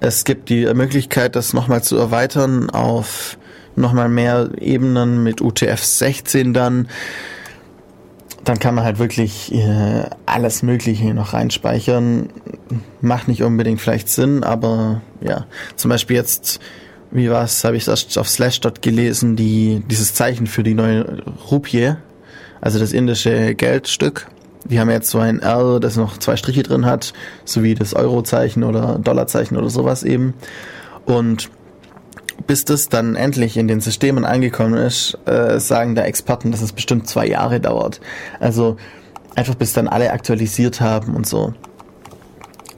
Es 0.00 0.24
gibt 0.24 0.48
die 0.48 0.66
Möglichkeit, 0.74 1.36
das 1.36 1.52
nochmal 1.52 1.82
zu 1.82 1.96
erweitern 1.96 2.70
auf 2.70 3.38
nochmal 3.76 4.08
mehr 4.08 4.50
Ebenen 4.58 5.22
mit 5.22 5.40
UTF-16 5.40 6.52
dann 6.52 6.88
dann 8.44 8.58
kann 8.58 8.74
man 8.74 8.84
halt 8.84 8.98
wirklich 8.98 9.54
äh, 9.54 10.04
alles 10.26 10.62
Mögliche 10.62 11.12
noch 11.12 11.34
reinspeichern. 11.34 12.30
Macht 13.00 13.28
nicht 13.28 13.42
unbedingt 13.42 13.80
vielleicht 13.80 14.08
Sinn, 14.08 14.42
aber 14.42 15.02
ja, 15.20 15.46
zum 15.76 15.90
Beispiel 15.90 16.16
jetzt, 16.16 16.58
wie 17.10 17.30
war's, 17.30 17.64
habe 17.64 17.76
ich 17.76 17.84
das 17.84 18.16
auf 18.16 18.28
Slashdot 18.28 18.80
gelesen, 18.80 19.36
die 19.36 19.82
dieses 19.90 20.14
Zeichen 20.14 20.46
für 20.46 20.62
die 20.62 20.74
neue 20.74 21.22
Rupie, 21.50 21.96
also 22.60 22.78
das 22.78 22.92
indische 22.92 23.54
Geldstück. 23.54 24.26
Die 24.64 24.78
haben 24.78 24.90
jetzt 24.90 25.10
so 25.10 25.18
ein 25.18 25.40
R, 25.40 25.80
das 25.80 25.96
noch 25.96 26.18
zwei 26.18 26.36
Striche 26.36 26.62
drin 26.62 26.84
hat, 26.84 27.12
sowie 27.44 27.74
das 27.74 27.94
Eurozeichen 27.94 28.62
oder 28.62 28.98
Dollarzeichen 29.02 29.56
oder 29.56 29.70
sowas 29.70 30.02
eben. 30.02 30.34
Und 31.06 31.50
bis 32.46 32.64
das 32.64 32.88
dann 32.88 33.16
endlich 33.16 33.56
in 33.56 33.68
den 33.68 33.80
Systemen 33.80 34.24
angekommen 34.24 34.74
ist, 34.74 35.18
äh, 35.26 35.58
sagen 35.60 35.94
der 35.94 36.06
Experten, 36.06 36.50
dass 36.50 36.62
es 36.62 36.72
bestimmt 36.72 37.08
zwei 37.08 37.26
Jahre 37.26 37.60
dauert. 37.60 38.00
Also 38.38 38.76
einfach 39.34 39.54
bis 39.54 39.72
dann 39.72 39.88
alle 39.88 40.10
aktualisiert 40.10 40.80
haben 40.80 41.14
und 41.14 41.26
so. 41.26 41.54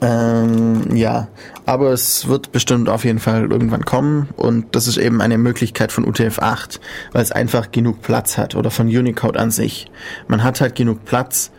Ähm, 0.02 0.96
ja, 0.96 1.28
aber 1.64 1.92
es 1.92 2.26
wird 2.26 2.50
bestimmt 2.50 2.88
auf 2.88 3.04
jeden 3.04 3.20
Fall 3.20 3.50
irgendwann 3.50 3.84
kommen 3.84 4.28
und 4.36 4.74
das 4.74 4.88
ist 4.88 4.96
eben 4.96 5.20
eine 5.20 5.38
Möglichkeit 5.38 5.92
von 5.92 6.04
UTF-8, 6.04 6.80
weil 7.12 7.22
es 7.22 7.30
einfach 7.30 7.70
genug 7.70 8.02
Platz 8.02 8.36
hat 8.36 8.56
oder 8.56 8.72
von 8.72 8.88
Unicode 8.88 9.38
an 9.38 9.52
sich. 9.52 9.90
Man 10.26 10.42
hat 10.42 10.60
halt 10.60 10.74
genug 10.74 11.04
Platz, 11.04 11.52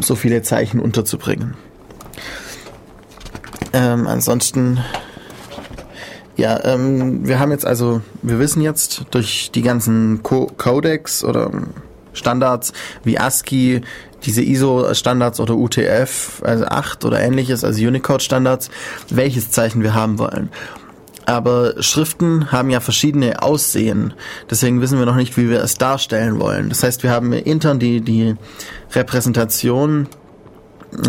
so 0.00 0.14
viele 0.14 0.42
Zeichen 0.42 0.78
unterzubringen. 0.78 1.54
Ähm, 3.72 4.06
ansonsten 4.06 4.78
ja, 6.36 6.64
ähm, 6.64 7.26
wir 7.26 7.38
haben 7.38 7.52
jetzt 7.52 7.66
also, 7.66 8.00
wir 8.22 8.38
wissen 8.38 8.60
jetzt 8.60 9.06
durch 9.12 9.50
die 9.52 9.62
ganzen 9.62 10.22
Co 10.22 10.46
Codecs 10.56 11.24
oder 11.24 11.50
Standards 12.12 12.72
wie 13.04 13.18
ASCII, 13.18 13.82
diese 14.26 14.42
ISO-Standards 14.42 15.40
oder 15.40 15.54
UTF, 15.54 16.42
also 16.44 16.64
8 16.64 17.04
oder 17.04 17.20
ähnliches, 17.20 17.64
also 17.64 17.86
Unicode-Standards, 17.86 18.70
welches 19.10 19.50
Zeichen 19.50 19.82
wir 19.82 19.94
haben 19.94 20.18
wollen. 20.18 20.50
Aber 21.26 21.82
Schriften 21.82 22.52
haben 22.52 22.68
ja 22.68 22.80
verschiedene 22.80 23.42
Aussehen. 23.42 24.12
Deswegen 24.50 24.80
wissen 24.82 24.98
wir 24.98 25.06
noch 25.06 25.16
nicht, 25.16 25.36
wie 25.38 25.48
wir 25.48 25.62
es 25.62 25.78
darstellen 25.78 26.38
wollen. 26.38 26.68
Das 26.68 26.82
heißt, 26.82 27.02
wir 27.02 27.10
haben 27.10 27.32
intern 27.32 27.78
die, 27.78 28.02
die 28.02 28.36
Repräsentation 28.92 30.08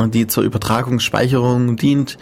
die 0.08 0.28
zur 0.28 0.44
Übertragungsspeicherung 0.44 1.76
dient, 1.76 2.18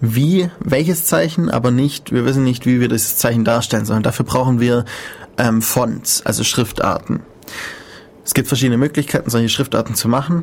wie, 0.00 0.50
welches 0.60 1.06
Zeichen, 1.06 1.50
aber 1.50 1.70
nicht, 1.70 2.12
wir 2.12 2.24
wissen 2.24 2.44
nicht, 2.44 2.66
wie 2.66 2.80
wir 2.80 2.88
das 2.88 3.16
Zeichen 3.16 3.44
darstellen 3.44 3.84
sollen. 3.84 4.02
Dafür 4.02 4.24
brauchen 4.24 4.60
wir 4.60 4.84
ähm, 5.36 5.62
Fonts, 5.62 6.24
also 6.24 6.44
Schriftarten. 6.44 7.20
Es 8.28 8.34
gibt 8.34 8.48
verschiedene 8.48 8.76
Möglichkeiten, 8.76 9.30
solche 9.30 9.48
Schriftarten 9.48 9.94
zu 9.94 10.06
machen. 10.06 10.42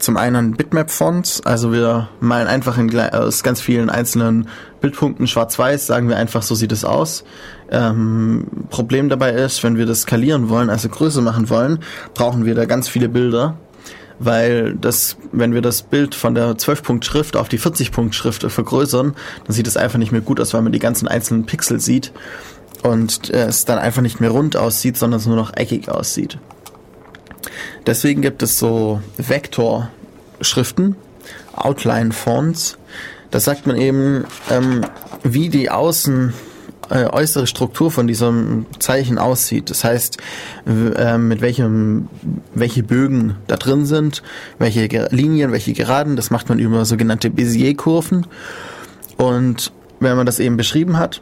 Zum 0.00 0.16
einen 0.16 0.56
Bitmap-Fonts, 0.56 1.46
also 1.46 1.72
wir 1.72 2.08
malen 2.18 2.48
einfach 2.48 2.76
in, 2.76 2.98
aus 2.98 3.44
ganz 3.44 3.60
vielen 3.60 3.88
einzelnen 3.88 4.48
Bildpunkten 4.80 5.28
schwarz-weiß, 5.28 5.86
sagen 5.86 6.08
wir 6.08 6.16
einfach, 6.16 6.42
so 6.42 6.56
sieht 6.56 6.72
es 6.72 6.84
aus. 6.84 7.22
Ähm, 7.70 8.48
Problem 8.70 9.08
dabei 9.08 9.30
ist, 9.30 9.62
wenn 9.62 9.76
wir 9.76 9.86
das 9.86 10.00
skalieren 10.00 10.48
wollen, 10.48 10.70
also 10.70 10.88
größer 10.88 11.20
machen 11.20 11.48
wollen, 11.50 11.78
brauchen 12.14 12.46
wir 12.46 12.56
da 12.56 12.64
ganz 12.64 12.88
viele 12.88 13.08
Bilder 13.08 13.56
weil 14.22 14.74
das, 14.74 15.16
wenn 15.32 15.54
wir 15.54 15.62
das 15.62 15.80
Bild 15.80 16.14
von 16.14 16.34
der 16.34 16.52
12-Punkt-Schrift 16.52 17.36
auf 17.36 17.48
die 17.48 17.58
40-Punkt-Schrift 17.58 18.42
vergrößern, 18.42 19.14
dann 19.46 19.54
sieht 19.54 19.66
es 19.66 19.78
einfach 19.78 19.98
nicht 19.98 20.12
mehr 20.12 20.20
gut 20.20 20.40
aus, 20.40 20.52
weil 20.52 20.60
man 20.60 20.72
die 20.72 20.78
ganzen 20.78 21.08
einzelnen 21.08 21.46
Pixel 21.46 21.80
sieht 21.80 22.12
und 22.82 23.30
es 23.30 23.64
dann 23.64 23.78
einfach 23.78 24.02
nicht 24.02 24.20
mehr 24.20 24.28
rund 24.28 24.56
aussieht, 24.56 24.98
sondern 24.98 25.20
es 25.20 25.26
nur 25.26 25.36
noch 25.36 25.56
eckig 25.56 25.88
aussieht. 25.88 26.38
Deswegen 27.86 28.22
gibt 28.22 28.42
es 28.42 28.58
so 28.58 29.00
Vektorschriften, 29.16 30.96
Outline-Fonts. 31.54 32.78
Da 33.30 33.40
sagt 33.40 33.66
man 33.66 33.76
eben, 33.76 34.24
ähm, 34.50 34.82
wie 35.22 35.48
die 35.48 35.70
Außen 35.70 36.32
äh, 36.90 37.04
äußere 37.04 37.46
Struktur 37.46 37.90
von 37.90 38.06
diesem 38.06 38.66
Zeichen 38.78 39.18
aussieht. 39.18 39.70
Das 39.70 39.84
heißt, 39.84 40.18
äh, 40.66 41.18
mit 41.18 41.40
welchem, 41.40 42.08
welche 42.54 42.82
Bögen 42.82 43.36
da 43.46 43.56
drin 43.56 43.86
sind, 43.86 44.22
welche 44.58 45.08
Linien, 45.10 45.52
welche 45.52 45.72
Geraden, 45.72 46.16
das 46.16 46.30
macht 46.30 46.48
man 46.48 46.58
über 46.58 46.84
sogenannte 46.84 47.30
Bézier-Kurven. 47.30 48.26
Und 49.16 49.72
wenn 50.00 50.16
man 50.16 50.26
das 50.26 50.40
eben 50.40 50.56
beschrieben 50.56 50.98
hat, 50.98 51.20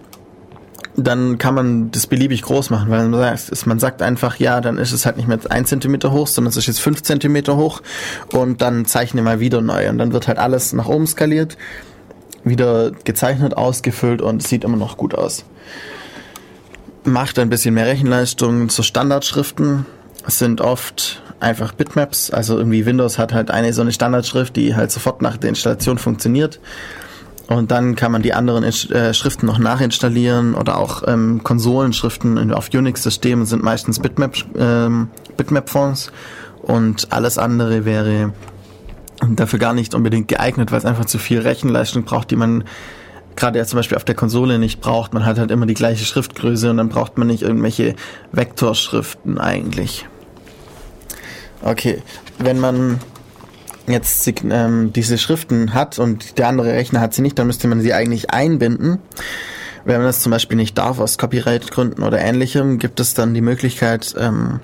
dann 1.05 1.39
kann 1.39 1.55
man 1.55 1.91
das 1.93 2.07
beliebig 2.09 2.43
groß 2.43 2.71
machen, 2.71 2.91
weil 2.91 3.09
man 3.09 3.21
sagt, 3.21 3.67
man 3.67 3.79
sagt 3.79 4.03
einfach, 4.03 4.37
ja, 4.37 4.61
dann 4.61 4.79
ist 4.79 4.93
es 4.93 5.07
halt 5.07 5.17
nicht 5.17 5.29
mehr 5.29 5.39
ein 5.49 5.65
Zentimeter 5.65 6.11
hoch, 6.11 6.27
sondern 6.27 6.51
es 6.51 6.57
ist 6.57 6.67
jetzt 6.67 6.81
fünf 6.81 7.03
Zentimeter 7.03 7.57
hoch 7.57 7.83
und 8.33 8.61
dann 8.61 8.85
zeichne 8.85 9.23
mal 9.23 9.39
wieder 9.39 9.61
neu 9.61 9.89
und 9.89 9.99
dann 9.99 10.13
wird 10.13 10.27
halt 10.27 10.39
alles 10.39 10.73
nach 10.73 10.89
oben 10.89 11.07
skaliert 11.07 11.57
wieder 12.45 12.93
gezeichnet, 13.05 13.57
ausgefüllt 13.57 14.23
und 14.23 14.43
sieht 14.43 14.65
immer 14.65 14.77
noch 14.77 14.97
gut 14.97 15.15
aus. 15.15 15.45
Macht 17.05 17.39
ein 17.39 17.51
bisschen 17.51 17.75
mehr 17.75 17.87
Rechenleistung 17.87 18.69
zu 18.69 18.83
Standardschriften. 18.83 19.87
Sind 20.27 20.61
oft 20.61 21.23
einfach 21.41 21.73
Bitmaps, 21.73 22.31
also 22.31 22.59
irgendwie 22.59 22.85
Windows 22.85 23.19
hat 23.19 23.33
halt 23.33 23.51
eine 23.51 23.73
so 23.73 23.83
eine 23.83 23.93
Standardschrift, 23.93 24.57
die 24.57 24.75
halt 24.75 24.91
sofort 24.91 25.23
nach 25.23 25.37
der 25.37 25.51
Installation 25.51 25.99
funktioniert. 25.99 26.61
Und 27.49 27.71
dann 27.71 27.97
kann 27.97 28.13
man 28.13 28.21
die 28.21 28.35
anderen 28.35 28.63
äh, 28.63 29.15
Schriften 29.15 29.47
noch 29.47 29.59
nachinstallieren 29.59 30.55
oder 30.55 30.79
auch 30.79 31.03
ähm, 31.07 31.43
Konsolenschriften 31.43 32.53
auf 32.53 32.69
Unix-Systemen 32.73 33.47
sind 33.47 33.63
meistens 33.63 34.01
Bitmap, 34.01 34.37
ähm, 34.57 35.09
Bitmap-Fonts 35.39 36.13
und 36.63 37.11
alles 37.11 37.39
andere 37.39 37.87
wäre 37.87 38.35
dafür 39.27 39.59
gar 39.59 39.73
nicht 39.73 39.95
unbedingt 39.95 40.29
geeignet, 40.29 40.71
weil 40.71 40.79
es 40.79 40.85
einfach 40.85 41.07
zu 41.07 41.19
viel 41.19 41.41
Rechenleistung 41.41 42.05
braucht, 42.05 42.31
die 42.31 42.37
man 42.37 42.65
gerade 43.35 43.59
ja 43.59 43.65
zum 43.65 43.79
Beispiel 43.79 43.97
auf 43.97 44.05
der 44.05 44.15
Konsole 44.15 44.59
nicht 44.59 44.81
braucht. 44.81 45.15
Man 45.15 45.25
hat 45.25 45.39
halt 45.39 45.51
immer 45.51 45.65
die 45.65 45.75
gleiche 45.75 46.05
Schriftgröße 46.05 46.71
und 46.71 46.77
dann 46.77 46.91
braucht 46.91 47.17
man 47.17 47.29
nicht 47.29 47.43
irgendwelche 47.43 47.95
Vektorschriften 48.33 49.39
eigentlich. 49.39 50.07
Okay, 51.63 52.03
wenn 52.39 52.61
man 52.61 53.01
jetzt 53.92 54.31
ähm, 54.51 54.92
diese 54.92 55.18
Schriften 55.18 55.74
hat 55.74 55.98
und 55.98 56.38
der 56.38 56.48
andere 56.48 56.72
Rechner 56.72 57.01
hat 57.01 57.14
sie 57.14 57.22
nicht, 57.22 57.38
dann 57.38 57.46
müsste 57.46 57.68
man 57.68 57.81
sie 57.81 57.92
eigentlich 57.92 58.31
einbinden. 58.31 58.98
Wenn 59.85 59.96
man 59.96 60.07
das 60.07 60.20
zum 60.20 60.31
Beispiel 60.31 60.57
nicht 60.57 60.77
darf 60.77 60.98
aus 60.98 61.18
Copyright-Gründen 61.18 62.03
oder 62.03 62.18
ähnlichem, 62.18 62.79
gibt 62.79 63.01
es 63.01 63.14
dann 63.14 63.33
die 63.33 63.40
Möglichkeit, 63.40 64.14
ähm, 64.18 64.61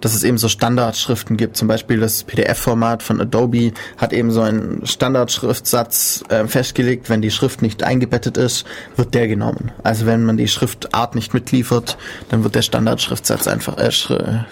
dass 0.00 0.14
es 0.14 0.24
eben 0.24 0.38
so 0.38 0.48
Standardschriften 0.48 1.36
gibt. 1.36 1.56
Zum 1.56 1.68
Beispiel 1.68 1.98
das 1.98 2.24
PDF-Format 2.24 3.02
von 3.02 3.20
Adobe 3.20 3.72
hat 3.96 4.12
eben 4.12 4.30
so 4.30 4.42
einen 4.42 4.84
Standardschriftsatz 4.86 6.24
äh, 6.28 6.46
festgelegt. 6.46 7.08
Wenn 7.08 7.22
die 7.22 7.30
Schrift 7.30 7.62
nicht 7.62 7.82
eingebettet 7.82 8.36
ist, 8.36 8.66
wird 8.96 9.14
der 9.14 9.28
genommen. 9.28 9.72
Also 9.82 10.06
wenn 10.06 10.24
man 10.24 10.36
die 10.36 10.48
Schriftart 10.48 11.14
nicht 11.14 11.34
mitliefert, 11.34 11.96
dann 12.28 12.44
wird 12.44 12.54
der 12.54 12.62
Standardschriftsatz 12.62 13.48
einfach, 13.48 13.78
äh, 13.78 13.90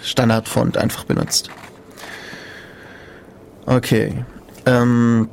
Standardfont 0.01 0.77
einfach 0.77 1.03
benutzt. 1.03 1.49
Okay. 3.65 4.25
Ähm, 4.65 5.29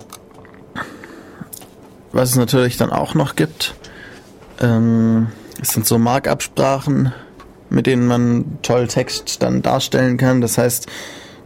was 2.13 2.31
es 2.31 2.37
natürlich 2.37 2.77
dann 2.77 2.91
auch 2.91 3.15
noch 3.15 3.37
gibt, 3.37 3.75
ähm, 4.61 5.29
es 5.61 5.71
sind 5.71 5.87
so 5.87 5.99
Markup-Sprachen, 5.99 7.13
mit 7.71 7.87
denen 7.87 8.07
man 8.07 8.59
toll 8.63 8.89
Text 8.89 9.43
dann 9.43 9.63
darstellen 9.63 10.17
kann. 10.17 10.41
Das 10.41 10.59
heißt, 10.59 10.89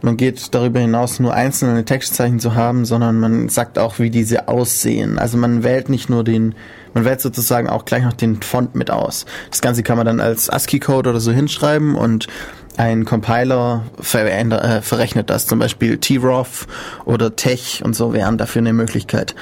man 0.01 0.17
geht 0.17 0.53
darüber 0.53 0.79
hinaus, 0.79 1.19
nur 1.19 1.33
einzelne 1.33 1.83
Textzeichen 1.83 2.39
zu 2.39 2.55
haben, 2.55 2.85
sondern 2.85 3.19
man 3.19 3.49
sagt 3.49 3.79
auch, 3.79 3.99
wie 3.99 4.09
diese 4.09 4.47
aussehen. 4.47 5.17
Also 5.17 5.37
man 5.37 5.63
wählt 5.63 5.89
nicht 5.89 6.09
nur 6.09 6.23
den, 6.23 6.55
man 6.93 7.05
wählt 7.05 7.21
sozusagen 7.21 7.67
auch 7.67 7.85
gleich 7.85 8.03
noch 8.03 8.13
den 8.13 8.41
Font 8.41 8.75
mit 8.75 8.91
aus. 8.91 9.25
Das 9.49 9.61
Ganze 9.61 9.83
kann 9.83 9.97
man 9.97 10.05
dann 10.05 10.19
als 10.19 10.49
ASCII-Code 10.49 11.09
oder 11.09 11.19
so 11.19 11.31
hinschreiben 11.31 11.95
und 11.95 12.27
ein 12.77 13.05
Compiler 13.05 13.83
äh, 13.99 14.81
verrechnet 14.81 15.29
das. 15.29 15.47
Zum 15.47 15.59
Beispiel 15.59 15.97
TROF 15.97 16.67
oder 17.05 17.35
Tech 17.35 17.81
und 17.83 17.95
so 17.95 18.13
wären 18.13 18.37
dafür 18.37 18.61
eine 18.61 18.73
Möglichkeit. 18.73 19.35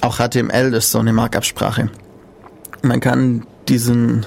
Auch 0.00 0.16
HTML 0.16 0.74
ist 0.74 0.90
so 0.90 0.98
eine 0.98 1.12
Markup-Sprache. 1.12 1.90
Man 2.82 3.00
kann 3.00 3.46
diesen 3.68 4.26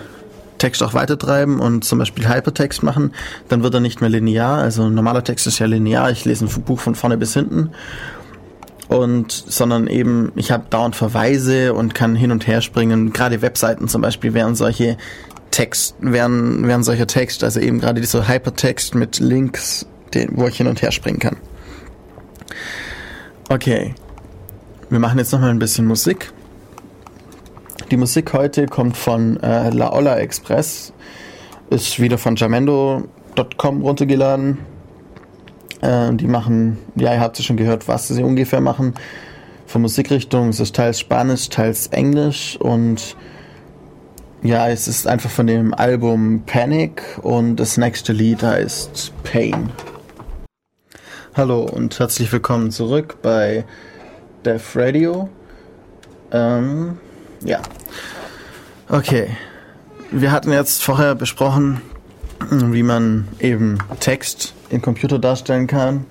Text 0.57 0.81
auch 0.81 0.93
weitertreiben 0.93 1.59
und 1.59 1.83
zum 1.83 1.99
Beispiel 1.99 2.27
Hypertext 2.27 2.83
machen, 2.83 3.13
dann 3.49 3.63
wird 3.63 3.73
er 3.73 3.79
nicht 3.79 4.01
mehr 4.01 4.09
linear. 4.09 4.57
Also 4.59 4.89
normaler 4.89 5.23
Text 5.23 5.47
ist 5.47 5.59
ja 5.59 5.67
linear. 5.67 6.09
Ich 6.11 6.25
lese 6.25 6.45
ein 6.45 6.63
Buch 6.63 6.79
von 6.79 6.95
vorne 6.95 7.17
bis 7.17 7.33
hinten. 7.33 7.71
Und 8.87 9.31
sondern 9.31 9.87
eben, 9.87 10.31
ich 10.35 10.51
habe 10.51 10.65
dauernd 10.69 10.95
Verweise 10.95 11.73
und 11.73 11.93
kann 11.93 12.15
hin 12.15 12.31
und 12.31 12.47
her 12.47 12.61
springen. 12.61 13.11
Gerade 13.11 13.41
Webseiten 13.41 13.87
zum 13.87 14.01
Beispiel 14.01 14.33
wären 14.33 14.55
solche 14.55 14.97
Text, 15.57 15.95
wären, 16.01 16.67
wären 16.67 16.83
solcher 16.83 17.07
Text, 17.07 17.43
also 17.43 17.59
eben 17.59 17.79
gerade 17.79 17.99
dieser 17.99 18.27
Hypertext 18.27 18.93
mit 18.93 19.17
Links, 19.17 19.87
den, 20.13 20.37
wo 20.37 20.45
ich 20.45 20.57
hin 20.57 20.67
und 20.67 20.83
her 20.83 20.91
springen 20.91 21.17
kann. 21.17 21.37
Okay. 23.49 23.95
Wir 24.91 24.99
machen 24.99 25.17
jetzt 25.17 25.31
nochmal 25.31 25.49
ein 25.49 25.57
bisschen 25.57 25.87
Musik. 25.87 26.31
Die 27.89 27.97
Musik 27.97 28.33
heute 28.33 28.67
kommt 28.67 28.97
von 28.97 29.41
äh, 29.41 29.71
La 29.71 29.91
Olla 29.93 30.19
Express, 30.19 30.93
ist 31.71 31.99
wieder 31.99 32.19
von 32.19 32.35
jamendo.com 32.35 33.81
runtergeladen 33.81 34.59
Äh, 35.81 36.13
die 36.13 36.27
machen, 36.27 36.77
ja, 36.95 37.15
ihr 37.15 37.19
habt 37.19 37.39
ja 37.39 37.43
schon 37.43 37.57
gehört, 37.57 37.87
was 37.87 38.07
sie 38.09 38.21
ungefähr 38.21 38.61
machen. 38.61 38.93
Von 39.65 39.81
Musikrichtung 39.81 40.49
ist 40.49 40.59
es 40.59 40.71
teils 40.71 40.99
Spanisch, 40.99 41.49
teils 41.49 41.87
Englisch 41.87 42.57
und 42.57 43.17
ja, 44.47 44.69
es 44.69 44.87
ist 44.87 45.07
einfach 45.07 45.29
von 45.29 45.45
dem 45.45 45.73
Album 45.73 46.43
Panic 46.45 47.03
und 47.21 47.57
das 47.57 47.75
nächste 47.75 48.13
Lied 48.13 48.41
heißt 48.41 49.11
Pain. 49.23 49.69
Hallo 51.35 51.63
und 51.63 51.99
herzlich 51.99 52.31
willkommen 52.31 52.71
zurück 52.71 53.17
bei 53.21 53.65
Def 54.45 54.73
Radio. 54.77 55.27
Ähm, 56.31 56.97
ja. 57.43 57.61
Okay. 58.87 59.35
Wir 60.11 60.31
hatten 60.31 60.53
jetzt 60.53 60.81
vorher 60.81 61.13
besprochen, 61.15 61.81
wie 62.49 62.83
man 62.83 63.27
eben 63.39 63.79
Text 63.99 64.53
in 64.69 64.81
Computer 64.81 65.19
darstellen 65.19 65.67
kann. 65.67 66.05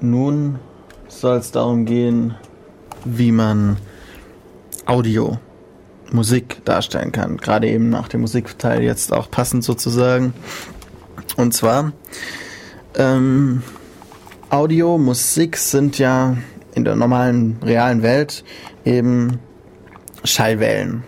Nun 0.00 0.60
soll 1.08 1.38
es 1.38 1.50
darum 1.50 1.84
gehen, 1.84 2.36
wie 3.04 3.32
man 3.32 3.76
Audio, 4.86 5.38
Musik 6.12 6.64
darstellen 6.64 7.12
kann. 7.12 7.36
Gerade 7.36 7.68
eben 7.68 7.88
nach 7.88 8.08
dem 8.08 8.20
Musikteil 8.20 8.82
jetzt 8.82 9.12
auch 9.12 9.30
passend 9.30 9.64
sozusagen. 9.64 10.34
Und 11.36 11.54
zwar, 11.54 11.92
ähm, 12.96 13.62
Audio, 14.50 14.98
Musik 14.98 15.56
sind 15.56 15.98
ja 15.98 16.36
in 16.74 16.84
der 16.84 16.96
normalen, 16.96 17.58
realen 17.62 18.02
Welt 18.02 18.44
eben 18.84 19.38
Schallwellen. 20.24 21.04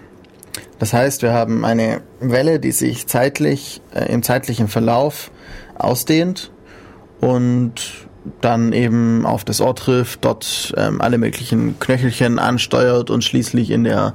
Das 0.79 0.93
heißt, 0.93 1.23
wir 1.23 1.33
haben 1.33 1.65
eine 1.65 2.03
Welle, 2.21 2.59
die 2.59 2.73
sich 2.73 3.07
zeitlich, 3.07 3.81
äh, 3.95 4.13
im 4.13 4.23
zeitlichen 4.23 4.69
Verlauf 4.69 5.31
ausdehnt 5.77 6.53
und 7.21 8.07
dann 8.41 8.73
eben 8.73 9.27
auf 9.27 9.45
das 9.45 9.61
Ohr 9.61 9.75
trifft, 9.75 10.25
dort 10.25 10.75
ähm, 10.77 11.01
alle 11.01 11.19
möglichen 11.19 11.79
Knöchelchen 11.79 12.39
ansteuert 12.39 13.11
und 13.11 13.23
schließlich 13.23 13.71
in 13.71 13.85
der 13.85 14.15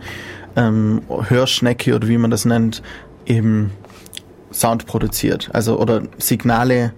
ähm, 0.55 1.01
Hörschnecke 1.09 1.95
oder 1.95 2.07
wie 2.07 2.17
man 2.17 2.31
das 2.31 2.45
nennt, 2.45 2.81
eben 3.25 3.71
Sound 4.51 4.85
produziert. 4.85 5.49
Also 5.53 5.79
oder 5.79 6.03
Signale 6.17 6.93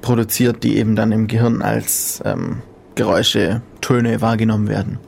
produziert, 0.00 0.62
die 0.62 0.76
eben 0.76 0.96
dann 0.96 1.12
im 1.12 1.26
Gehirn 1.26 1.62
als 1.62 2.22
ähm, 2.24 2.62
Geräusche, 2.94 3.62
Töne 3.80 4.20
wahrgenommen 4.20 4.68
werden. 4.68 4.98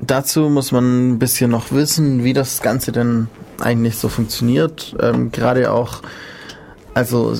Dazu 0.00 0.48
muss 0.48 0.72
man 0.72 1.12
ein 1.12 1.18
bisschen 1.18 1.50
noch 1.50 1.72
wissen, 1.72 2.22
wie 2.22 2.32
das 2.32 2.62
Ganze 2.62 2.92
denn 2.92 3.28
eigentlich 3.60 3.96
so 3.96 4.08
funktioniert. 4.08 4.94
Ähm, 5.00 5.32
Gerade 5.32 5.72
auch, 5.72 6.02
also 6.94 7.34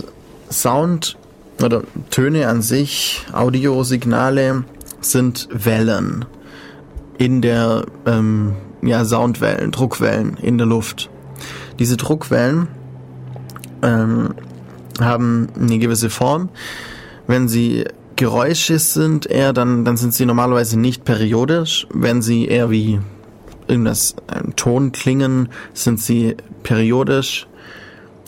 Sound 0.51 1.17
oder 1.63 1.83
Töne 2.11 2.49
an 2.49 2.63
sich, 2.63 3.25
Audiosignale 3.33 4.65
sind 5.01 5.49
Wellen 5.53 6.25
in 7.19 7.43
der 7.43 7.85
ähm, 8.07 8.55
ja, 8.83 9.05
Soundwellen, 9.05 9.71
Druckwellen 9.73 10.37
in 10.41 10.59
der 10.59 10.67
Luft. 10.67 11.11
Diese 11.79 11.97
Druckwellen 11.97 12.69
ähm, 13.83 14.35
haben 15.01 15.49
eine 15.59 15.79
gewisse 15.79 16.11
Form. 16.11 16.49
Wenn 17.27 17.49
sie 17.49 17.85
Geräusche 18.17 18.79
sind 18.79 19.27
eher, 19.27 19.53
dann, 19.53 19.85
dann 19.85 19.99
sind 19.99 20.15
sie 20.15 20.25
normalerweise 20.25 20.79
nicht 20.79 21.05
periodisch. 21.05 21.87
Wenn 21.93 22.23
sie 22.23 22.47
eher 22.47 22.71
wie 22.71 22.99
irgendwas, 23.69 24.17
ein 24.27 24.57
Ton 24.57 24.93
klingen, 24.93 25.51
sind 25.75 26.01
sie 26.01 26.37
periodisch. 26.63 27.47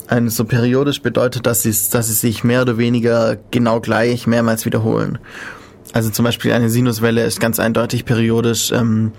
Ein, 0.06 0.28
so 0.28 0.44
periodisch 0.44 1.00
bedeutet, 1.02 1.46
dass 1.46 1.62
sie, 1.62 1.74
dass 1.90 2.08
sie 2.08 2.14
sich 2.14 2.44
mehr 2.44 2.62
oder 2.62 2.76
weniger 2.76 3.36
genau 3.50 3.80
gleich 3.80 4.26
mehrmals 4.26 4.66
wiederholen. 4.66 5.18
Also 5.92 6.10
zum 6.10 6.24
Beispiel 6.24 6.52
eine 6.52 6.70
Sinuswelle 6.70 7.24
ist 7.24 7.40
ganz 7.40 7.58
eindeutig 7.58 8.04
periodisch, 8.04 8.72
ähm, 8.72 9.12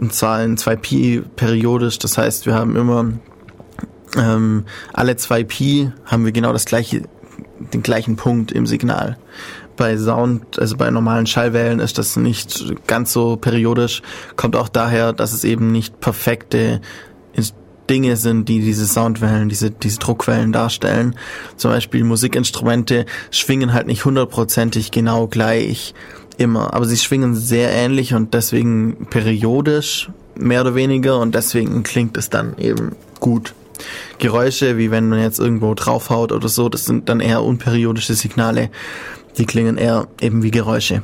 in 0.00 0.10
2pi 0.10 1.22
periodisch. 1.36 1.98
Das 1.98 2.16
heißt, 2.16 2.46
wir 2.46 2.54
haben 2.54 2.76
immer 2.76 3.12
ähm, 4.16 4.64
alle 4.92 5.12
2pi 5.12 5.92
haben 6.04 6.24
wir 6.24 6.32
genau 6.32 6.52
das 6.52 6.64
gleiche, 6.64 7.02
den 7.72 7.82
gleichen 7.82 8.16
Punkt 8.16 8.52
im 8.52 8.66
Signal 8.66 9.18
bei 9.78 9.96
Sound, 9.96 10.58
also 10.58 10.76
bei 10.76 10.90
normalen 10.90 11.26
Schallwellen 11.26 11.78
ist 11.78 11.98
das 11.98 12.16
nicht 12.16 12.74
ganz 12.86 13.12
so 13.12 13.36
periodisch. 13.36 14.02
Kommt 14.36 14.56
auch 14.56 14.68
daher, 14.68 15.12
dass 15.12 15.32
es 15.32 15.44
eben 15.44 15.70
nicht 15.70 16.00
perfekte 16.00 16.80
Dinge 17.88 18.16
sind, 18.16 18.48
die 18.48 18.60
diese 18.60 18.86
Soundwellen, 18.86 19.48
diese, 19.48 19.70
diese 19.70 19.98
Druckwellen 19.98 20.52
darstellen. 20.52 21.16
Zum 21.56 21.70
Beispiel 21.70 22.04
Musikinstrumente 22.04 23.06
schwingen 23.30 23.72
halt 23.72 23.86
nicht 23.86 24.04
hundertprozentig 24.04 24.90
genau 24.90 25.26
gleich 25.26 25.94
immer, 26.36 26.72
aber 26.72 26.86
sie 26.86 26.96
schwingen 26.96 27.34
sehr 27.34 27.70
ähnlich 27.70 28.14
und 28.14 28.32
deswegen 28.32 29.06
periodisch 29.10 30.08
mehr 30.36 30.60
oder 30.60 30.74
weniger 30.74 31.18
und 31.18 31.34
deswegen 31.34 31.82
klingt 31.82 32.16
es 32.16 32.30
dann 32.30 32.56
eben 32.58 32.92
gut. 33.20 33.54
Geräusche, 34.18 34.78
wie 34.78 34.90
wenn 34.90 35.08
man 35.08 35.20
jetzt 35.20 35.38
irgendwo 35.38 35.74
draufhaut 35.74 36.32
oder 36.32 36.48
so, 36.48 36.68
das 36.68 36.84
sind 36.84 37.08
dann 37.08 37.20
eher 37.20 37.42
unperiodische 37.42 38.14
Signale. 38.14 38.70
Die 39.36 39.46
klingen 39.46 39.76
eher 39.76 40.08
eben 40.20 40.42
wie 40.42 40.50
Geräusche. 40.50 41.02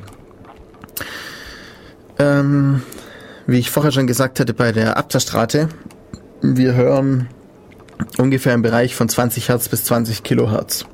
Ähm, 2.18 2.82
wie 3.46 3.58
ich 3.58 3.70
vorher 3.70 3.92
schon 3.92 4.06
gesagt 4.06 4.40
hatte 4.40 4.54
bei 4.54 4.72
der 4.72 4.96
Abtastrate, 4.96 5.68
wir 6.44 6.74
hören 6.74 7.28
ungefähr 8.18 8.52
im 8.52 8.60
Bereich 8.60 8.94
von 8.94 9.08
20 9.08 9.48
Hertz 9.48 9.68
bis 9.68 9.84
20 9.84 10.22
Kilohertz. 10.22 10.84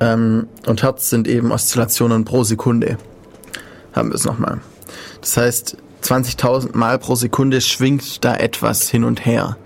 Ähm, 0.00 0.48
und 0.66 0.82
Hertz 0.82 1.08
sind 1.08 1.28
eben 1.28 1.52
Oszillationen 1.52 2.24
pro 2.24 2.42
Sekunde. 2.42 2.98
Haben 3.92 4.08
wir 4.08 4.16
es 4.16 4.24
nochmal. 4.24 4.60
Das 5.20 5.36
heißt, 5.36 5.76
20.000 6.02 6.76
Mal 6.76 6.98
pro 6.98 7.14
Sekunde 7.14 7.60
schwingt 7.60 8.24
da 8.24 8.34
etwas 8.34 8.90
hin 8.90 9.04
und 9.04 9.24
her. 9.24 9.56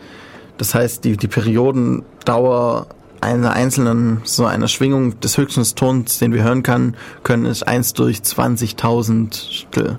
Das 0.58 0.74
heißt, 0.74 1.02
die, 1.04 1.16
die 1.16 1.28
Periodendauer 1.28 2.88
einer 3.20 3.52
einzelnen, 3.52 4.20
so 4.24 4.44
einer 4.44 4.68
Schwingung 4.68 5.18
des 5.20 5.38
höchsten 5.38 5.64
Tons, 5.74 6.18
den 6.18 6.32
wir 6.32 6.42
hören 6.42 6.62
kann, 6.62 6.94
können, 7.22 7.46
ist 7.46 7.66
1 7.66 7.94
durch 7.94 8.18
20.000 8.18 9.96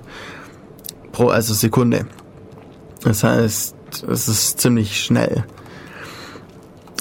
pro, 1.12 1.30
also 1.30 1.54
Sekunde. 1.54 2.06
Das 3.04 3.24
heißt, 3.24 3.76
es 4.10 4.28
ist 4.28 4.60
ziemlich 4.60 5.02
schnell. 5.02 5.46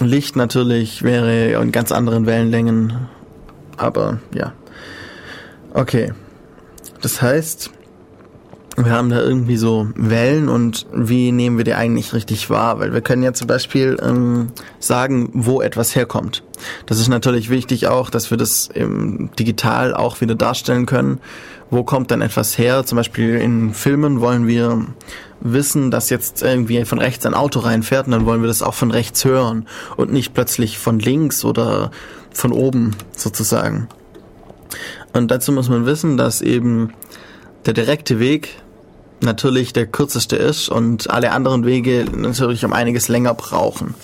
Licht 0.01 0.37
natürlich 0.37 1.03
wäre 1.03 1.61
in 1.61 1.73
ganz 1.73 1.91
anderen 1.91 2.27
Wellenlängen, 2.27 3.09
aber 3.77 4.21
ja. 4.33 4.53
Okay. 5.75 6.13
Das 7.01 7.21
heißt, 7.23 7.71
wir 8.77 8.93
haben 8.93 9.11
da 9.11 9.21
irgendwie 9.21 9.57
so 9.57 9.89
Wellen 9.97 10.49
und 10.49 10.87
wie 10.93 11.33
nehmen 11.33 11.59
wir 11.59 11.65
die 11.65 11.75
eigentlich 11.75 12.13
richtig 12.13 12.49
wahr? 12.49 12.79
Weil 12.79 12.93
wir 12.93 13.01
können 13.01 13.23
ja 13.23 13.33
zum 13.33 13.49
Beispiel 13.49 13.97
ähm, 14.01 14.49
sagen, 14.79 15.31
wo 15.33 15.61
etwas 15.61 15.97
herkommt. 15.97 16.45
Das 16.87 17.01
ist 17.01 17.09
natürlich 17.09 17.51
wichtig 17.51 17.89
auch, 17.89 18.09
dass 18.11 18.31
wir 18.31 18.39
das 18.39 18.69
im 18.73 19.31
digital 19.39 19.95
auch 19.95 20.21
wieder 20.21 20.37
darstellen 20.37 20.87
können. 20.87 21.21
Wo 21.71 21.83
kommt 21.83 22.11
dann 22.11 22.23
etwas 22.23 22.57
her? 22.57 22.85
Zum 22.87 22.97
Beispiel 22.97 23.37
in 23.37 23.75
Filmen 23.75 24.21
wollen 24.21 24.47
wir 24.47 24.87
wissen, 25.41 25.91
dass 25.91 26.11
jetzt 26.11 26.43
irgendwie 26.43 26.85
von 26.85 26.99
rechts 26.99 27.27
ein 27.27 27.35
Auto 27.35 27.61
reinfährt 27.61 28.07
und 28.07 28.13
dann 28.13 28.27
wollen 28.27 28.41
wir 28.41 28.49
das 28.49 28.63
auch 28.63 28.75
von 28.75 28.91
rechts 28.91 29.25
hören 29.25 29.67
und 29.97 30.13
nicht 30.13 30.35
plötzlich 30.35 30.79
von 30.79 30.99
links 30.99 31.45
oder 31.45 31.91
von 32.33 32.53
oben 32.53 32.97
sozusagen. 33.17 33.89
Und 35.13 35.31
dazu 35.31 35.53
muss 35.53 35.69
man 35.69 35.87
wissen, 35.87 36.17
dass 36.17 36.43
eben 36.43 36.93
der 37.67 37.75
direkte 37.75 38.19
Weg 38.19 38.61
natürlich 39.21 39.73
der 39.73 39.87
kürzeste 39.87 40.37
ist 40.37 40.69
und 40.69 41.11
alle 41.11 41.33
anderen 41.33 41.65
Wege 41.65 42.05
natürlich 42.15 42.65
um 42.65 42.73
einiges 42.73 43.09
länger 43.09 43.35
brauchen. 43.35 43.95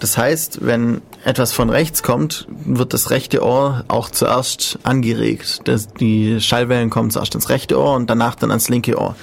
Das 0.00 0.16
heißt, 0.16 0.64
wenn 0.64 1.02
etwas 1.24 1.52
von 1.52 1.68
rechts 1.68 2.02
kommt, 2.02 2.46
wird 2.48 2.94
das 2.94 3.10
rechte 3.10 3.44
Ohr 3.44 3.84
auch 3.88 4.10
zuerst 4.10 4.78
angeregt. 4.82 5.60
Das, 5.64 5.88
die 5.88 6.40
Schallwellen 6.40 6.88
kommen 6.88 7.10
zuerst 7.10 7.34
ins 7.34 7.50
rechte 7.50 7.78
Ohr 7.78 7.94
und 7.94 8.08
danach 8.08 8.34
dann 8.34 8.50
ans 8.50 8.70
linke 8.70 8.98
Ohr. 8.98 9.14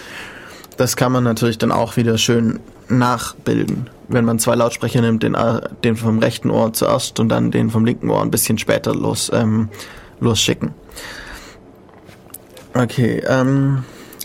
Das 0.78 0.96
kann 0.96 1.12
man 1.12 1.24
natürlich 1.24 1.58
dann 1.58 1.72
auch 1.72 1.98
wieder 1.98 2.18
schön 2.18 2.60
nachbilden. 2.88 3.90
Wenn 4.08 4.26
man 4.26 4.40
zwei 4.40 4.56
Lautsprecher 4.56 5.02
nimmt, 5.02 5.24
den, 5.24 5.36
den 5.84 5.98
vom 5.98 6.20
rechten 6.20 6.50
Ohr 6.50 6.72
zuerst 6.72 7.20
und 7.20 7.30
dann 7.30 7.52
den 7.52 7.70
vom 7.70 7.84
linken 7.84 8.10
Ohr 8.10 8.22
ein 8.22 8.32
bisschen 8.32 8.58
später 8.58 8.96
los, 8.96 9.30
ähm, 9.34 9.70
losschicken. 10.20 10.74
Okay, 12.74 13.24
ähm, 13.28 13.84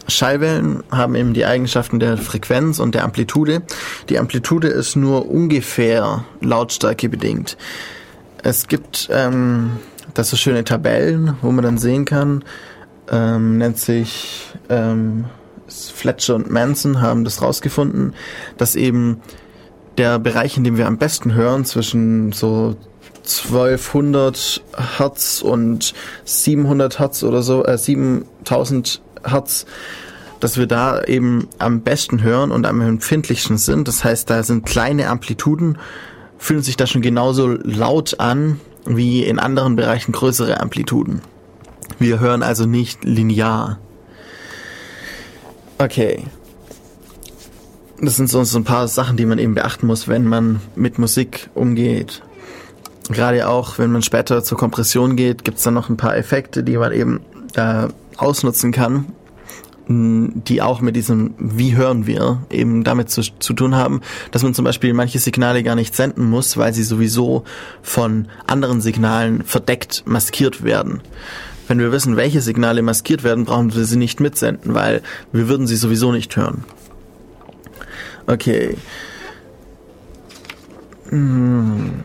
Schallwellen 0.09 0.82
haben 0.90 1.14
eben 1.14 1.32
die 1.32 1.46
Eigenschaften 1.46 1.98
der 1.98 2.18
Frequenz 2.18 2.78
und 2.78 2.94
der 2.94 3.05
Amplitude. 3.05 3.62
Die 4.09 4.18
Amplitude 4.18 4.68
ist 4.68 4.94
nur 4.94 5.28
ungefähr 5.30 6.24
Lautstärke 6.40 7.09
bedingt. 7.09 7.57
Es 8.42 8.68
gibt 8.68 9.09
ähm, 9.11 9.78
das 10.14 10.30
so 10.30 10.36
schöne 10.36 10.64
Tabellen, 10.64 11.36
wo 11.40 11.50
man 11.50 11.64
dann 11.64 11.78
sehen 11.78 12.05
kann, 12.05 12.44
ähm, 13.11 13.59
nennt 13.59 13.78
sich 13.78 14.53
ähm, 14.68 15.26
Fletcher 15.68 16.34
und 16.34 16.50
Manson 16.50 17.00
haben 17.00 17.24
das 17.24 17.42
rausgefunden, 17.42 18.14
dass 18.58 18.74
eben 18.74 19.20
der 19.98 20.18
Bereich, 20.18 20.56
in 20.56 20.64
dem 20.64 20.76
wir 20.76 20.86
am 20.86 20.98
besten 20.98 21.34
hören, 21.34 21.64
zwischen 21.64 22.32
so 22.32 22.76
1200 23.24 24.62
Hertz 24.98 25.42
und 25.42 25.94
700 26.24 26.98
Hertz 26.98 27.22
oder 27.22 27.42
so, 27.42 27.64
äh, 27.64 27.78
7000 27.78 29.00
Hertz, 29.24 29.66
dass 30.40 30.58
wir 30.58 30.66
da 30.66 31.02
eben 31.04 31.48
am 31.58 31.82
besten 31.82 32.22
hören 32.22 32.50
und 32.50 32.66
am 32.66 32.80
empfindlichsten 32.80 33.58
sind. 33.58 33.86
Das 33.86 34.02
heißt, 34.02 34.28
da 34.28 34.42
sind 34.42 34.66
kleine 34.66 35.08
Amplituden, 35.08 35.78
fühlen 36.38 36.62
sich 36.62 36.76
da 36.76 36.86
schon 36.86 37.02
genauso 37.02 37.46
laut 37.62 38.18
an 38.18 38.60
wie 38.84 39.22
in 39.22 39.38
anderen 39.38 39.76
Bereichen 39.76 40.10
größere 40.10 40.60
Amplituden. 40.60 41.20
Wir 42.00 42.18
hören 42.18 42.42
also 42.42 42.66
nicht 42.66 43.04
linear. 43.04 43.78
Okay. 45.83 46.22
Das 48.01 48.14
sind 48.14 48.28
so, 48.28 48.39
ein 48.39 48.64
paar 48.64 48.87
Sachen, 48.87 49.16
die 49.16 49.26
man 49.26 49.41
eben 49.41 49.55
beachten 49.55 49.89
muss, 49.89 50.07
wenn 50.07 50.24
man 50.24 50.61
mit 50.76 51.01
Musik 51.01 51.51
umgeht. 51.55 52.22
Gerade 53.09 53.49
auch, 53.49 53.78
wenn 53.78 53.91
man 53.91 54.03
später 54.03 54.45
zur 54.45 54.59
Kompression 54.59 55.16
geht, 55.16 55.45
gibt 55.45 55.59
es 55.59 55.64
dann 55.64 55.74
noch 55.74 55.89
ein 55.89 55.97
paar 55.97 56.16
Effekte, 56.16 56.62
die 56.62 56.76
man 56.76 56.93
eben 56.93 57.20
äh, 57.57 57.89
ausnutzen 58.16 58.70
kann, 58.70 59.07
die 59.89 60.62
auch 60.62 60.80
mit 60.80 60.95
diesem 60.95 61.35
Wie 61.39 61.74
hören 61.74 62.07
wir 62.07 62.43
eben 62.49 62.85
damit 62.85 63.11
zu, 63.11 63.22
zu 63.22 63.53
tun 63.53 63.74
haben, 63.74 64.03
dass 64.30 64.45
man 64.45 64.55
zum 64.55 64.64
Beispiel 64.64 64.95
manche 64.95 65.18
Signale 65.18 65.64
gar 65.64 65.74
nicht 65.74 65.97
senden 65.97 66.30
muss, 66.30 66.57
weil 66.57 66.72
sie 66.72 66.85
sowieso 66.85 67.43
von 67.83 68.28
anderen 68.47 68.80
Signalen 68.80 69.43
verdeckt 69.43 70.05
maskiert 70.07 70.62
werden. 70.62 71.03
Wenn 71.68 71.78
wir 71.78 71.92
wissen, 71.92 72.16
welche 72.16 72.40
Signale 72.40 72.82
maskiert 72.82 73.24
werden, 73.24 73.44
brauchen 73.44 73.74
wir 73.74 73.84
sie 73.84 73.96
nicht 73.96 74.20
mitsenden, 74.20 74.74
weil 74.74 75.02
wir 75.32 75.48
würden 75.48 75.66
sie 75.66 75.76
sowieso 75.76 76.12
nicht 76.12 76.36
hören. 76.36 76.64
Okay. 78.26 78.76
Hm 81.08 82.02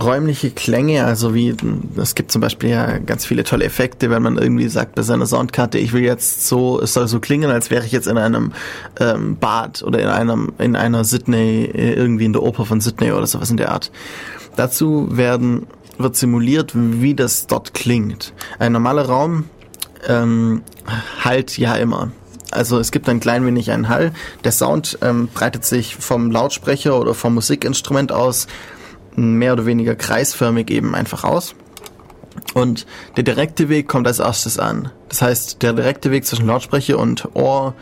räumliche 0.00 0.50
Klänge, 0.50 1.04
also 1.04 1.34
wie 1.34 1.54
es 1.96 2.14
gibt 2.14 2.32
zum 2.32 2.40
Beispiel 2.40 2.70
ja 2.70 2.98
ganz 2.98 3.24
viele 3.24 3.44
tolle 3.44 3.64
Effekte, 3.64 4.10
wenn 4.10 4.22
man 4.22 4.38
irgendwie 4.38 4.68
sagt 4.68 4.94
bei 4.94 5.02
seiner 5.02 5.26
Soundkarte, 5.26 5.78
ich 5.78 5.92
will 5.92 6.02
jetzt 6.02 6.46
so, 6.46 6.80
es 6.80 6.94
soll 6.94 7.06
so 7.06 7.20
klingen, 7.20 7.50
als 7.50 7.70
wäre 7.70 7.84
ich 7.84 7.92
jetzt 7.92 8.08
in 8.08 8.18
einem 8.18 8.52
ähm, 8.98 9.36
Bad 9.36 9.82
oder 9.82 10.00
in 10.00 10.08
einem 10.08 10.52
in 10.58 10.74
einer 10.74 11.04
Sydney 11.04 11.70
äh, 11.72 11.94
irgendwie 11.94 12.24
in 12.24 12.32
der 12.32 12.42
Oper 12.42 12.66
von 12.66 12.80
Sydney 12.80 13.12
oder 13.12 13.26
sowas 13.26 13.50
in 13.50 13.56
der 13.56 13.70
Art. 13.70 13.92
Dazu 14.56 15.08
werden 15.10 15.66
wird 15.98 16.16
simuliert, 16.16 16.72
wie 16.74 17.14
das 17.14 17.46
dort 17.46 17.74
klingt. 17.74 18.32
Ein 18.58 18.72
normaler 18.72 19.06
Raum 19.06 19.48
ähm, 20.06 20.62
halt 21.22 21.56
ja 21.58 21.74
immer. 21.74 22.10
Also 22.50 22.78
es 22.78 22.92
gibt 22.92 23.08
ein 23.08 23.20
klein 23.20 23.44
wenig 23.46 23.70
einen 23.70 23.88
Hall. 23.88 24.12
Der 24.44 24.52
Sound 24.52 24.98
ähm, 25.02 25.28
breitet 25.32 25.64
sich 25.64 25.96
vom 25.96 26.30
Lautsprecher 26.30 26.98
oder 26.98 27.14
vom 27.14 27.34
Musikinstrument 27.34 28.12
aus 28.12 28.46
mehr 29.16 29.52
oder 29.52 29.66
weniger 29.66 29.94
kreisförmig 29.94 30.70
eben 30.70 30.94
einfach 30.94 31.24
aus. 31.24 31.54
Und 32.54 32.86
der 33.16 33.24
direkte 33.24 33.68
Weg 33.68 33.88
kommt 33.88 34.06
als 34.06 34.18
erstes 34.18 34.58
an. 34.58 34.90
Das 35.08 35.22
heißt, 35.22 35.62
der 35.62 35.72
direkte 35.72 36.10
Weg 36.10 36.26
zwischen 36.26 36.46
Lautsprecher 36.46 36.98
und 36.98 37.28
Ohr 37.34 37.74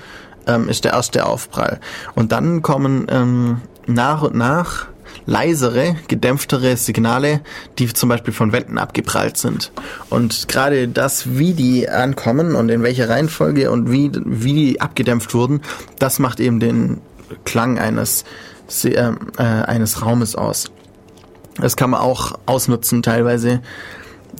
ähm, 0.47 0.69
ist 0.69 0.85
der 0.85 0.93
erste 0.93 1.27
Aufprall. 1.27 1.81
Und 2.15 2.33
dann 2.33 2.63
kommen 2.63 3.07
ähm, 3.11 3.61
nach 3.87 4.23
und 4.23 4.35
nach 4.35 4.87
leisere, 5.27 5.97
gedämpftere 6.09 6.77
Signale, 6.77 7.41
die 7.79 7.93
zum 7.93 8.09
Beispiel 8.09 8.35
von 8.35 8.53
Wänden 8.53 8.79
abgeprallt 8.79 9.37
sind. 9.37 9.73
Und 10.11 10.49
gerade 10.49 10.89
das, 10.89 11.37
wie 11.39 11.55
die 11.55 11.89
ankommen 11.89 12.55
und 12.55 12.69
in 12.69 12.83
welcher 12.83 13.09
Reihenfolge 13.09 13.71
und 13.71 13.91
wie, 13.91 14.11
wie 14.25 14.53
die 14.53 14.81
abgedämpft 14.81 15.35
wurden, 15.35 15.61
das 15.99 16.19
macht 16.19 16.41
eben 16.41 16.61
den 16.61 17.01
Klang 17.45 17.79
eines, 17.79 18.25
äh, 18.85 19.13
eines 19.39 20.03
Raumes 20.03 20.37
aus. 20.37 20.71
Das 21.57 21.77
kann 21.77 21.91
man 21.91 22.01
auch 22.01 22.33
ausnutzen 22.47 23.03
teilweise, 23.03 23.61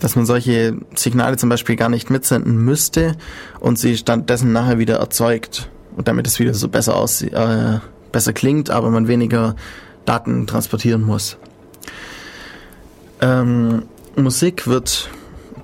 dass 0.01 0.17
man 0.17 0.27
solche 0.27 0.77
Signale 0.95 1.37
zum 1.37 1.49
Beispiel 1.49 1.77
gar 1.77 1.89
nicht 1.89 2.11
mitsenden 2.11 2.57
müsste 2.57 3.17
und 3.61 3.79
sie 3.79 3.97
stattdessen 3.97 4.53
nachher 4.53 4.79
wieder 4.79 4.97
erzeugt. 4.97 5.69
Und 5.95 6.09
damit 6.09 6.27
es 6.27 6.39
wieder 6.39 6.55
so 6.55 6.69
besser 6.69 6.97
aussieht, 6.97 7.35
äh, 7.35 7.79
besser 8.13 8.33
klingt, 8.33 8.71
aber 8.71 8.91
man 8.91 9.09
weniger 9.09 9.57
Daten 10.05 10.47
transportieren 10.47 11.03
muss. 11.03 11.37
Ähm, 13.21 13.85
Musik 14.17 14.67
wird 14.67 15.09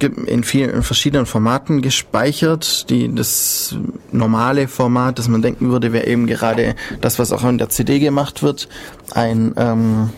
in 0.01 0.45
vielen 0.45 0.83
verschiedenen 0.83 1.27
Formaten 1.27 1.83
gespeichert. 1.83 2.89
Die, 2.89 3.13
das 3.13 3.77
normale 4.13 4.69
Format, 4.69 5.19
das 5.19 5.29
man 5.29 5.43
denken 5.43 5.71
würde, 5.71 5.93
wäre 5.93 6.07
eben 6.07 6.27
gerade 6.27 6.77
das, 7.01 7.19
was 7.19 7.33
auch 7.33 7.45
in 7.45 7.59
der 7.59 7.69
CD 7.69 7.99
gemacht 7.99 8.43
wird. 8.43 8.69
Ein 9.13 9.55
ähm, 9.57 10.11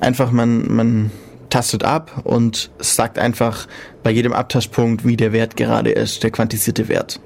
einfach 0.00 0.30
man, 0.30 0.74
man 0.74 1.10
tastet 1.50 1.84
ab 1.84 2.22
und 2.24 2.70
sagt 2.78 3.18
einfach 3.18 3.66
bei 4.02 4.10
jedem 4.10 4.32
Abtaschpunkt, 4.32 5.04
wie 5.04 5.16
der 5.16 5.32
Wert 5.32 5.56
gerade 5.56 5.90
ist, 5.90 6.22
der 6.22 6.30
quantisierte 6.30 6.88
Wert. 6.88 7.20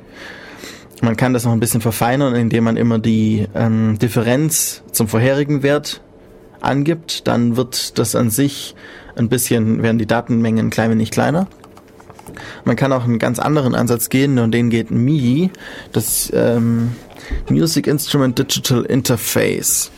Man 1.02 1.16
kann 1.16 1.34
das 1.34 1.44
noch 1.44 1.50
ein 1.52 1.58
bisschen 1.58 1.80
verfeinern, 1.80 2.36
indem 2.36 2.62
man 2.62 2.76
immer 2.76 3.00
die 3.00 3.48
ähm, 3.56 3.98
Differenz 3.98 4.84
zum 4.92 5.08
vorherigen 5.08 5.64
Wert 5.64 6.00
angibt. 6.60 7.26
Dann 7.26 7.56
wird 7.56 7.98
das 7.98 8.14
an 8.14 8.30
sich 8.30 8.76
ein 9.16 9.28
bisschen, 9.28 9.82
werden 9.82 9.98
die 9.98 10.06
Datenmengen 10.06 10.66
ein 10.66 10.70
klein 10.70 10.92
wenig 10.92 11.10
kleiner. 11.10 11.48
Man 12.64 12.76
kann 12.76 12.92
auch 12.92 13.02
einen 13.02 13.18
ganz 13.18 13.40
anderen 13.40 13.74
Ansatz 13.74 14.10
gehen 14.10 14.38
und 14.38 14.52
den 14.52 14.70
geht 14.70 14.92
MIDI, 14.92 15.50
das 15.90 16.30
ähm, 16.32 16.92
Music 17.50 17.88
Instrument 17.88 18.38
Digital 18.38 18.84
Interface. 18.84 19.90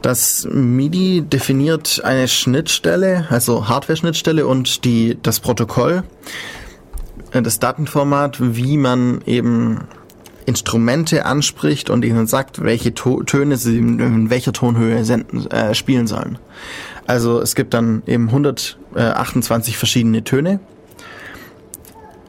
Das 0.00 0.48
MIDI 0.50 1.20
definiert 1.20 2.00
eine 2.02 2.28
Schnittstelle, 2.28 3.26
also 3.28 3.68
Hardware-Schnittstelle 3.68 4.46
und 4.46 4.86
die, 4.86 5.18
das 5.22 5.40
Protokoll, 5.40 6.02
äh, 7.32 7.42
das 7.42 7.58
Datenformat, 7.58 8.38
wie 8.56 8.78
man 8.78 9.20
eben 9.26 9.86
Instrumente 10.46 11.26
anspricht 11.26 11.90
und 11.90 12.04
ihnen 12.04 12.26
sagt, 12.26 12.62
welche 12.62 12.94
to 12.94 13.22
Töne 13.22 13.56
sie 13.56 13.78
in 13.78 14.30
welcher 14.30 14.52
Tonhöhe 14.52 15.04
senden, 15.04 15.50
äh, 15.50 15.74
spielen 15.74 16.06
sollen. 16.06 16.38
Also 17.06 17.40
es 17.40 17.54
gibt 17.54 17.74
dann 17.74 18.02
eben 18.06 18.28
128 18.28 19.76
verschiedene 19.76 20.24
Töne, 20.24 20.60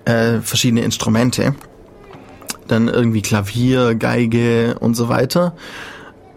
äh, 0.06 0.40
verschiedene 0.40 0.82
Instrumente, 0.82 1.56
dann 2.68 2.88
irgendwie 2.88 3.22
Klavier, 3.22 3.96
Geige 3.96 4.76
und 4.80 4.96
so 4.96 5.10
weiter. 5.10 5.56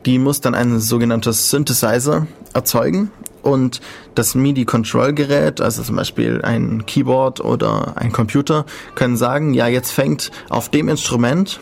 Die 0.06 0.18
muss 0.18 0.40
dann 0.40 0.54
ein 0.54 0.80
sogenanntes 0.80 1.50
Synthesizer 1.50 2.26
erzeugen 2.52 3.10
und 3.44 3.80
das 4.14 4.34
MIDI-Control-Gerät, 4.34 5.60
also 5.60 5.82
zum 5.82 5.96
Beispiel 5.96 6.40
ein 6.42 6.86
Keyboard 6.86 7.40
oder 7.40 7.96
ein 7.96 8.12
Computer, 8.12 8.64
können 8.94 9.16
sagen, 9.16 9.54
ja, 9.54 9.66
jetzt 9.68 9.90
fängt 9.90 10.30
auf 10.48 10.68
dem 10.68 10.88
Instrument 10.88 11.60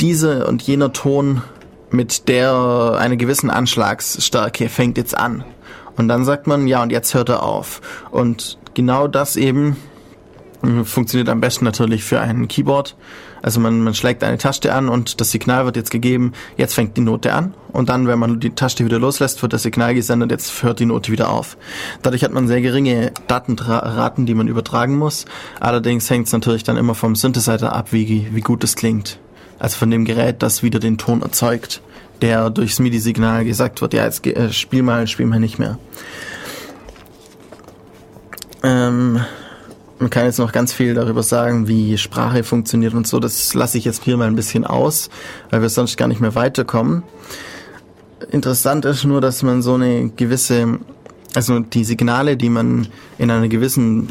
diese 0.00 0.46
und 0.46 0.62
jener 0.62 0.92
Ton 0.92 1.42
mit 1.90 2.28
der 2.28 2.96
einer 2.98 3.16
gewissen 3.16 3.50
Anschlagsstärke 3.50 4.68
fängt 4.68 4.98
jetzt 4.98 5.16
an. 5.16 5.44
Und 5.96 6.08
dann 6.08 6.24
sagt 6.24 6.46
man, 6.46 6.66
ja, 6.66 6.82
und 6.82 6.90
jetzt 6.90 7.14
hört 7.14 7.28
er 7.28 7.42
auf. 7.42 7.80
Und 8.10 8.58
genau 8.74 9.08
das 9.08 9.36
eben 9.36 9.76
funktioniert 10.84 11.28
am 11.28 11.40
besten 11.40 11.64
natürlich 11.64 12.02
für 12.02 12.20
ein 12.20 12.48
Keyboard. 12.48 12.96
Also 13.42 13.58
man, 13.58 13.80
man 13.80 13.94
schlägt 13.94 14.22
eine 14.22 14.38
Taste 14.38 14.72
an 14.72 14.88
und 14.88 15.20
das 15.20 15.32
Signal 15.32 15.64
wird 15.64 15.76
jetzt 15.76 15.90
gegeben, 15.90 16.32
jetzt 16.56 16.74
fängt 16.74 16.96
die 16.96 17.00
Note 17.00 17.32
an 17.34 17.54
und 17.72 17.88
dann, 17.88 18.06
wenn 18.06 18.18
man 18.18 18.38
die 18.38 18.50
Taste 18.50 18.84
wieder 18.84 19.00
loslässt, 19.00 19.42
wird 19.42 19.52
das 19.52 19.62
Signal 19.62 19.94
gesendet, 19.94 20.30
jetzt 20.30 20.62
hört 20.62 20.78
die 20.78 20.86
Note 20.86 21.10
wieder 21.10 21.28
auf. 21.28 21.56
Dadurch 22.02 22.22
hat 22.22 22.32
man 22.32 22.46
sehr 22.46 22.60
geringe 22.60 23.12
Datenraten, 23.26 24.26
die 24.26 24.34
man 24.34 24.46
übertragen 24.46 24.96
muss. 24.96 25.24
Allerdings 25.58 26.08
hängt 26.08 26.28
es 26.28 26.32
natürlich 26.32 26.62
dann 26.62 26.76
immer 26.76 26.94
vom 26.94 27.16
Synthesizer 27.16 27.74
ab, 27.74 27.88
wie, 27.90 28.28
wie 28.30 28.40
gut 28.40 28.62
es 28.62 28.76
klingt. 28.76 29.18
Also 29.58 29.76
von 29.76 29.90
dem 29.90 30.04
Gerät, 30.04 30.42
das 30.42 30.62
wieder 30.62 30.78
den 30.78 30.98
Ton 30.98 31.22
erzeugt, 31.22 31.82
der 32.20 32.50
durchs 32.50 32.78
MIDI-Signal 32.78 33.44
gesagt 33.44 33.80
wird, 33.80 33.94
ja, 33.94 34.04
jetzt 34.04 34.24
äh, 34.26 34.52
spiel 34.52 34.82
mal, 34.82 35.06
spiel 35.08 35.26
mal 35.26 35.40
nicht 35.40 35.58
mehr. 35.58 35.78
Ähm, 38.62 39.20
man 40.02 40.10
kann 40.10 40.24
jetzt 40.24 40.38
noch 40.38 40.50
ganz 40.50 40.72
viel 40.72 40.94
darüber 40.94 41.22
sagen, 41.22 41.68
wie 41.68 41.96
Sprache 41.96 42.42
funktioniert 42.42 42.92
und 42.92 43.06
so. 43.06 43.20
Das 43.20 43.54
lasse 43.54 43.78
ich 43.78 43.84
jetzt 43.84 44.02
hier 44.02 44.16
mal 44.16 44.26
ein 44.26 44.34
bisschen 44.34 44.66
aus, 44.66 45.10
weil 45.50 45.62
wir 45.62 45.68
sonst 45.68 45.96
gar 45.96 46.08
nicht 46.08 46.20
mehr 46.20 46.34
weiterkommen. 46.34 47.04
Interessant 48.32 48.84
ist 48.84 49.04
nur, 49.04 49.20
dass 49.20 49.44
man 49.44 49.62
so 49.62 49.74
eine 49.74 50.10
gewisse, 50.10 50.80
also 51.34 51.60
die 51.60 51.84
Signale, 51.84 52.36
die 52.36 52.50
man 52.50 52.88
in 53.16 53.30
einer 53.30 53.46
gewissen 53.46 54.08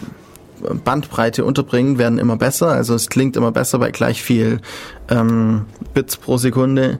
Bandbreite 0.85 1.43
unterbringt, 1.43 1.97
werden 1.97 2.19
immer 2.19 2.37
besser. 2.37 2.69
Also 2.69 2.95
es 2.95 3.09
klingt 3.09 3.35
immer 3.35 3.51
besser 3.51 3.77
bei 3.79 3.91
gleich 3.91 4.23
viel 4.23 4.61
ähm, 5.09 5.65
Bits 5.93 6.15
pro 6.15 6.37
Sekunde. 6.37 6.99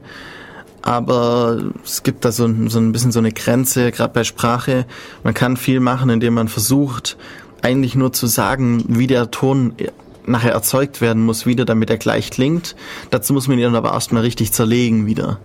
Aber 0.81 1.61
es 1.85 2.03
gibt 2.03 2.25
da 2.25 2.31
so, 2.31 2.49
so 2.67 2.79
ein 2.79 2.91
bisschen 2.91 3.11
so 3.11 3.19
eine 3.19 3.31
Grenze, 3.31 3.91
gerade 3.91 4.13
bei 4.13 4.23
Sprache. 4.23 4.85
Man 5.23 5.33
kann 5.33 5.55
viel 5.55 5.79
machen, 5.79 6.09
indem 6.09 6.33
man 6.33 6.47
versucht, 6.47 7.17
eigentlich 7.61 7.95
nur 7.95 8.13
zu 8.13 8.27
sagen, 8.27 8.83
wie 8.87 9.07
der 9.07 9.31
Ton 9.31 9.73
nachher 10.25 10.51
erzeugt 10.51 11.01
werden 11.01 11.23
muss, 11.23 11.45
wieder 11.45 11.65
damit 11.65 11.89
er 11.89 11.97
gleich 11.97 12.29
klingt. 12.31 12.75
Dazu 13.09 13.33
muss 13.33 13.47
man 13.47 13.59
ihn 13.59 13.75
aber 13.75 13.91
erstmal 13.91 14.23
richtig 14.23 14.51
zerlegen 14.51 15.05
wieder. 15.05 15.39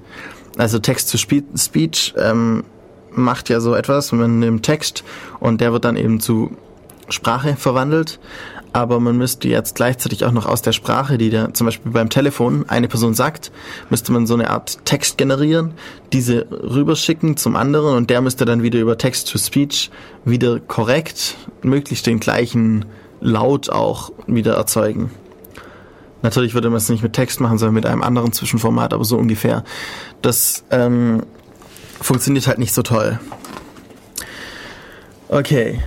Also 0.59 0.79
Text-to-Speech 0.79 2.15
ähm, 2.17 2.65
macht 3.11 3.49
ja 3.49 3.61
so 3.61 3.75
etwas, 3.75 4.13
man 4.13 4.39
nimmt 4.39 4.65
Text 4.65 5.05
und 5.41 5.61
der 5.61 5.73
wird 5.73 5.85
dann 5.85 5.97
eben 5.97 6.21
zu 6.21 6.57
Sprache 7.09 7.57
verwandelt 7.57 8.19
aber 8.77 9.01
man 9.01 9.17
müsste 9.17 9.49
jetzt 9.49 9.75
gleichzeitig 9.75 10.27
auch 10.27 10.33
noch 10.33 10.45
aus 10.45 10.61
der 10.61 10.73
Sprache, 10.73 11.17
die 11.17 11.31
da 11.31 11.55
zum 11.55 11.65
Beispiel 11.65 11.93
beim 11.93 12.11
Telefon 12.11 12.67
eine 12.69 12.89
Person 12.89 13.15
sagt, 13.15 13.51
müsste 13.89 14.13
man 14.13 14.27
so 14.27 14.35
eine 14.35 14.51
Art 14.51 14.85
Text 14.85 15.17
generieren, 15.17 15.73
diese 16.13 16.47
rüberschicken 16.51 17.39
zum 17.39 17.57
anderen 17.57 17.97
und 17.97 18.11
der 18.11 18.21
müsste 18.21 18.45
dann 18.45 18.63
wieder 18.63 18.79
über 18.79 18.99
Text-to-Speech 18.99 19.91
wieder 20.27 20.61
korrekt, 20.61 21.37
möglichst 21.63 22.07
den 22.07 22.21
gleichen 22.21 22.85
Laut 23.23 23.71
auch 23.71 24.13
wieder 24.27 24.57
erzeugen. 24.57 25.11
Natürlich 26.21 26.53
würde 26.53 26.69
man 26.69 26.77
es 26.77 26.91
nicht 26.91 27.03
mit 27.03 27.15
Text 27.15 27.41
machen, 27.41 27.57
sondern 27.57 27.77
mit 27.77 27.87
einem 27.87 28.03
anderen 28.03 28.35
Zwischenformat, 28.35 28.93
aber 28.93 29.07
so 29.07 29.17
ungefähr. 29.17 29.65
Das 30.21 30.65
ähm, 30.71 31.23
funktioniert 31.99 32.47
halt 32.47 32.59
nicht 32.59 32.75
so 32.75 32.83
toll. 32.83 33.19
Okay. 35.29 35.81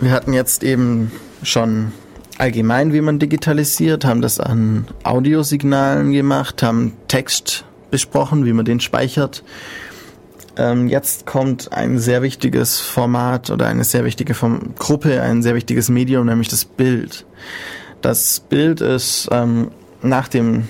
Wir 0.00 0.10
hatten 0.10 0.32
jetzt 0.32 0.64
eben 0.64 1.12
schon 1.42 1.92
allgemein, 2.38 2.92
wie 2.92 3.00
man 3.00 3.18
digitalisiert, 3.18 4.04
haben 4.04 4.22
das 4.22 4.40
an 4.40 4.86
Audiosignalen 5.02 6.12
gemacht, 6.12 6.62
haben 6.62 6.94
Text 7.08 7.64
besprochen, 7.90 8.44
wie 8.44 8.52
man 8.52 8.64
den 8.64 8.80
speichert. 8.80 9.44
Ähm, 10.56 10.88
jetzt 10.88 11.24
kommt 11.24 11.72
ein 11.72 11.98
sehr 11.98 12.22
wichtiges 12.22 12.80
Format 12.80 13.50
oder 13.50 13.66
eine 13.68 13.84
sehr 13.84 14.04
wichtige 14.04 14.34
Gruppe, 14.78 15.22
ein 15.22 15.42
sehr 15.42 15.54
wichtiges 15.54 15.88
Medium, 15.88 16.26
nämlich 16.26 16.48
das 16.48 16.64
Bild. 16.64 17.24
Das 18.02 18.40
Bild 18.40 18.80
ist 18.80 19.28
ähm, 19.30 19.70
nach 20.02 20.28
dem 20.28 20.68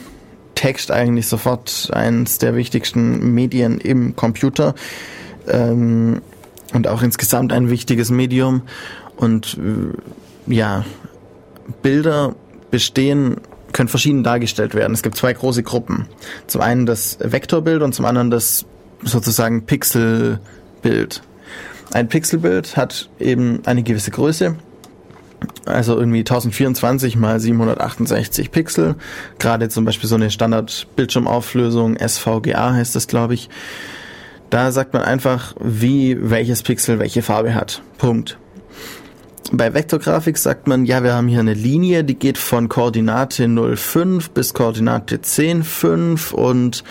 Text 0.55 0.91
eigentlich 0.93 1.27
sofort 1.27 1.91
eines 1.93 2.39
der 2.39 2.55
wichtigsten 2.55 3.35
Medien 3.35 3.79
im 3.79 4.15
Computer 4.15 4.75
ähm, 5.49 6.21
und 6.73 6.87
auch 6.87 7.03
insgesamt 7.03 7.53
ein 7.53 7.71
wichtiges 7.71 8.11
Medium. 8.11 8.63
Und 9.17 9.59
äh, 9.59 9.97
ja, 10.47 10.85
Bilder 11.83 12.35
bestehen, 12.71 13.37
können 13.73 13.89
verschieden 13.89 14.23
dargestellt 14.23 14.75
werden. 14.75 14.93
Es 14.93 15.03
gibt 15.03 15.17
zwei 15.17 15.33
große 15.33 15.63
Gruppen. 15.63 16.09
Zum 16.47 16.61
einen 16.61 16.87
das 16.87 17.19
Vektorbild 17.21 17.83
und 17.83 17.95
zum 17.95 18.05
anderen 18.05 18.31
das 18.31 18.67
sozusagen 19.03 19.65
Pixelbild. 19.67 21.23
Ein 21.93 22.09
Pixelbild 22.09 22.77
hat 22.77 23.11
eben 23.19 23.61
eine 23.67 23.83
gewisse 23.83 24.11
Größe, 24.11 24.57
also 25.67 25.99
irgendwie 25.99 26.21
1024 26.21 27.17
mal 27.17 27.39
768 27.39 28.51
Pixel. 28.51 28.95
Gerade 29.39 29.69
zum 29.69 29.85
Beispiel 29.85 30.09
so 30.09 30.15
eine 30.15 30.31
Standard-Bildschirmauflösung, 30.31 31.97
SVGA 31.99 32.75
heißt 32.75 32.97
das, 32.97 33.09
glaube 33.09 33.35
ich. 33.35 33.49
Da 34.51 34.71
sagt 34.71 34.93
man 34.93 35.03
einfach, 35.03 35.55
wie 35.61 36.17
welches 36.21 36.63
Pixel 36.63 36.99
welche 36.99 37.23
Farbe 37.23 37.55
hat. 37.55 37.83
Punkt. 37.99 38.39
Bei 39.51 39.75
Vektorgrafik 39.75 40.39
sagt 40.39 40.69
man, 40.69 40.85
ja, 40.85 41.03
wir 41.03 41.15
haben 41.15 41.27
hier 41.27 41.41
eine 41.41 41.55
Linie, 41.55 42.05
die 42.05 42.15
geht 42.15 42.39
von 42.39 42.69
Koordinate 42.69 43.45
0,5 43.45 44.31
bis 44.33 44.55
Koordinate 44.55 45.17
10,5 45.17 46.33
und 46.33 46.85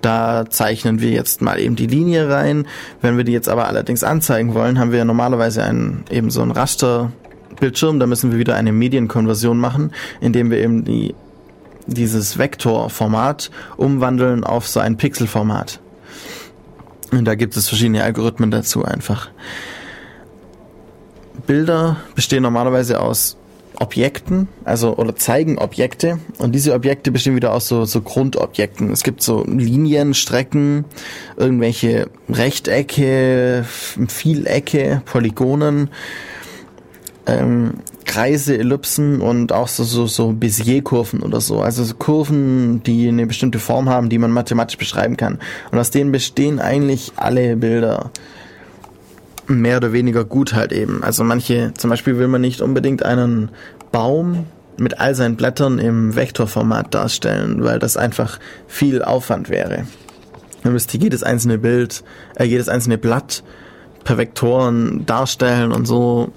da 0.00 0.48
zeichnen 0.48 1.00
wir 1.00 1.10
jetzt 1.10 1.42
mal 1.42 1.58
eben 1.58 1.74
die 1.74 1.86
Linie 1.86 2.30
rein. 2.30 2.66
Wenn 3.00 3.16
wir 3.16 3.24
die 3.24 3.32
jetzt 3.32 3.48
aber 3.48 3.66
allerdings 3.66 4.04
anzeigen 4.04 4.54
wollen, 4.54 4.78
haben 4.78 4.92
wir 4.92 5.04
normalerweise 5.04 5.64
einen, 5.64 6.04
eben 6.08 6.30
so 6.30 6.40
einen 6.40 6.52
Rasterbildschirm. 6.52 7.98
Da 7.98 8.06
müssen 8.06 8.30
wir 8.30 8.38
wieder 8.38 8.54
eine 8.54 8.72
Medienkonversion 8.72 9.58
machen, 9.58 9.92
indem 10.20 10.50
wir 10.50 10.58
eben 10.58 10.84
die, 10.84 11.14
dieses 11.86 12.38
Vektorformat 12.38 13.50
umwandeln 13.76 14.44
auf 14.44 14.68
so 14.68 14.78
ein 14.78 14.96
Pixelformat. 14.96 15.80
Und 17.10 17.24
da 17.24 17.34
gibt 17.34 17.56
es 17.56 17.68
verschiedene 17.68 18.04
Algorithmen 18.04 18.50
dazu 18.50 18.84
einfach. 18.84 19.30
Bilder 21.46 21.96
bestehen 22.14 22.42
normalerweise 22.42 23.00
aus 23.00 23.36
Objekten, 23.80 24.48
also 24.64 24.96
oder 24.96 25.14
zeigen 25.14 25.58
Objekte 25.58 26.18
und 26.38 26.52
diese 26.54 26.74
Objekte 26.74 27.12
bestehen 27.12 27.36
wieder 27.36 27.52
aus 27.52 27.68
so, 27.68 27.84
so 27.84 28.00
Grundobjekten. 28.00 28.90
Es 28.90 29.04
gibt 29.04 29.22
so 29.22 29.44
Linien, 29.44 30.14
Strecken, 30.14 30.84
irgendwelche 31.36 32.08
Rechtecke, 32.28 33.64
Vielecke, 34.08 35.02
Polygonen, 35.04 35.90
ähm, 37.26 37.74
Kreise, 38.04 38.58
Ellipsen 38.58 39.20
und 39.20 39.52
auch 39.52 39.68
so, 39.68 39.84
so, 39.84 40.06
so 40.06 40.32
Bézier-Kurven 40.32 41.20
oder 41.20 41.40
so. 41.40 41.60
Also 41.60 41.84
so 41.84 41.94
Kurven, 41.94 42.82
die 42.82 43.06
eine 43.06 43.26
bestimmte 43.26 43.60
Form 43.60 43.88
haben, 43.88 44.08
die 44.08 44.18
man 44.18 44.32
mathematisch 44.32 44.78
beschreiben 44.78 45.16
kann. 45.16 45.38
Und 45.70 45.78
aus 45.78 45.90
denen 45.90 46.10
bestehen 46.10 46.58
eigentlich 46.58 47.12
alle 47.16 47.54
Bilder 47.56 48.10
mehr 49.48 49.78
oder 49.78 49.92
weniger 49.92 50.24
gut 50.24 50.52
halt 50.52 50.72
eben. 50.72 51.02
Also 51.02 51.24
manche, 51.24 51.72
zum 51.76 51.90
Beispiel 51.90 52.18
will 52.18 52.28
man 52.28 52.40
nicht 52.40 52.60
unbedingt 52.60 53.02
einen 53.04 53.50
Baum 53.90 54.46
mit 54.76 55.00
all 55.00 55.14
seinen 55.14 55.36
Blättern 55.36 55.78
im 55.78 56.14
Vektorformat 56.14 56.94
darstellen, 56.94 57.64
weil 57.64 57.78
das 57.78 57.96
einfach 57.96 58.38
viel 58.68 59.02
Aufwand 59.02 59.48
wäre. 59.48 59.86
Man 60.62 60.72
müsste 60.72 60.98
jedes 60.98 61.22
einzelne 61.22 61.58
Bild, 61.58 62.04
äh, 62.36 62.44
jedes 62.44 62.68
einzelne 62.68 62.98
Blatt 62.98 63.42
per 64.04 64.18
Vektoren 64.18 65.04
darstellen 65.06 65.72
und 65.72 65.86
so 65.86 66.32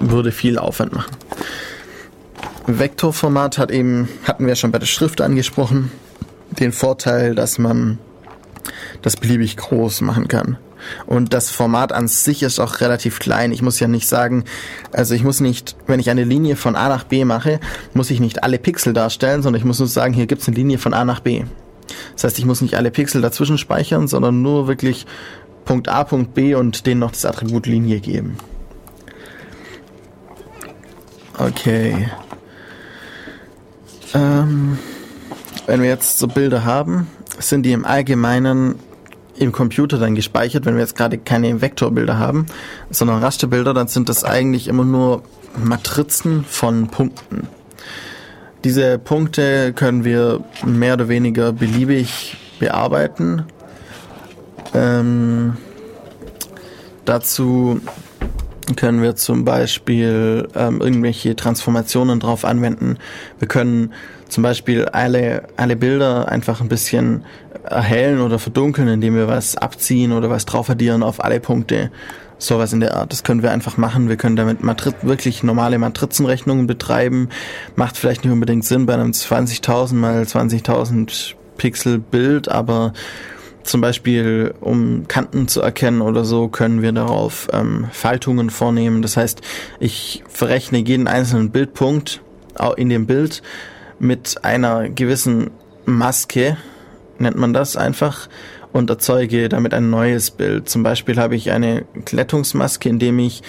würde 0.00 0.32
viel 0.32 0.58
Aufwand 0.58 0.92
machen. 0.92 1.16
Vektorformat 2.66 3.58
hat 3.58 3.70
eben, 3.70 4.08
hatten 4.24 4.46
wir 4.46 4.54
schon 4.54 4.72
bei 4.72 4.78
der 4.78 4.86
Schrift 4.86 5.20
angesprochen, 5.20 5.90
den 6.50 6.72
Vorteil, 6.72 7.34
dass 7.34 7.58
man 7.58 7.98
das 9.02 9.16
beliebig 9.16 9.56
groß 9.56 10.02
machen 10.02 10.28
kann. 10.28 10.58
Und 11.06 11.34
das 11.34 11.50
Format 11.50 11.92
an 11.92 12.08
sich 12.08 12.42
ist 12.42 12.60
auch 12.60 12.80
relativ 12.80 13.18
klein. 13.18 13.52
Ich 13.52 13.62
muss 13.62 13.80
ja 13.80 13.88
nicht 13.88 14.08
sagen, 14.08 14.44
also 14.92 15.14
ich 15.14 15.24
muss 15.24 15.40
nicht, 15.40 15.76
wenn 15.86 16.00
ich 16.00 16.10
eine 16.10 16.24
Linie 16.24 16.56
von 16.56 16.76
A 16.76 16.88
nach 16.88 17.04
B 17.04 17.24
mache, 17.24 17.60
muss 17.94 18.10
ich 18.10 18.20
nicht 18.20 18.42
alle 18.42 18.58
Pixel 18.58 18.92
darstellen, 18.92 19.42
sondern 19.42 19.60
ich 19.60 19.64
muss 19.64 19.78
nur 19.78 19.88
sagen, 19.88 20.12
hier 20.12 20.26
gibt 20.26 20.42
es 20.42 20.48
eine 20.48 20.56
Linie 20.56 20.78
von 20.78 20.94
A 20.94 21.04
nach 21.04 21.20
B. 21.20 21.44
Das 22.14 22.24
heißt, 22.24 22.38
ich 22.38 22.44
muss 22.44 22.60
nicht 22.60 22.74
alle 22.74 22.90
Pixel 22.90 23.22
dazwischen 23.22 23.58
speichern, 23.58 24.08
sondern 24.08 24.42
nur 24.42 24.68
wirklich 24.68 25.06
Punkt 25.64 25.88
A, 25.88 26.04
Punkt 26.04 26.34
B 26.34 26.54
und 26.54 26.86
denen 26.86 27.00
noch 27.00 27.10
das 27.10 27.24
Attribut 27.24 27.66
Linie 27.66 28.00
geben. 28.00 28.36
Okay. 31.38 32.08
Ähm, 34.14 34.78
wenn 35.66 35.82
wir 35.82 35.88
jetzt 35.88 36.18
so 36.18 36.26
Bilder 36.26 36.64
haben, 36.64 37.06
sind 37.38 37.64
die 37.64 37.72
im 37.72 37.84
Allgemeinen 37.84 38.76
im 39.40 39.52
Computer 39.52 39.98
dann 39.98 40.14
gespeichert, 40.14 40.66
wenn 40.66 40.74
wir 40.74 40.82
jetzt 40.82 40.96
gerade 40.96 41.18
keine 41.18 41.60
Vektorbilder 41.60 42.18
haben, 42.18 42.46
sondern 42.90 43.22
Rasterbilder, 43.22 43.74
dann 43.74 43.88
sind 43.88 44.08
das 44.08 44.24
eigentlich 44.24 44.68
immer 44.68 44.84
nur 44.84 45.22
Matrizen 45.56 46.44
von 46.44 46.88
Punkten. 46.88 47.48
Diese 48.64 48.98
Punkte 48.98 49.72
können 49.72 50.04
wir 50.04 50.44
mehr 50.64 50.94
oder 50.94 51.08
weniger 51.08 51.52
beliebig 51.52 52.36
bearbeiten. 52.58 53.44
Ähm, 54.74 55.56
dazu 57.04 57.80
können 58.76 59.00
wir 59.00 59.16
zum 59.16 59.44
Beispiel 59.44 60.48
ähm, 60.54 60.80
irgendwelche 60.80 61.36
Transformationen 61.36 62.20
drauf 62.20 62.44
anwenden. 62.44 62.98
Wir 63.38 63.48
können 63.48 63.92
zum 64.28 64.42
Beispiel 64.42 64.84
alle, 64.86 65.44
alle 65.56 65.76
Bilder 65.76 66.28
einfach 66.28 66.60
ein 66.60 66.68
bisschen 66.68 67.24
erhellen 67.70 68.20
oder 68.20 68.38
verdunkeln, 68.38 68.88
indem 68.88 69.14
wir 69.14 69.28
was 69.28 69.56
abziehen 69.56 70.12
oder 70.12 70.30
was 70.30 70.46
drauf 70.46 70.70
addieren 70.70 71.02
auf 71.02 71.22
alle 71.24 71.40
Punkte. 71.40 71.90
Sowas 72.40 72.72
in 72.72 72.78
der 72.80 72.94
Art. 72.94 73.12
Das 73.12 73.24
können 73.24 73.42
wir 73.42 73.50
einfach 73.50 73.78
machen. 73.78 74.08
Wir 74.08 74.16
können 74.16 74.36
damit 74.36 74.62
Matri 74.62 74.92
wirklich 75.02 75.42
normale 75.42 75.78
Matrizenrechnungen 75.78 76.68
betreiben. 76.68 77.30
Macht 77.74 77.96
vielleicht 77.96 78.24
nicht 78.24 78.32
unbedingt 78.32 78.64
Sinn 78.64 78.86
bei 78.86 78.94
einem 78.94 79.10
20.000 79.10 79.94
mal 79.94 80.22
20.000 80.22 81.34
Pixel 81.56 81.98
Bild, 81.98 82.48
aber 82.48 82.92
zum 83.64 83.80
Beispiel, 83.80 84.54
um 84.60 85.08
Kanten 85.08 85.48
zu 85.48 85.60
erkennen 85.60 86.00
oder 86.00 86.24
so, 86.24 86.48
können 86.48 86.80
wir 86.80 86.92
darauf 86.92 87.48
ähm, 87.52 87.88
Faltungen 87.92 88.50
vornehmen. 88.50 89.02
Das 89.02 89.16
heißt, 89.16 89.42
ich 89.78 90.24
verrechne 90.28 90.78
jeden 90.78 91.06
einzelnen 91.06 91.50
Bildpunkt 91.50 92.22
in 92.76 92.88
dem 92.88 93.06
Bild 93.06 93.42
mit 93.98 94.42
einer 94.44 94.88
gewissen 94.88 95.50
Maske, 95.84 96.56
nennt 97.20 97.36
man 97.36 97.52
das 97.52 97.76
einfach, 97.76 98.28
und 98.72 98.90
erzeuge 98.90 99.48
damit 99.48 99.74
ein 99.74 99.90
neues 99.90 100.30
Bild. 100.30 100.68
Zum 100.68 100.82
Beispiel 100.82 101.18
habe 101.18 101.36
ich 101.36 101.50
eine 101.50 101.84
Glättungsmaske, 102.04 102.88
indem 102.88 103.18
ich 103.18 103.42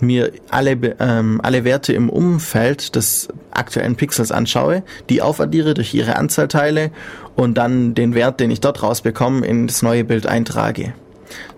mir 0.00 0.32
alle, 0.50 0.72
ähm, 0.98 1.40
alle 1.42 1.64
Werte 1.64 1.92
im 1.92 2.08
Umfeld 2.08 2.96
des 2.96 3.28
aktuellen 3.50 3.96
Pixels 3.96 4.32
anschaue, 4.32 4.82
die 5.08 5.22
aufaddiere 5.22 5.74
durch 5.74 5.94
ihre 5.94 6.16
Anzahlteile 6.16 6.90
und 7.36 7.54
dann 7.54 7.94
den 7.94 8.14
Wert, 8.14 8.40
den 8.40 8.50
ich 8.50 8.60
dort 8.60 8.82
rausbekomme, 8.82 9.46
in 9.46 9.66
das 9.66 9.82
neue 9.82 10.04
Bild 10.04 10.26
eintrage. 10.26 10.94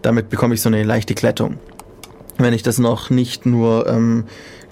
Damit 0.02 0.28
bekomme 0.28 0.54
ich 0.54 0.60
so 0.60 0.68
eine 0.68 0.82
leichte 0.82 1.14
Glättung. 1.14 1.58
Wenn 2.36 2.52
ich 2.52 2.62
das 2.62 2.78
noch 2.78 3.10
nicht 3.10 3.46
nur 3.46 3.86
ähm, 3.88 4.24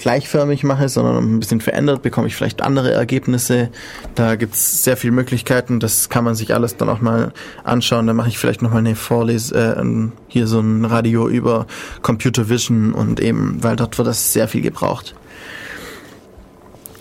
gleichförmig 0.03 0.65
mache, 0.65 0.89
sondern 0.89 1.37
ein 1.37 1.39
bisschen 1.39 1.61
verändert, 1.61 2.03
bekomme 2.03 2.27
ich 2.27 2.35
vielleicht 2.35 2.61
andere 2.61 2.91
Ergebnisse. 2.91 3.71
Da 4.17 4.35
gibt's 4.35 4.83
sehr 4.83 4.97
viele 4.97 5.13
Möglichkeiten. 5.13 5.79
Das 5.79 6.09
kann 6.09 6.25
man 6.25 6.35
sich 6.35 6.53
alles 6.53 6.77
dann 6.77 6.89
auch 6.89 7.01
mal 7.01 7.33
anschauen. 7.63 8.09
Da 8.09 8.13
mache 8.13 8.29
ich 8.29 8.37
vielleicht 8.37 8.63
nochmal 8.63 8.81
eine 8.81 8.97
Vorlese, 8.97 9.55
äh, 9.55 10.11
hier 10.27 10.49
so 10.49 10.59
ein 10.59 10.85
Radio 10.85 11.29
über 11.29 11.67
Computer 12.03 12.49
Vision 12.49 12.93
und 12.93 13.21
eben, 13.21 13.63
weil 13.63 13.77
dort 13.77 13.97
wird 13.97 14.09
das 14.09 14.33
sehr 14.33 14.49
viel 14.49 14.61
gebraucht. 14.61 15.15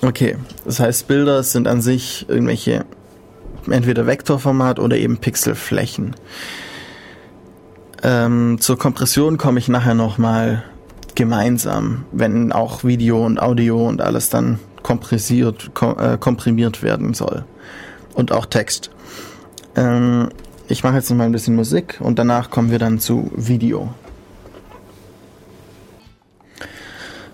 Okay, 0.03 0.37
das 0.65 0.79
heißt, 0.79 1.07
Bilder 1.07 1.41
sind 1.41 1.67
an 1.67 1.81
sich 1.81 2.27
irgendwelche 2.29 2.85
entweder 3.69 4.05
Vektorformat 4.05 4.79
oder 4.79 4.97
eben 4.97 5.17
Pixelflächen. 5.17 6.15
Ähm, 8.03 8.57
zur 8.59 8.77
Kompression 8.77 9.37
komme 9.37 9.59
ich 9.59 9.67
nachher 9.67 9.95
nochmal 9.95 10.63
gemeinsam, 11.15 12.05
wenn 12.11 12.51
auch 12.51 12.83
Video 12.83 13.25
und 13.25 13.41
Audio 13.41 13.87
und 13.87 14.01
alles 14.01 14.29
dann 14.29 14.59
kompressiert, 14.83 15.71
kom 15.73 15.97
äh, 15.99 16.17
komprimiert 16.17 16.83
werden 16.83 17.13
soll. 17.13 17.45
Und 18.13 18.31
auch 18.31 18.45
Text. 18.45 18.91
Ähm, 19.75 20.29
ich 20.67 20.83
mache 20.83 20.95
jetzt 20.95 21.09
noch 21.09 21.17
mal 21.17 21.25
ein 21.25 21.31
bisschen 21.31 21.55
Musik 21.55 21.97
und 21.99 22.19
danach 22.19 22.49
kommen 22.49 22.71
wir 22.71 22.79
dann 22.79 22.99
zu 22.99 23.31
Video. 23.35 23.93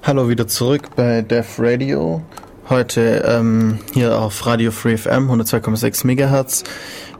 Hallo 0.03 0.29
wieder 0.29 0.47
zurück 0.47 0.95
bei 0.95 1.21
Def 1.21 1.55
Radio. 1.59 2.21
Heute 2.69 3.23
ähm, 3.27 3.79
hier 3.93 4.19
auf 4.19 4.45
Radio 4.45 4.71
Free 4.71 4.97
FM 4.97 5.29
102,6 5.29 6.05
MHz. 6.05 6.63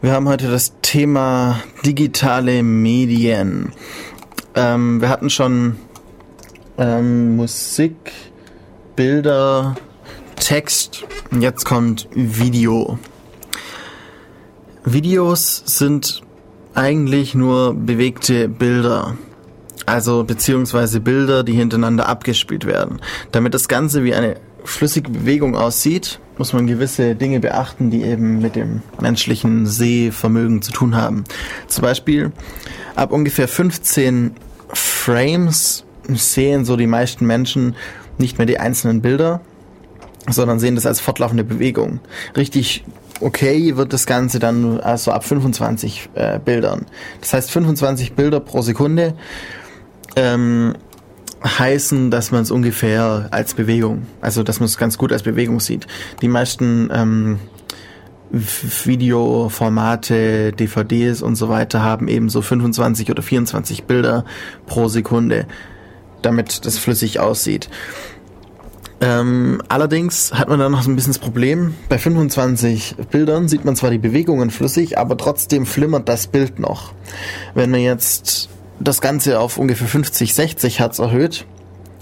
Wir 0.02 0.12
haben 0.12 0.28
heute 0.28 0.50
das 0.50 0.74
Thema 0.82 1.60
digitale 1.86 2.64
Medien. 2.64 3.74
Ähm, 4.56 5.02
wir 5.02 5.10
hatten 5.10 5.30
schon 5.30 5.78
ähm, 6.78 7.36
Musik, 7.36 8.12
Bilder, 8.96 9.76
Text. 10.36 11.06
Jetzt 11.40 11.66
kommt 11.66 12.08
Video. 12.14 13.00
Videos 14.86 15.64
sind 15.66 16.22
eigentlich 16.74 17.36
nur 17.36 17.74
bewegte 17.74 18.48
Bilder. 18.48 19.18
Also 19.86 20.24
beziehungsweise 20.24 21.00
Bilder, 21.00 21.44
die 21.44 21.54
hintereinander 21.54 22.08
abgespielt 22.08 22.66
werden. 22.66 23.02
Damit 23.32 23.54
das 23.54 23.68
Ganze 23.68 24.04
wie 24.04 24.14
eine 24.14 24.36
flüssige 24.64 25.10
Bewegung 25.10 25.56
aussieht, 25.56 26.20
muss 26.38 26.54
man 26.54 26.68
gewisse 26.68 27.16
Dinge 27.16 27.40
beachten, 27.40 27.90
die 27.90 28.04
eben 28.04 28.40
mit 28.42 28.56
dem 28.56 28.82
menschlichen 29.02 29.66
Sehvermögen 29.66 30.62
zu 30.62 30.72
tun 30.72 30.96
haben. 30.96 31.24
Zum 31.68 31.82
Beispiel 31.82 32.32
ab 32.96 33.12
ungefähr 33.12 33.48
15 33.48 34.36
Frames 34.74 35.87
sehen 36.08 36.66
so 36.66 36.76
die 36.76 36.88
meisten 36.88 37.26
Menschen 37.26 37.76
nicht 38.18 38.38
mehr 38.38 38.48
die 38.48 38.60
einzelnen 38.60 39.02
Bilder, 39.02 39.42
sondern 40.30 40.60
sehen 40.60 40.76
das 40.76 40.86
als 40.86 41.00
fortlaufende 41.00 41.44
Bewegung. 41.44 42.00
Richtig 42.36 42.84
okay 43.22 43.78
wird 43.78 43.94
das 43.94 44.06
Ganze 44.06 44.40
dann 44.40 44.80
also 44.80 45.12
ab 45.12 45.24
25 45.24 46.10
äh, 46.14 46.40
Bildern. 46.44 46.86
Das 47.22 47.34
heißt 47.34 47.52
25 47.52 48.14
Bilder 48.14 48.40
pro 48.40 48.62
Sekunde. 48.62 49.16
Ähm, 50.16 50.74
heißen, 51.44 52.10
dass 52.10 52.32
man 52.32 52.42
es 52.42 52.52
ungefähr 52.52 53.28
als 53.32 53.54
Bewegung, 53.54 54.08
also 54.22 54.44
dass 54.44 54.60
man 54.60 54.66
es 54.66 54.78
ganz 54.78 54.98
gut 54.98 55.12
als 55.12 55.24
Bewegung 55.24 55.60
sieht. 55.60 55.88
Die 56.22 56.28
meisten 56.28 56.90
ähm, 56.92 57.40
Videoformate, 58.32 60.54
DVDs 60.54 61.22
und 61.22 61.36
so 61.36 61.50
weiter 61.50 61.84
haben 61.84 62.08
eben 62.08 62.30
so 62.30 62.42
25 62.42 63.12
oder 63.12 63.22
24 63.22 63.84
Bilder 63.84 64.26
pro 64.66 64.88
Sekunde, 64.88 65.46
damit 66.22 66.66
das 66.66 66.78
flüssig 66.78 67.20
aussieht. 67.20 67.70
Ähm, 69.00 69.62
allerdings 69.70 70.34
hat 70.34 70.50
man 70.50 70.60
dann 70.60 70.72
noch 70.72 70.82
so 70.82 70.90
ein 70.90 70.96
bisschen 70.96 71.14
das 71.14 71.20
Problem, 71.20 71.76
bei 71.88 72.00
25 72.00 72.96
Bildern 73.12 73.48
sieht 73.48 73.64
man 73.64 73.76
zwar 73.76 73.92
die 73.92 74.00
Bewegungen 74.00 74.50
flüssig, 74.50 74.98
aber 74.98 75.18
trotzdem 75.18 75.68
flimmert 75.68 76.10
das 76.10 76.26
Bild 76.28 76.58
noch. 76.58 76.94
Wenn 77.54 77.70
man 77.70 77.82
jetzt 77.82 78.50
das 78.80 79.02
Ganze 79.02 79.40
auf 79.40 79.58
ungefähr 79.58 79.88
50, 79.88 80.34
60 80.34 80.80
Hertz 80.80 81.00
erhöht. 81.00 81.46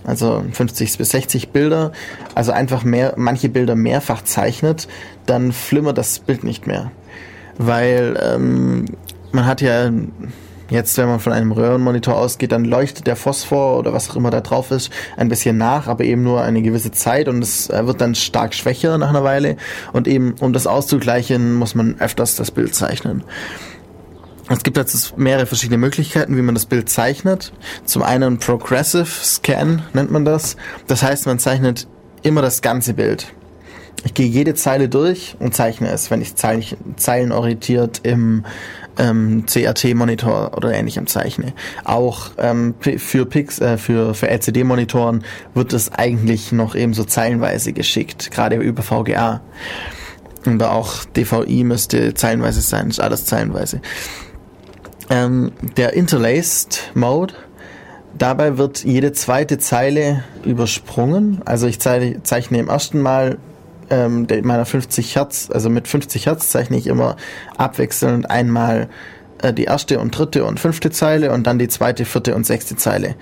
Also 0.06 0.46
50 0.52 1.00
bis 1.00 1.10
60 1.10 1.50
Bilder, 1.50 1.92
also 2.36 2.52
einfach 2.52 2.84
mehr, 2.84 3.16
manche 3.18 3.50
Bilder 3.50 3.76
mehrfach 3.76 4.24
zeichnet, 4.24 4.88
dann 5.26 5.52
flimmert 5.52 5.98
das 5.98 6.20
Bild 6.20 6.44
nicht 6.44 6.68
mehr. 6.68 6.92
Weil 7.58 8.16
ähm, 8.22 8.86
man 9.32 9.48
hat 9.48 9.62
ja 9.62 9.92
Jetzt, 10.70 10.98
wenn 10.98 11.08
man 11.08 11.20
von 11.20 11.32
einem 11.32 11.52
Röhrenmonitor 11.52 12.16
ausgeht, 12.16 12.52
dann 12.52 12.66
leuchtet 12.66 13.06
der 13.06 13.16
Phosphor 13.16 13.78
oder 13.78 13.94
was 13.94 14.10
auch 14.10 14.16
immer 14.16 14.32
da 14.32 14.42
drauf 14.42 14.72
ist, 14.72 14.92
ein 15.16 15.30
bisschen 15.30 15.58
nach, 15.58 15.88
aber 15.88 16.04
eben 16.04 16.24
nur 16.24 16.42
eine 16.42 16.62
gewisse 16.64 16.92
Zeit 16.92 17.28
und 17.28 17.44
es 17.44 17.70
äh, 17.70 17.86
wird 17.86 18.02
dann 18.02 18.16
stark 18.16 18.56
schwächer 18.56 18.98
nach 18.98 19.10
einer 19.10 19.24
Weile. 19.24 19.58
Und 19.94 20.08
eben, 20.08 20.34
um 20.40 20.54
das 20.54 20.66
auszugleichen, 20.66 21.54
muss 21.54 21.76
man 21.76 22.00
öfters 22.00 22.36
das 22.36 22.50
Bild 22.50 22.74
zeichnen. 22.74 23.24
Es 24.48 24.64
gibt 24.64 24.78
jetzt 24.78 25.18
mehrere 25.18 25.46
verschiedene 25.46 25.78
Möglichkeiten, 25.78 26.38
wie 26.38 26.42
man 26.42 26.54
das 26.56 26.66
Bild 26.66 26.90
zeichnet. 26.90 27.52
Zum 27.84 28.04
einen 28.04 28.38
Progressive 28.38 29.06
Scan 29.06 29.82
nennt 29.94 30.12
man 30.12 30.24
das. 30.24 30.56
Das 30.88 31.02
heißt, 31.02 31.26
man 31.26 31.40
zeichnet 31.40 31.88
immer 32.22 32.42
das 32.42 32.62
ganze 32.62 32.94
Bild. 32.94 33.34
Ich 34.04 34.14
gehe 34.14 34.28
jede 34.28 34.54
Zeile 34.54 34.88
durch 34.88 35.36
und 35.40 35.56
zeichne 35.56 35.90
es, 35.90 36.12
wenn 36.12 36.22
ich 36.22 36.36
zeilenorientiert 36.36 38.02
im 38.04 38.46
ähm, 38.98 39.46
CRT-Monitor 39.46 40.52
oder 40.56 40.74
ähnlichem 40.74 41.08
zeichne. 41.08 41.54
Auch 41.84 42.32
ähm, 42.38 42.76
für 42.80 43.26
äh, 43.26 43.78
für, 43.78 44.14
für 44.14 44.28
LCD-Monitoren 44.30 45.24
wird 45.54 45.74
es 45.74 45.92
eigentlich 45.92 46.52
noch 46.52 46.76
ebenso 46.76 47.04
zeilenweise 47.04 47.74
geschickt, 47.74 48.32
gerade 48.32 48.58
über 48.58 48.84
VGA. 48.84 49.42
Und 50.46 50.62
auch 50.62 51.06
DVI 51.06 51.64
müsste 51.64 52.14
zeilenweise 52.14 52.62
sein, 52.62 52.90
ist 52.90 53.00
alles 53.00 53.26
zeilenweise. 53.26 53.82
Ähm, 55.10 55.52
der 55.78 55.94
Interlaced 55.94 56.92
Mode, 56.94 57.34
dabei 58.18 58.58
wird 58.58 58.84
jede 58.84 59.12
zweite 59.14 59.58
Zeile 59.58 60.24
übersprungen. 60.44 61.42
Also 61.46 61.68
ich 61.68 61.80
zeichne 61.80 62.60
im 62.60 62.70
ersten 62.70 63.02
Mal 63.02 63.38
ähm, 63.90 64.28
meiner 64.44 64.66
50 64.66 65.16
Hertz, 65.16 65.50
also 65.52 65.70
mit 65.70 65.88
50 65.88 66.26
Hertz 66.26 66.50
zeichne 66.50 66.78
ich 66.78 66.88
immer 66.88 67.16
abwechselnd 67.58 68.30
einmal 68.30 68.90
äh, 69.42 69.54
die 69.54 69.66
erste 69.66 70.00
und 70.00 70.18
dritte 70.18 70.46
und 70.46 70.60
fünfte 70.60 70.90
Zeile 70.90 71.32
und 71.32 71.46
dann 71.48 71.60
die 71.60 71.68
zweite, 71.68 72.06
vierte 72.06 72.36
und 72.36 72.46
sechste 72.46 72.76
Zeile. 72.76 73.16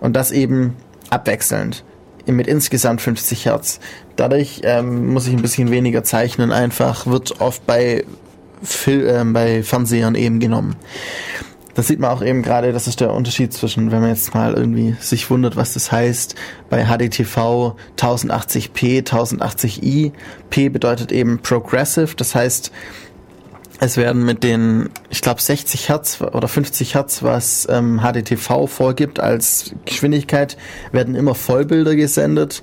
Und 0.00 0.14
das 0.14 0.30
eben 0.30 0.76
abwechselnd 1.10 1.84
mit 2.26 2.46
insgesamt 2.46 3.00
50 3.00 3.46
Hertz. 3.46 3.80
Dadurch 4.16 4.60
ähm, 4.64 5.12
muss 5.12 5.26
ich 5.26 5.32
ein 5.32 5.42
bisschen 5.42 5.70
weniger 5.70 6.04
zeichnen, 6.04 6.52
einfach 6.52 7.06
wird 7.06 7.40
oft 7.40 7.66
bei 7.66 8.04
Fil 8.62 9.06
äh, 9.06 9.24
bei 9.24 9.62
Fernsehern 9.62 10.14
eben 10.14 10.40
genommen. 10.40 10.76
Das 11.78 11.86
sieht 11.86 12.00
man 12.00 12.10
auch 12.10 12.22
eben 12.22 12.42
gerade, 12.42 12.72
das 12.72 12.88
ist 12.88 12.98
der 12.98 13.14
Unterschied 13.14 13.52
zwischen, 13.52 13.92
wenn 13.92 14.00
man 14.00 14.10
jetzt 14.10 14.34
mal 14.34 14.54
irgendwie 14.54 14.96
sich 14.98 15.30
wundert, 15.30 15.54
was 15.54 15.74
das 15.74 15.92
heißt, 15.92 16.34
bei 16.68 16.86
HDTV 16.86 17.76
1080p, 17.96 19.06
1080i. 19.06 20.10
P 20.50 20.68
bedeutet 20.70 21.12
eben 21.12 21.38
Progressive, 21.38 22.16
das 22.16 22.34
heißt, 22.34 22.72
es 23.78 23.96
werden 23.96 24.24
mit 24.24 24.42
den, 24.42 24.90
ich 25.08 25.20
glaube 25.20 25.40
60 25.40 25.88
Hertz 25.88 26.20
oder 26.20 26.48
50 26.48 26.96
Hertz, 26.96 27.22
was 27.22 27.68
ähm, 27.70 28.00
HDTV 28.00 28.66
vorgibt 28.66 29.20
als 29.20 29.72
Geschwindigkeit, 29.84 30.56
werden 30.90 31.14
immer 31.14 31.36
Vollbilder 31.36 31.94
gesendet. 31.94 32.60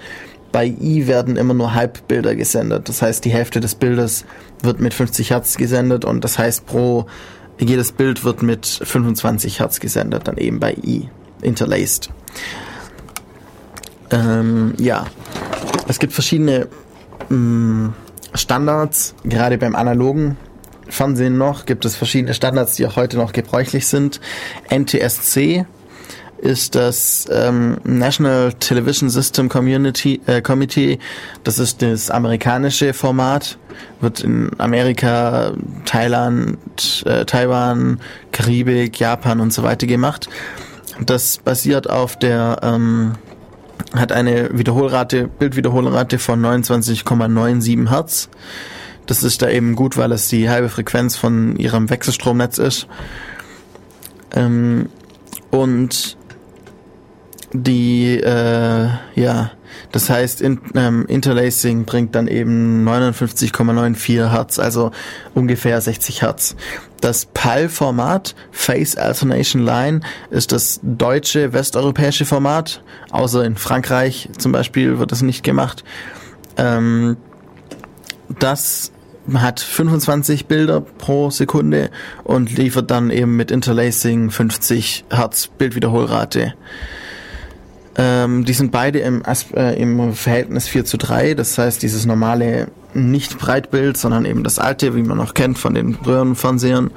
Bei 0.52 0.66
I 0.66 1.08
werden 1.08 1.38
immer 1.38 1.54
nur 1.54 1.74
Halbbilder 1.74 2.36
gesendet. 2.36 2.90
Das 2.90 3.02
heißt, 3.02 3.24
die 3.24 3.32
Hälfte 3.32 3.62
des 3.62 3.76
Bildes 3.76 4.26
wird 4.62 4.82
mit 4.82 4.94
50 4.94 5.30
Hertz 5.30 5.56
gesendet 5.56 6.04
und 6.04 6.26
das 6.26 6.38
heißt 6.38 6.66
pro 6.66 7.06
jedes 7.60 7.92
Bild 7.92 8.24
wird 8.24 8.42
mit 8.42 8.66
25 8.66 9.60
Hertz 9.60 9.80
gesendet, 9.80 10.28
dann 10.28 10.38
eben 10.38 10.60
bei 10.60 10.74
I, 10.74 11.10
interlaced. 11.42 12.10
Ähm, 14.12 14.74
ja, 14.78 15.06
es 15.88 16.00
gibt 16.00 16.14
verschiedene 16.14 16.68
mh, 17.30 17.38
mm, 17.38 17.94
Standards, 18.34 19.16
gerade 19.24 19.58
beim 19.58 19.76
analogen 19.76 20.38
Fernsehen 20.88 21.38
noch 21.38 21.66
gibt 21.66 21.86
es 21.86 21.96
verschiedene 21.96 22.34
Standards, 22.34 22.76
die 22.76 22.86
auch 22.86 22.96
heute 22.96 23.18
noch 23.18 23.32
gebräuchlich 23.32 23.88
sind. 23.88 24.20
NTSC 24.70 25.66
ist 26.38 26.76
das 26.76 27.28
ähm, 27.32 27.78
National 27.84 28.54
Television 28.54 29.10
System 29.10 29.50
Community 29.50 30.22
äh, 30.26 30.42
Committee. 30.42 31.00
Das 31.44 31.60
ist 31.60 31.82
das 31.82 32.10
amerikanische 32.10 32.94
Format, 32.94 33.58
wird 34.02 34.22
in 34.22 34.52
Amerika, 34.58 35.54
Thailand, 35.86 37.04
äh, 37.06 37.26
Taiwan, 37.26 38.00
Karibik, 38.32 39.00
Japan 39.00 39.40
und 39.40 39.54
so 39.54 39.64
weiter 39.64 39.88
gemacht. 39.88 40.30
Das 41.00 41.38
basiert 41.38 41.90
auf 41.90 42.18
der 42.18 42.60
ähm, 42.62 43.14
hat 43.94 44.12
eine 44.12 44.58
Wiederholrate, 44.58 45.28
Bildwiederholrate 45.28 46.20
von 46.20 46.42
29,97 46.42 47.90
Hertz. 47.90 48.30
Das 49.06 49.24
ist 49.24 49.42
da 49.42 49.50
eben 49.50 49.76
gut, 49.76 49.98
weil 49.98 50.12
es 50.12 50.30
die 50.30 50.50
halbe 50.50 50.70
Frequenz 50.70 51.16
von 51.16 51.56
ihrem 51.58 51.90
Wechselstromnetz 51.90 52.58
ist. 52.58 52.88
Ähm, 54.34 54.90
und 55.52 56.18
die, 57.54 58.18
äh, 58.20 58.90
ja, 59.16 59.52
das 59.92 60.10
heißt, 60.10 60.42
in, 60.42 60.60
ähm, 60.76 61.06
Interlacing 61.08 61.86
bringt 61.86 62.16
dann 62.16 62.28
eben 62.28 62.84
59,94 62.88 64.32
Hertz, 64.32 64.60
also 64.60 64.92
ungefähr 65.34 65.80
60 65.80 66.22
Hertz. 66.22 66.56
Das 67.02 67.26
PAL-Format, 67.26 68.36
Phase 68.52 69.02
Alternation 69.02 69.64
Line, 69.64 70.02
ist 70.32 70.52
das 70.52 70.80
deutsche, 70.82 71.54
westeuropäische 71.54 72.26
Format. 72.26 72.82
Außer 73.12 73.44
in 73.44 73.58
Frankreich 73.58 74.30
zum 74.38 74.52
Beispiel 74.52 74.98
wird 74.98 75.12
das 75.12 75.22
nicht 75.22 75.44
gemacht. 75.44 75.84
Ähm, 76.58 77.18
das 78.40 78.92
hat 79.34 79.60
25 79.60 80.46
Bilder 80.46 80.82
pro 80.82 81.30
Sekunde 81.30 81.90
und 82.24 82.56
liefert 82.58 82.92
dann 82.92 83.10
eben 83.10 83.36
mit 83.36 83.52
Interlacing 83.52 84.30
50 84.30 85.06
Hertz 85.10 85.48
Bildwiederholrate. 85.48 86.54
Ähm, 87.98 88.44
die 88.44 88.54
sind 88.54 88.72
beide 88.72 89.00
im, 89.00 89.24
äh, 89.56 89.82
im 89.82 90.14
Verhältnis 90.14 90.68
4 90.68 90.86
zu 90.86 90.98
3, 90.98 91.34
das 91.34 91.58
heißt 91.58 91.82
dieses 91.82 92.06
normale 92.06 92.68
nicht 92.94 93.38
Breitbild, 93.38 93.98
sondern 93.98 94.26
eben 94.26 94.44
das 94.44 94.60
alte, 94.60 94.96
wie 94.96 95.04
man 95.04 95.18
noch 95.18 95.34
kennt 95.34 95.58
von 95.58 95.74
den 95.74 95.96
Röhrenfernsehern. 95.96 96.92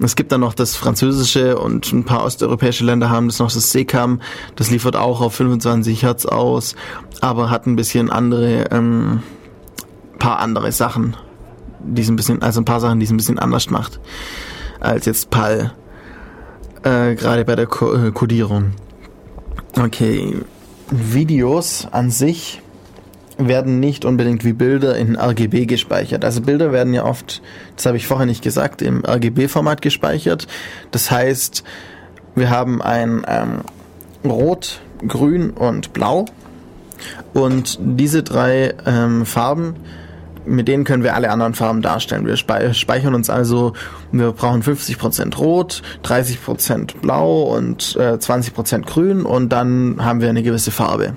Es 0.00 0.16
gibt 0.16 0.32
dann 0.32 0.40
noch 0.40 0.54
das 0.54 0.76
französische 0.76 1.58
und 1.58 1.92
ein 1.92 2.04
paar 2.04 2.24
osteuropäische 2.24 2.84
Länder 2.84 3.10
haben 3.10 3.28
das 3.28 3.38
noch 3.38 3.52
das 3.52 3.70
SECAM, 3.72 4.20
das 4.56 4.70
liefert 4.70 4.96
auch 4.96 5.20
auf 5.20 5.34
25 5.34 6.02
Hertz 6.02 6.26
aus, 6.26 6.74
aber 7.20 7.50
hat 7.50 7.66
ein 7.66 7.76
bisschen 7.76 8.10
andere, 8.10 8.66
ähm, 8.70 9.22
paar 10.18 10.38
andere 10.38 10.72
Sachen, 10.72 11.16
die 11.80 12.02
es 12.02 12.08
ein 12.08 12.16
bisschen, 12.16 12.42
also 12.42 12.60
ein 12.60 12.64
paar 12.64 12.80
Sachen, 12.80 12.98
die 12.98 13.06
es 13.06 13.12
ein 13.12 13.16
bisschen 13.16 13.38
anders 13.38 13.70
macht 13.70 14.00
als 14.84 15.06
jetzt 15.06 15.30
PAL, 15.30 15.72
äh, 16.82 17.14
gerade 17.14 17.44
bei 17.44 17.56
der 17.56 17.64
äh, 17.64 18.10
Codierung. 18.12 18.72
Okay, 19.76 20.36
Videos 20.90 21.88
an 21.90 22.10
sich 22.10 22.62
werden 23.38 23.80
nicht 23.80 24.04
unbedingt 24.04 24.44
wie 24.44 24.52
Bilder 24.52 24.96
in 24.96 25.16
RGB 25.16 25.66
gespeichert. 25.66 26.24
Also 26.24 26.40
Bilder 26.40 26.70
werden 26.70 26.94
ja 26.94 27.04
oft, 27.04 27.42
das 27.74 27.86
habe 27.86 27.96
ich 27.96 28.06
vorher 28.06 28.26
nicht 28.26 28.42
gesagt, 28.42 28.82
im 28.82 29.04
RGB-Format 29.04 29.82
gespeichert. 29.82 30.46
Das 30.92 31.10
heißt, 31.10 31.64
wir 32.36 32.50
haben 32.50 32.80
ein 32.82 33.24
ähm, 33.26 33.60
Rot, 34.24 34.80
Grün 35.06 35.50
und 35.50 35.92
Blau 35.92 36.26
und 37.32 37.78
diese 37.80 38.22
drei 38.22 38.74
ähm, 38.86 39.26
Farben 39.26 39.74
mit 40.46 40.68
denen 40.68 40.84
können 40.84 41.02
wir 41.02 41.14
alle 41.14 41.30
anderen 41.30 41.54
Farben 41.54 41.82
darstellen. 41.82 42.26
Wir 42.26 42.36
speichern 42.36 43.14
uns 43.14 43.30
also, 43.30 43.72
wir 44.12 44.32
brauchen 44.32 44.62
50% 44.62 45.36
Rot, 45.36 45.82
30% 46.04 47.00
Blau 47.00 47.42
und 47.42 47.96
äh, 47.96 48.14
20% 48.14 48.82
Grün 48.86 49.22
und 49.22 49.50
dann 49.50 50.04
haben 50.04 50.20
wir 50.20 50.28
eine 50.28 50.42
gewisse 50.42 50.70
Farbe. 50.70 51.16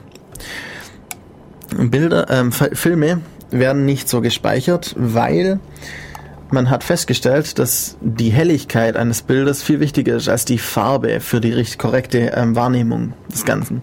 Bilder, 1.78 2.30
ähm, 2.30 2.52
Filme 2.52 3.22
werden 3.52 3.86
nicht 3.86 4.10
so 4.10 4.22
gespeichert, 4.22 4.96
weil 4.98 5.60
man 6.50 6.70
hat 6.70 6.84
festgestellt, 6.84 7.60
dass 7.60 7.98
die 8.02 8.30
Helligkeit 8.30 8.96
eines 8.96 9.22
Bildes 9.22 9.64
viel 9.64 9.80
wichtiger 9.80 10.16
ist 10.16 10.30
als 10.30 10.46
die 10.46 10.58
Farbe 10.58 11.20
für 11.20 11.42
die 11.42 11.66
korrekte 11.78 12.32
ähm, 12.36 12.56
Wahrnehmung 12.56 13.14
des 13.32 13.44
Ganzen. 13.44 13.82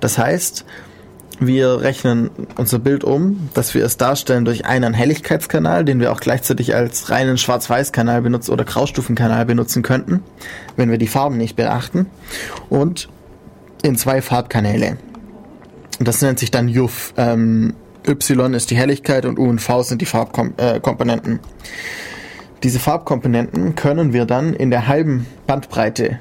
Das 0.00 0.18
heißt, 0.18 0.64
wir 1.38 1.80
rechnen 1.82 2.30
unser 2.56 2.78
Bild 2.78 3.04
um, 3.04 3.50
dass 3.54 3.74
wir 3.74 3.84
es 3.84 3.96
darstellen 3.96 4.44
durch 4.44 4.64
einen 4.64 4.94
Helligkeitskanal, 4.94 5.84
den 5.84 6.00
wir 6.00 6.12
auch 6.12 6.20
gleichzeitig 6.20 6.74
als 6.74 7.10
reinen 7.10 7.36
Schwarz-Weiß-Kanal 7.36 8.22
benutzen 8.22 8.52
oder 8.52 8.64
Graustufenkanal 8.64 9.44
benutzen 9.44 9.82
könnten, 9.82 10.22
wenn 10.76 10.90
wir 10.90 10.98
die 10.98 11.08
Farben 11.08 11.36
nicht 11.36 11.56
beachten. 11.56 12.06
Und 12.70 13.08
in 13.82 13.96
zwei 13.96 14.22
Farbkanäle. 14.22 14.96
Das 16.00 16.22
nennt 16.22 16.38
sich 16.38 16.50
dann 16.50 16.68
JUF. 16.68 17.14
Ähm, 17.16 17.74
y 18.06 18.54
ist 18.54 18.70
die 18.70 18.76
Helligkeit 18.76 19.26
und 19.26 19.38
U 19.38 19.48
und 19.48 19.60
V 19.60 19.82
sind 19.82 20.00
die 20.00 20.06
Farbkomponenten. 20.06 21.34
Äh, 21.36 21.38
Diese 22.62 22.78
Farbkomponenten 22.78 23.74
können 23.74 24.12
wir 24.12 24.24
dann 24.24 24.54
in 24.54 24.70
der 24.70 24.86
halben 24.86 25.26
Bandbreite 25.46 26.18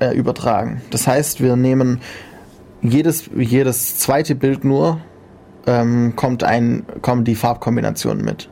äh, 0.00 0.14
übertragen. 0.16 0.82
Das 0.90 1.06
heißt, 1.06 1.42
wir 1.42 1.56
nehmen 1.56 2.00
jedes, 2.82 3.30
jedes 3.36 3.98
zweite 3.98 4.34
Bild 4.34 4.64
nur 4.64 5.00
ähm, 5.66 6.14
kommt 6.16 6.44
ein, 6.44 6.84
kommen 7.02 7.24
die 7.24 7.34
Farbkombinationen 7.34 8.24
mit. 8.24 8.48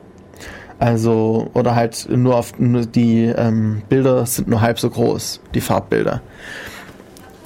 Also, 0.79 1.49
oder 1.53 1.75
halt 1.75 2.07
nur 2.09 2.35
auf 2.35 2.59
nur 2.59 2.85
die 2.85 3.25
ähm, 3.25 3.81
Bilder 3.89 4.25
sind 4.25 4.47
nur 4.47 4.61
halb 4.61 4.79
so 4.79 4.89
groß, 4.89 5.41
die 5.55 5.61
Farbbilder. 5.61 6.21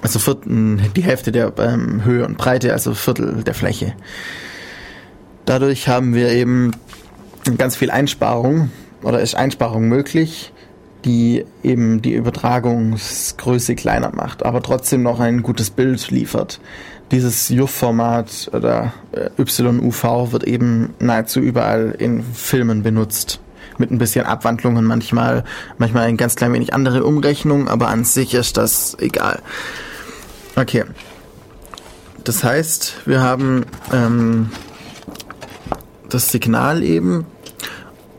Also 0.01 0.19
vierten, 0.19 0.81
die 0.95 1.03
Hälfte 1.03 1.31
der 1.31 1.53
ähm, 1.59 2.03
Höhe 2.03 2.25
und 2.25 2.37
Breite, 2.37 2.73
also 2.73 2.93
Viertel 2.93 3.43
der 3.43 3.53
Fläche. 3.53 3.93
Dadurch 5.45 5.87
haben 5.87 6.13
wir 6.13 6.29
eben 6.29 6.71
ganz 7.57 7.75
viel 7.75 7.91
Einsparung 7.91 8.69
oder 9.03 9.21
ist 9.21 9.35
Einsparung 9.35 9.87
möglich 9.87 10.51
die 11.05 11.45
eben 11.63 12.01
die 12.01 12.13
Übertragungsgröße 12.13 13.75
kleiner 13.75 14.11
macht, 14.13 14.43
aber 14.43 14.61
trotzdem 14.61 15.03
noch 15.03 15.19
ein 15.19 15.41
gutes 15.41 15.69
Bild 15.69 16.11
liefert. 16.11 16.59
Dieses 17.11 17.49
JUF-Format 17.49 18.51
oder 18.53 18.93
äh, 19.11 19.29
YUV 19.37 20.31
wird 20.31 20.43
eben 20.45 20.93
nahezu 20.99 21.39
überall 21.39 21.93
in 21.97 22.23
Filmen 22.23 22.83
benutzt. 22.83 23.41
Mit 23.77 23.91
ein 23.91 23.97
bisschen 23.97 24.25
Abwandlungen 24.25 24.85
manchmal, 24.85 25.43
manchmal 25.77 26.07
ein 26.07 26.17
ganz 26.17 26.35
klein 26.35 26.53
wenig 26.53 26.73
andere 26.73 27.03
Umrechnung, 27.03 27.67
aber 27.67 27.87
an 27.87 28.05
sich 28.05 28.33
ist 28.33 28.57
das 28.57 28.95
egal. 28.99 29.41
Okay. 30.55 30.85
Das 32.23 32.43
heißt, 32.43 33.07
wir 33.07 33.21
haben 33.21 33.65
ähm, 33.91 34.51
das 36.09 36.31
Signal 36.31 36.83
eben 36.83 37.25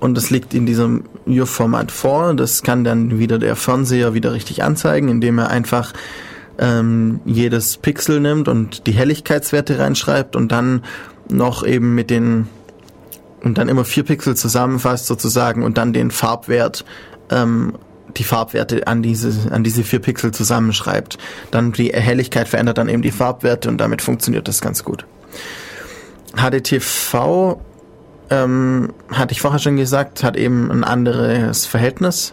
und 0.00 0.16
das 0.16 0.30
liegt 0.30 0.52
in 0.52 0.66
diesem 0.66 1.04
UF-Format 1.26 1.90
vor. 1.90 2.34
Das 2.34 2.62
kann 2.62 2.84
dann 2.84 3.18
wieder 3.18 3.38
der 3.38 3.56
Fernseher 3.56 4.14
wieder 4.14 4.32
richtig 4.32 4.62
anzeigen, 4.62 5.08
indem 5.08 5.38
er 5.38 5.50
einfach 5.50 5.92
ähm, 6.58 7.20
jedes 7.24 7.76
Pixel 7.76 8.20
nimmt 8.20 8.48
und 8.48 8.86
die 8.86 8.92
Helligkeitswerte 8.92 9.78
reinschreibt 9.78 10.36
und 10.36 10.52
dann 10.52 10.84
noch 11.28 11.64
eben 11.66 11.94
mit 11.94 12.10
den 12.10 12.48
und 13.42 13.58
dann 13.58 13.68
immer 13.68 13.84
vier 13.84 14.04
Pixel 14.04 14.36
zusammenfasst 14.36 15.06
sozusagen 15.06 15.64
und 15.64 15.78
dann 15.78 15.92
den 15.92 16.10
Farbwert 16.10 16.84
ähm, 17.30 17.74
die 18.16 18.24
Farbwerte 18.24 18.86
an 18.86 19.02
diese 19.02 19.50
an 19.52 19.64
diese 19.64 19.84
vier 19.84 20.00
Pixel 20.00 20.32
zusammenschreibt. 20.32 21.18
Dann 21.50 21.72
die 21.72 21.92
Helligkeit 21.92 22.48
verändert 22.48 22.78
dann 22.78 22.88
eben 22.88 23.02
die 23.02 23.10
Farbwerte 23.10 23.68
und 23.68 23.78
damit 23.78 24.02
funktioniert 24.02 24.48
das 24.48 24.60
ganz 24.60 24.84
gut. 24.84 25.06
HDTV 26.36 27.58
ähm, 28.32 28.94
hatte 29.10 29.32
ich 29.32 29.42
vorher 29.42 29.60
schon 29.60 29.76
gesagt, 29.76 30.24
hat 30.24 30.36
eben 30.38 30.70
ein 30.70 30.84
anderes 30.84 31.66
Verhältnis. 31.66 32.32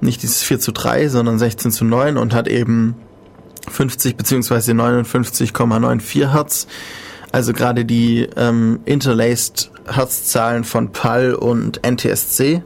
Nicht 0.00 0.22
dieses 0.22 0.42
4 0.42 0.58
zu 0.60 0.72
3, 0.72 1.08
sondern 1.08 1.38
16 1.38 1.72
zu 1.72 1.84
9 1.84 2.16
und 2.16 2.34
hat 2.34 2.48
eben 2.48 2.96
50 3.70 4.16
bzw. 4.16 4.72
59,94 4.72 6.32
Hertz. 6.32 6.66
Also 7.32 7.52
gerade 7.52 7.84
die 7.84 8.26
ähm, 8.36 8.80
interlaced 8.86 9.70
Hertzzahlen 9.86 10.64
von 10.64 10.92
PAL 10.92 11.34
und 11.34 11.82
NTSC. 11.86 12.62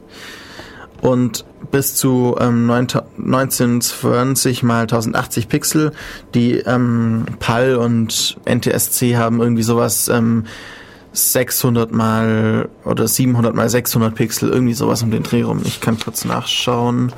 Und 1.01 1.43
bis 1.71 1.95
zu 1.95 2.37
ähm, 2.39 2.71
1920 2.71 4.63
mal 4.63 4.83
1080 4.83 5.49
Pixel. 5.49 5.91
Die 6.33 6.53
ähm, 6.59 7.25
PAL 7.39 7.75
und 7.75 8.37
NTSC 8.45 9.17
haben 9.17 9.41
irgendwie 9.41 9.63
sowas 9.63 10.07
ähm, 10.07 10.45
600 11.13 11.91
mal 11.91 12.69
oder 12.85 13.07
700 13.07 13.53
mal 13.53 13.69
600 13.69 14.15
Pixel, 14.15 14.49
irgendwie 14.49 14.73
sowas 14.73 15.03
um 15.03 15.11
den 15.11 15.23
Dreh 15.23 15.43
rum. 15.43 15.61
Ich 15.63 15.81
kann 15.81 15.99
kurz 15.99 16.25
nachschauen. 16.25 17.11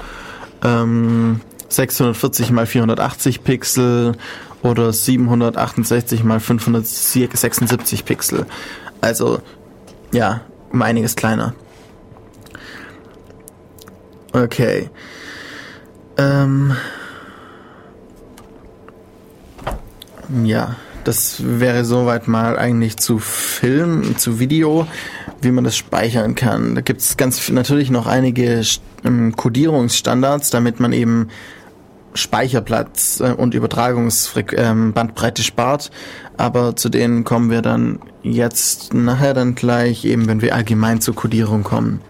Ähm, 0.64 1.42
640 1.70 2.52
mal 2.52 2.66
480 2.66 3.44
Pixel 3.44 4.14
oder 4.62 4.94
768 4.94 6.24
mal 6.24 6.40
576 6.40 8.06
Pixel. 8.06 8.46
Also, 9.02 9.42
ja, 10.12 10.42
um 10.72 10.82
einiges 10.82 11.16
kleiner. 11.16 11.54
Okay. 14.32 14.90
Ähm, 16.18 16.76
ja. 20.44 20.76
Das 21.04 21.42
wäre 21.44 21.84
soweit 21.84 22.28
mal 22.28 22.58
eigentlich 22.58 22.98
zu 22.98 23.20
Film, 23.20 24.18
zu 24.18 24.40
Video, 24.40 24.88
wie 25.42 25.52
man 25.52 25.64
das 25.64 25.76
speichern 25.76 26.36
kann. 26.36 26.76
Da 26.76 26.82
gibt 26.82 27.02
es 27.02 27.18
ganz 27.18 27.50
natürlich 27.50 27.92
noch 27.92 28.08
einige 28.08 28.62
ähm, 29.04 29.36
Codierungsstandards, 29.36 30.50
damit 30.50 30.80
man 30.80 30.94
eben 30.94 31.28
Speicherplatz 32.14 33.20
äh, 33.20 33.34
und 33.34 33.54
Übertragungsbandbreite 33.54 35.42
ähm, 35.42 35.46
spart. 35.46 35.92
Aber 36.38 36.76
zu 36.76 36.90
denen 36.90 37.24
kommen 37.24 37.50
wir 37.50 37.62
dann 37.62 38.00
jetzt 38.22 38.94
nachher 38.94 39.34
dann 39.34 39.56
gleich, 39.56 40.06
eben 40.06 40.28
wenn 40.28 40.42
wir 40.42 40.56
allgemein 40.56 41.02
zur 41.02 41.16
Codierung 41.16 41.64
kommen. 41.64 42.02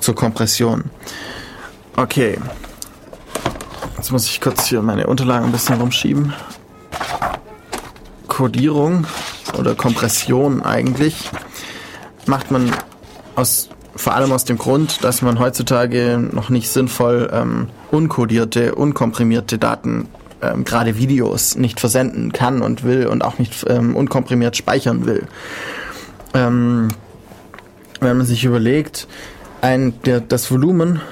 Zur 0.00 0.14
Kompression. 0.14 0.84
Okay. 1.96 2.38
Jetzt 3.96 4.10
muss 4.10 4.26
ich 4.26 4.40
kurz 4.40 4.66
hier 4.66 4.82
meine 4.82 5.06
Unterlagen 5.06 5.46
ein 5.46 5.52
bisschen 5.52 5.80
rumschieben. 5.80 6.32
Codierung 8.32 9.06
oder 9.58 9.74
Kompression 9.74 10.62
eigentlich 10.62 11.30
macht 12.24 12.50
man 12.50 12.70
aus 13.36 13.68
vor 13.94 14.14
allem 14.14 14.32
aus 14.32 14.46
dem 14.46 14.56
Grund, 14.56 15.04
dass 15.04 15.20
man 15.20 15.38
heutzutage 15.38 16.18
noch 16.32 16.48
nicht 16.48 16.70
sinnvoll 16.70 17.28
ähm, 17.30 17.68
unkodierte, 17.90 18.74
unkomprimierte 18.74 19.58
Daten, 19.58 20.08
ähm, 20.40 20.64
gerade 20.64 20.96
Videos, 20.96 21.56
nicht 21.56 21.78
versenden 21.78 22.32
kann 22.32 22.62
und 22.62 22.84
will 22.84 23.06
und 23.06 23.22
auch 23.22 23.38
nicht 23.38 23.66
ähm, 23.68 23.94
unkomprimiert 23.94 24.56
speichern 24.56 25.04
will. 25.04 25.26
Ähm, 26.32 26.88
wenn 28.00 28.16
man 28.16 28.24
sich 28.24 28.46
überlegt, 28.46 29.08
ein, 29.60 29.92
der, 30.06 30.22
das 30.22 30.50
Volumen 30.50 31.02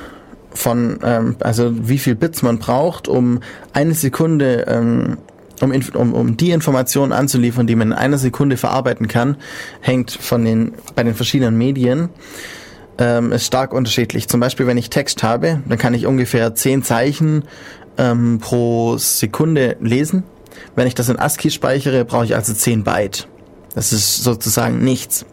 von, 0.55 1.01
ähm, 1.03 1.37
also 1.41 1.87
wie 1.87 1.99
viel 1.99 2.15
Bits 2.15 2.41
man 2.41 2.59
braucht, 2.59 3.09
um 3.09 3.41
eine 3.75 3.93
Sekunde, 3.93 4.65
ähm, 4.69 5.19
um, 5.63 5.73
um, 5.95 6.15
um 6.15 6.37
die 6.37 6.51
Informationen 6.51 7.13
anzuliefern, 7.13 7.67
die 7.67 7.77
man 7.77 7.89
in 7.89 7.93
einer 7.93 8.19
Sekunde 8.19 8.57
verarbeiten 8.57 9.09
kann, 9.09 9.37
hängt 9.81 10.11
von 10.11 10.45
den, 10.45 10.73
bei 10.95 11.03
den 11.03 11.15
verschiedenen 11.15 11.57
Medien 11.57 12.11
ähm, 12.99 13.33
ist 13.33 13.47
stark 13.47 13.73
unterschiedlich. 13.73 14.29
Zum 14.29 14.41
Beispiel, 14.41 14.67
wenn 14.67 14.77
ich 14.77 14.91
Text 14.91 15.23
habe, 15.23 15.63
dann 15.67 15.79
kann 15.79 15.95
ich 15.95 16.07
ungefähr 16.07 16.55
zehn 16.55 16.83
Zeichen 16.83 17.45
ähm, 17.97 18.39
pro 18.41 18.99
Sekunde 18.99 19.77
lesen. 19.81 20.23
Wenn 20.77 20.87
ich 20.87 20.95
das 20.95 21.09
in 21.09 21.19
ASCII 21.19 21.51
speichere, 21.51 22.05
brauche 22.05 22.25
ich 22.25 22.35
also 22.35 22.53
10 22.53 22.85
Byte. 22.85 23.27
Das 23.75 23.93
ist 23.93 24.23
sozusagen 24.23 24.85
nichts. 24.85 25.25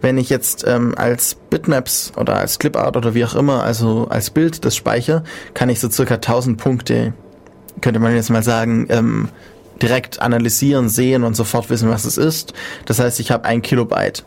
Wenn 0.00 0.18
ich 0.18 0.28
jetzt 0.30 0.64
ähm, 0.66 0.94
als 0.96 1.34
Bitmaps 1.34 2.12
oder 2.16 2.36
als 2.36 2.58
Clipart 2.58 2.96
oder 2.96 3.14
wie 3.14 3.24
auch 3.24 3.34
immer, 3.34 3.62
also 3.64 4.06
als 4.08 4.30
Bild 4.30 4.64
das 4.64 4.76
speichere, 4.76 5.24
kann 5.54 5.68
ich 5.68 5.80
so 5.80 5.90
circa 5.90 6.14
1000 6.14 6.58
Punkte, 6.58 7.14
könnte 7.80 8.00
man 8.00 8.14
jetzt 8.14 8.30
mal 8.30 8.42
sagen, 8.42 8.86
ähm, 8.90 9.28
direkt 9.80 10.20
analysieren, 10.20 10.88
sehen 10.88 11.24
und 11.24 11.34
sofort 11.34 11.70
wissen, 11.70 11.88
was 11.88 12.04
es 12.04 12.16
ist. 12.16 12.52
Das 12.84 12.98
heißt, 12.98 13.20
ich 13.20 13.30
habe 13.30 13.44
ein 13.44 13.62
Kilobyte. 13.62 14.24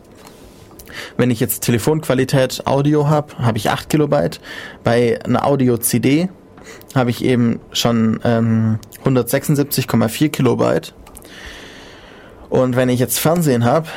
Wenn 1.18 1.32
ich 1.32 1.40
jetzt 1.40 1.64
Telefonqualität 1.64 2.66
Audio 2.66 3.08
habe, 3.10 3.38
habe 3.40 3.58
ich 3.58 3.70
8 3.70 3.90
Kilobyte. 3.90 4.40
Bei 4.84 5.20
einer 5.24 5.46
Audio-CD 5.46 6.30
habe 6.96 7.10
ich 7.10 7.24
eben 7.24 7.60
schon 7.72 8.20
ähm, 8.24 8.80
176,4 9.06 10.30
Kilobyte. 10.30 10.94
Und 12.50 12.76
wenn 12.76 12.90
ich 12.90 13.00
jetzt 13.00 13.20
Fernsehen 13.20 13.64
habe, 13.64 13.88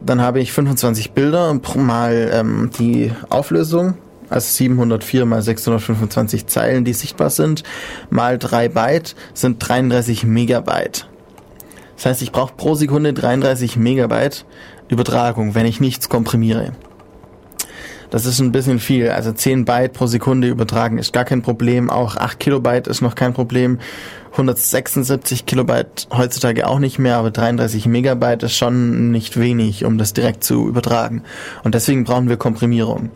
dann 0.00 0.20
habe 0.20 0.40
ich 0.40 0.52
25 0.52 1.12
Bilder 1.12 1.58
mal 1.76 2.30
ähm, 2.32 2.70
die 2.78 3.12
Auflösung, 3.30 3.94
also 4.34 4.48
704 4.48 5.24
mal 5.24 5.42
625 5.42 6.46
Zeilen, 6.46 6.84
die 6.84 6.92
sichtbar 6.92 7.30
sind, 7.30 7.62
mal 8.10 8.38
3 8.38 8.68
Byte 8.68 9.14
sind 9.32 9.58
33 9.66 10.24
Megabyte. 10.24 11.06
Das 11.96 12.06
heißt, 12.06 12.22
ich 12.22 12.32
brauche 12.32 12.54
pro 12.56 12.74
Sekunde 12.74 13.12
33 13.12 13.76
Megabyte 13.76 14.44
Übertragung, 14.88 15.54
wenn 15.54 15.66
ich 15.66 15.80
nichts 15.80 16.08
komprimiere. 16.08 16.72
Das 18.10 18.26
ist 18.26 18.38
ein 18.38 18.52
bisschen 18.52 18.78
viel. 18.78 19.08
Also 19.10 19.32
10 19.32 19.64
Byte 19.64 19.92
pro 19.92 20.06
Sekunde 20.06 20.48
übertragen 20.48 20.98
ist 20.98 21.12
gar 21.12 21.24
kein 21.24 21.42
Problem. 21.42 21.90
Auch 21.90 22.16
8 22.16 22.38
Kilobyte 22.38 22.86
ist 22.86 23.00
noch 23.00 23.14
kein 23.14 23.32
Problem. 23.32 23.78
176 24.32 25.46
Kilobyte 25.46 26.08
heutzutage 26.12 26.66
auch 26.66 26.80
nicht 26.80 26.98
mehr, 26.98 27.16
aber 27.16 27.30
33 27.30 27.86
Megabyte 27.86 28.42
ist 28.44 28.56
schon 28.56 29.10
nicht 29.10 29.38
wenig, 29.38 29.84
um 29.84 29.96
das 29.96 30.12
direkt 30.12 30.44
zu 30.44 30.68
übertragen. 30.68 31.22
Und 31.62 31.74
deswegen 31.74 32.04
brauchen 32.04 32.28
wir 32.28 32.36
Komprimierung. 32.36 33.10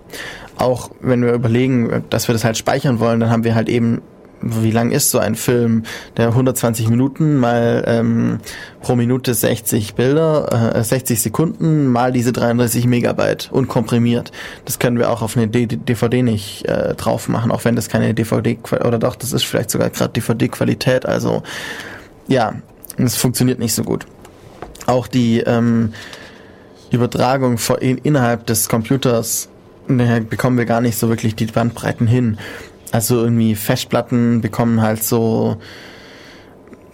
Auch 0.58 0.90
wenn 1.00 1.24
wir 1.24 1.32
überlegen, 1.32 2.04
dass 2.10 2.28
wir 2.28 2.32
das 2.32 2.44
halt 2.44 2.56
speichern 2.56 3.00
wollen, 3.00 3.20
dann 3.20 3.30
haben 3.30 3.44
wir 3.44 3.54
halt 3.54 3.68
eben 3.68 4.02
wie 4.40 4.70
lang 4.70 4.90
ist 4.90 5.10
so 5.10 5.18
ein 5.18 5.34
Film? 5.34 5.84
Der 6.16 6.28
120 6.28 6.88
Minuten 6.88 7.36
mal 7.36 7.84
ähm, 7.86 8.38
pro 8.80 8.94
Minute 8.94 9.34
60 9.34 9.94
Bilder, 9.94 10.74
äh, 10.76 10.84
60 10.84 11.20
Sekunden 11.20 11.88
mal 11.88 12.12
diese 12.12 12.32
33 12.32 12.86
Megabyte 12.86 13.50
und 13.52 13.68
komprimiert. 13.68 14.32
Das 14.64 14.78
können 14.78 14.98
wir 14.98 15.10
auch 15.10 15.22
auf 15.22 15.36
eine 15.36 15.48
D 15.48 15.66
DVD 15.66 16.22
nicht 16.22 16.66
äh, 16.66 16.94
drauf 16.94 17.28
machen, 17.28 17.50
auch 17.50 17.64
wenn 17.64 17.76
das 17.76 17.88
keine 17.88 18.14
DVD 18.14 18.58
oder 18.84 18.98
doch, 18.98 19.16
das 19.16 19.32
ist 19.32 19.44
vielleicht 19.44 19.70
sogar 19.70 19.90
gerade 19.90 20.12
DVD-Qualität. 20.12 21.06
Also 21.06 21.42
ja, 22.28 22.54
es 22.96 23.16
funktioniert 23.16 23.58
nicht 23.58 23.74
so 23.74 23.82
gut. 23.82 24.06
Auch 24.86 25.06
die 25.06 25.40
ähm, 25.40 25.92
Übertragung 26.90 27.58
innerhalb 27.80 28.46
des 28.46 28.68
Computers 28.68 29.48
bekommen 29.88 30.58
wir 30.58 30.66
gar 30.66 30.80
nicht 30.80 30.98
so 30.98 31.08
wirklich 31.08 31.34
die 31.34 31.46
Bandbreiten 31.46 32.06
hin. 32.06 32.38
Also 32.92 33.16
irgendwie 33.16 33.54
Festplatten 33.54 34.40
bekommen 34.40 34.80
halt 34.80 35.02
so 35.02 35.58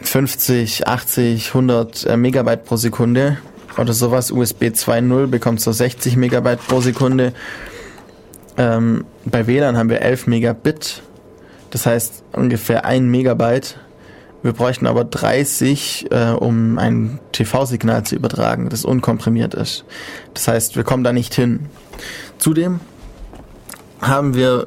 50, 0.01 0.87
80, 0.87 1.49
100 1.49 2.17
Megabyte 2.17 2.65
pro 2.65 2.77
Sekunde 2.77 3.39
oder 3.79 3.93
sowas. 3.93 4.31
USB 4.31 4.65
2.0 4.65 5.27
bekommt 5.27 5.61
so 5.61 5.73
60 5.73 6.17
Megabyte 6.17 6.67
pro 6.67 6.81
Sekunde. 6.81 7.33
Ähm, 8.57 9.05
bei 9.25 9.47
WLAN 9.47 9.77
haben 9.77 9.91
wir 9.91 10.01
11 10.01 10.27
Megabit, 10.29 11.03
das 11.71 11.87
heißt 11.87 12.23
ungefähr 12.33 12.85
1 12.85 13.05
Megabyte. 13.05 13.79
Wir 14.43 14.53
bräuchten 14.53 14.87
aber 14.87 15.05
30, 15.05 16.09
äh, 16.11 16.33
um 16.33 16.79
ein 16.79 17.19
TV-Signal 17.33 18.05
zu 18.05 18.15
übertragen, 18.15 18.69
das 18.69 18.85
unkomprimiert 18.85 19.55
ist. 19.55 19.87
Das 20.35 20.47
heißt, 20.47 20.77
wir 20.77 20.85
kommen 20.85 21.03
da 21.03 21.15
nicht 21.15 21.35
hin. 21.35 21.67
Zudem 22.45 22.79
haben 24.03 24.35
wir 24.35 24.67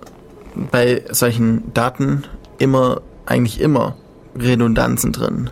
bei 0.71 1.03
solchen 1.11 1.71
Daten 1.75 2.23
immer, 2.57 3.01
eigentlich 3.28 3.61
immer 3.61 3.95
Redundanzen 4.36 5.13
drin. 5.13 5.51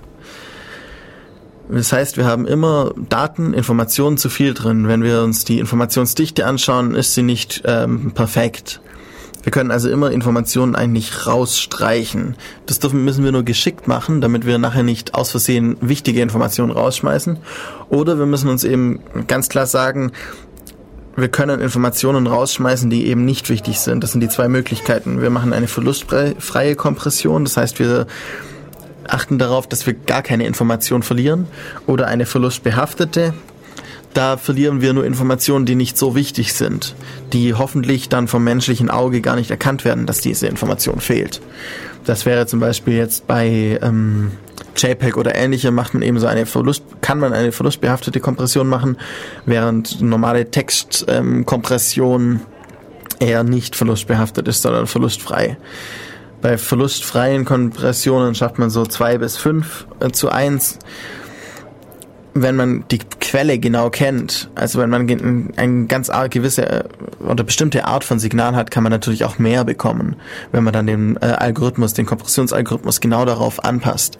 Das 1.70 1.94
heißt, 1.94 2.18
wir 2.18 2.26
haben 2.26 2.48
immer 2.48 2.96
Daten, 2.98 3.54
Informationen 3.54 4.18
zu 4.18 4.30
viel 4.30 4.56
drin. 4.56 4.88
Wenn 4.88 5.04
wir 5.04 5.22
uns 5.22 5.46
die 5.46 5.60
Informationsdichte 5.60 6.48
anschauen, 6.48 6.96
ist 6.96 7.14
sie 7.14 7.22
nicht 7.22 7.62
ähm, 7.66 8.12
perfekt. 8.14 8.82
Wir 9.46 9.52
können 9.52 9.70
also 9.70 9.88
immer 9.92 10.10
Informationen 10.10 10.76
eigentlich 10.76 11.28
rausstreichen. 11.28 12.36
Das 12.66 12.80
dürfen, 12.80 13.06
müssen 13.06 13.24
wir 13.24 13.32
nur 13.32 13.44
geschickt 13.44 13.88
machen, 13.88 14.20
damit 14.20 14.48
wir 14.48 14.58
nachher 14.58 14.82
nicht 14.82 15.14
aus 15.14 15.30
Versehen 15.30 15.78
wichtige 15.82 16.24
Informationen 16.24 16.72
rausschmeißen. 16.72 17.38
Oder 17.90 18.18
wir 18.18 18.26
müssen 18.26 18.50
uns 18.50 18.64
eben 18.64 19.02
ganz 19.28 19.48
klar 19.48 19.68
sagen, 19.68 20.14
wir 21.16 21.30
können 21.30 21.62
Informationen 21.62 22.28
rausschmeißen, 22.28 22.90
die 22.90 23.08
eben 23.08 23.26
nicht 23.26 23.50
wichtig 23.50 23.80
sind. 23.80 24.04
Das 24.04 24.12
sind 24.12 24.22
die 24.22 24.30
zwei 24.30 24.48
Möglichkeiten. 24.48 25.22
Wir 25.22 25.30
machen 25.30 25.54
eine 25.54 25.68
verlustfreie 25.68 26.76
Kompression, 26.76 27.46
das 27.46 27.58
heißt, 27.58 27.80
wir 27.80 28.08
achten 29.08 29.38
darauf, 29.38 29.68
dass 29.68 29.86
wir 29.86 29.94
gar 29.94 30.24
keine 30.24 30.46
Information 30.46 31.04
verlieren 31.04 31.48
oder 31.86 32.08
eine 32.08 32.26
verlustbehaftete. 32.26 33.34
Da 34.14 34.38
verlieren 34.38 34.82
wir 34.82 34.94
nur 34.94 35.06
Informationen, 35.06 35.66
die 35.66 35.76
nicht 35.76 35.98
so 35.98 36.16
wichtig 36.16 36.54
sind, 36.54 36.96
die 37.34 37.54
hoffentlich 37.54 38.08
dann 38.08 38.30
vom 38.30 38.44
menschlichen 38.46 38.90
Auge 38.90 39.20
gar 39.20 39.36
nicht 39.36 39.52
erkannt 39.52 39.84
werden, 39.84 40.06
dass 40.06 40.22
diese 40.22 40.48
Information 40.48 41.02
fehlt. 41.02 41.42
Das 42.06 42.26
wäre 42.26 42.48
zum 42.48 42.62
Beispiel 42.62 42.96
jetzt 42.96 43.28
bei 43.28 43.78
ähm, 43.82 44.32
JPEG 44.76 45.18
oder 45.18 45.36
ähnliche 45.36 45.72
macht 45.72 45.94
man 45.94 46.04
eben 46.04 46.20
so 46.20 46.28
eine 46.28 46.46
Verlust, 46.46 46.84
kann 47.02 47.20
man 47.20 47.34
eine 47.34 47.52
verlustbehaftete 47.52 48.20
Kompression 48.20 48.68
machen, 48.68 48.98
während 49.46 50.02
normale 50.02 50.50
Textkompression 50.52 52.22
ähm, 52.22 52.40
eher 53.20 53.44
nicht 53.44 53.76
verlustbehaftet 53.76 54.48
ist, 54.48 54.62
sondern 54.62 54.88
verlustfrei. 54.88 55.58
Bei 56.42 56.58
verlustfreien 56.58 57.46
Kompressionen 57.46 58.36
schafft 58.36 58.60
man 58.60 58.70
so 58.70 58.86
zwei 58.86 59.18
bis 59.18 59.38
fünf 59.38 59.88
äh, 60.00 60.12
zu 60.12 60.30
eins 60.30 60.80
wenn 62.38 62.58
man 62.58 62.84
die 62.92 63.00
Quelle 63.22 63.58
genau 63.58 63.90
kennt, 63.90 64.50
also 64.56 64.78
wenn 64.80 64.90
man 64.90 65.10
eine 65.56 65.86
ganz 65.88 66.12
gewisse 66.30 66.70
äh, 66.70 66.84
oder 67.26 67.46
bestimmte 67.46 67.86
Art 67.86 68.04
von 68.04 68.20
Signal 68.20 68.56
hat, 68.56 68.72
kann 68.72 68.84
man 68.84 68.92
natürlich 68.92 69.24
auch 69.24 69.40
mehr 69.40 69.64
bekommen, 69.64 70.18
wenn 70.52 70.66
man 70.66 70.74
dann 70.74 70.86
den 70.86 71.16
äh, 71.22 71.28
Algorithmus, 71.28 71.94
den 71.94 72.06
Kompressionsalgorithmus 72.06 73.00
genau 73.00 73.24
darauf 73.24 73.64
anpasst 73.64 74.18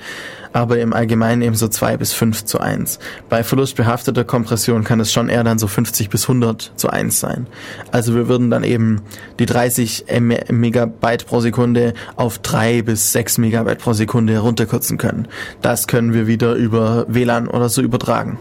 aber 0.56 0.80
im 0.80 0.94
Allgemeinen 0.94 1.42
eben 1.42 1.56
so 1.56 1.68
zwei 1.68 1.98
bis 1.98 2.14
fünf 2.14 2.46
zu 2.46 2.62
eins. 2.62 2.98
Bei 3.28 3.44
verlustbehafteter 3.44 4.24
Kompression 4.24 4.86
kann 4.86 5.02
es 5.02 5.12
schon 5.12 5.28
eher 5.28 5.44
dann 5.44 5.60
so 5.60 5.68
50 5.68 6.10
bis 6.10 6.24
100 6.24 6.72
zu 6.78 6.90
eins 6.90 7.20
sein. 7.20 7.48
Also 7.92 8.16
wir 8.16 8.30
würden 8.30 8.50
dann 8.50 8.64
eben 8.64 9.02
die 9.38 9.48
30 9.48 10.06
Megabyte 10.50 11.26
pro 11.26 11.42
Sekunde 11.42 11.94
auf 12.16 12.38
drei 12.38 12.82
bis 12.84 13.12
sechs 13.12 13.38
Megabyte 13.38 13.80
pro 13.80 13.92
Sekunde 13.92 14.32
herunterkürzen 14.32 14.98
können. 14.98 15.28
Das 15.62 15.88
können 15.88 16.14
wir 16.14 16.26
wieder 16.26 16.54
über 16.54 17.06
WLAN 17.10 17.50
oder 17.50 17.68
so 17.68 17.82
übertragen. 17.82 18.40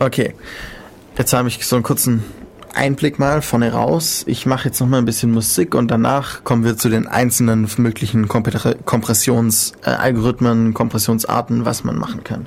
Okay, 0.00 0.34
jetzt 1.16 1.32
habe 1.32 1.46
ich 1.46 1.64
so 1.64 1.76
einen 1.76 1.84
kurzen 1.84 2.24
Einblick 2.74 3.18
mal 3.18 3.42
vorne 3.42 3.72
raus. 3.72 4.24
Ich 4.26 4.46
mache 4.46 4.68
jetzt 4.68 4.80
noch 4.80 4.88
mal 4.88 4.98
ein 4.98 5.04
bisschen 5.04 5.30
Musik 5.30 5.74
und 5.74 5.90
danach 5.90 6.44
kommen 6.44 6.64
wir 6.64 6.76
zu 6.76 6.88
den 6.88 7.06
einzelnen 7.06 7.68
möglichen 7.76 8.28
Kompressionsalgorithmen, 8.28 10.70
äh, 10.70 10.72
Kompressionsarten, 10.72 11.64
was 11.64 11.84
man 11.84 11.98
machen 11.98 12.24
kann. 12.24 12.46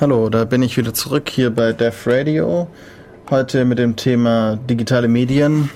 Hallo, 0.00 0.28
da 0.28 0.44
bin 0.44 0.62
ich 0.62 0.76
wieder 0.76 0.92
zurück 0.92 1.28
hier 1.28 1.50
bei 1.50 1.72
Def 1.72 2.06
Radio. 2.06 2.66
Heute 3.30 3.64
mit 3.64 3.78
dem 3.78 3.94
Thema 3.94 4.56
digitale 4.56 5.06
Medien. 5.06 5.70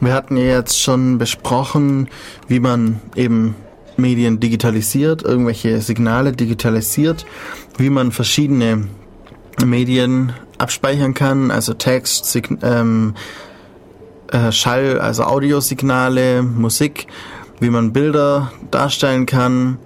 Wir 0.00 0.12
hatten 0.12 0.36
ja 0.36 0.44
jetzt 0.44 0.80
schon 0.80 1.16
besprochen, 1.16 2.08
wie 2.48 2.60
man 2.60 3.00
eben 3.14 3.54
Medien 3.96 4.40
digitalisiert, 4.40 5.22
irgendwelche 5.22 5.80
Signale 5.80 6.32
digitalisiert, 6.32 7.24
wie 7.78 7.88
man 7.88 8.12
verschiedene 8.12 8.88
Medien 9.64 10.34
abspeichern 10.58 11.14
kann, 11.14 11.50
also 11.50 11.74
Text, 11.74 12.26
Sign 12.26 12.58
ähm, 12.62 13.14
äh, 14.32 14.52
Schall, 14.52 14.98
also 14.98 15.24
Audiosignale, 15.24 16.42
Musik, 16.42 17.06
wie 17.60 17.70
man 17.70 17.92
Bilder 17.92 18.52
darstellen 18.70 19.26
kann 19.26 19.78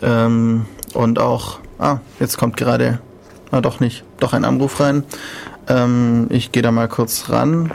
ähm, 0.00 0.66
und 0.94 1.18
auch, 1.18 1.58
ah, 1.78 1.98
jetzt 2.20 2.38
kommt 2.38 2.56
gerade, 2.56 3.00
ah 3.50 3.60
doch 3.60 3.80
nicht, 3.80 4.04
doch 4.18 4.32
ein 4.32 4.44
Anruf 4.44 4.80
rein. 4.80 5.04
Ähm, 5.68 6.26
ich 6.30 6.52
gehe 6.52 6.62
da 6.62 6.72
mal 6.72 6.88
kurz 6.88 7.28
ran. 7.28 7.72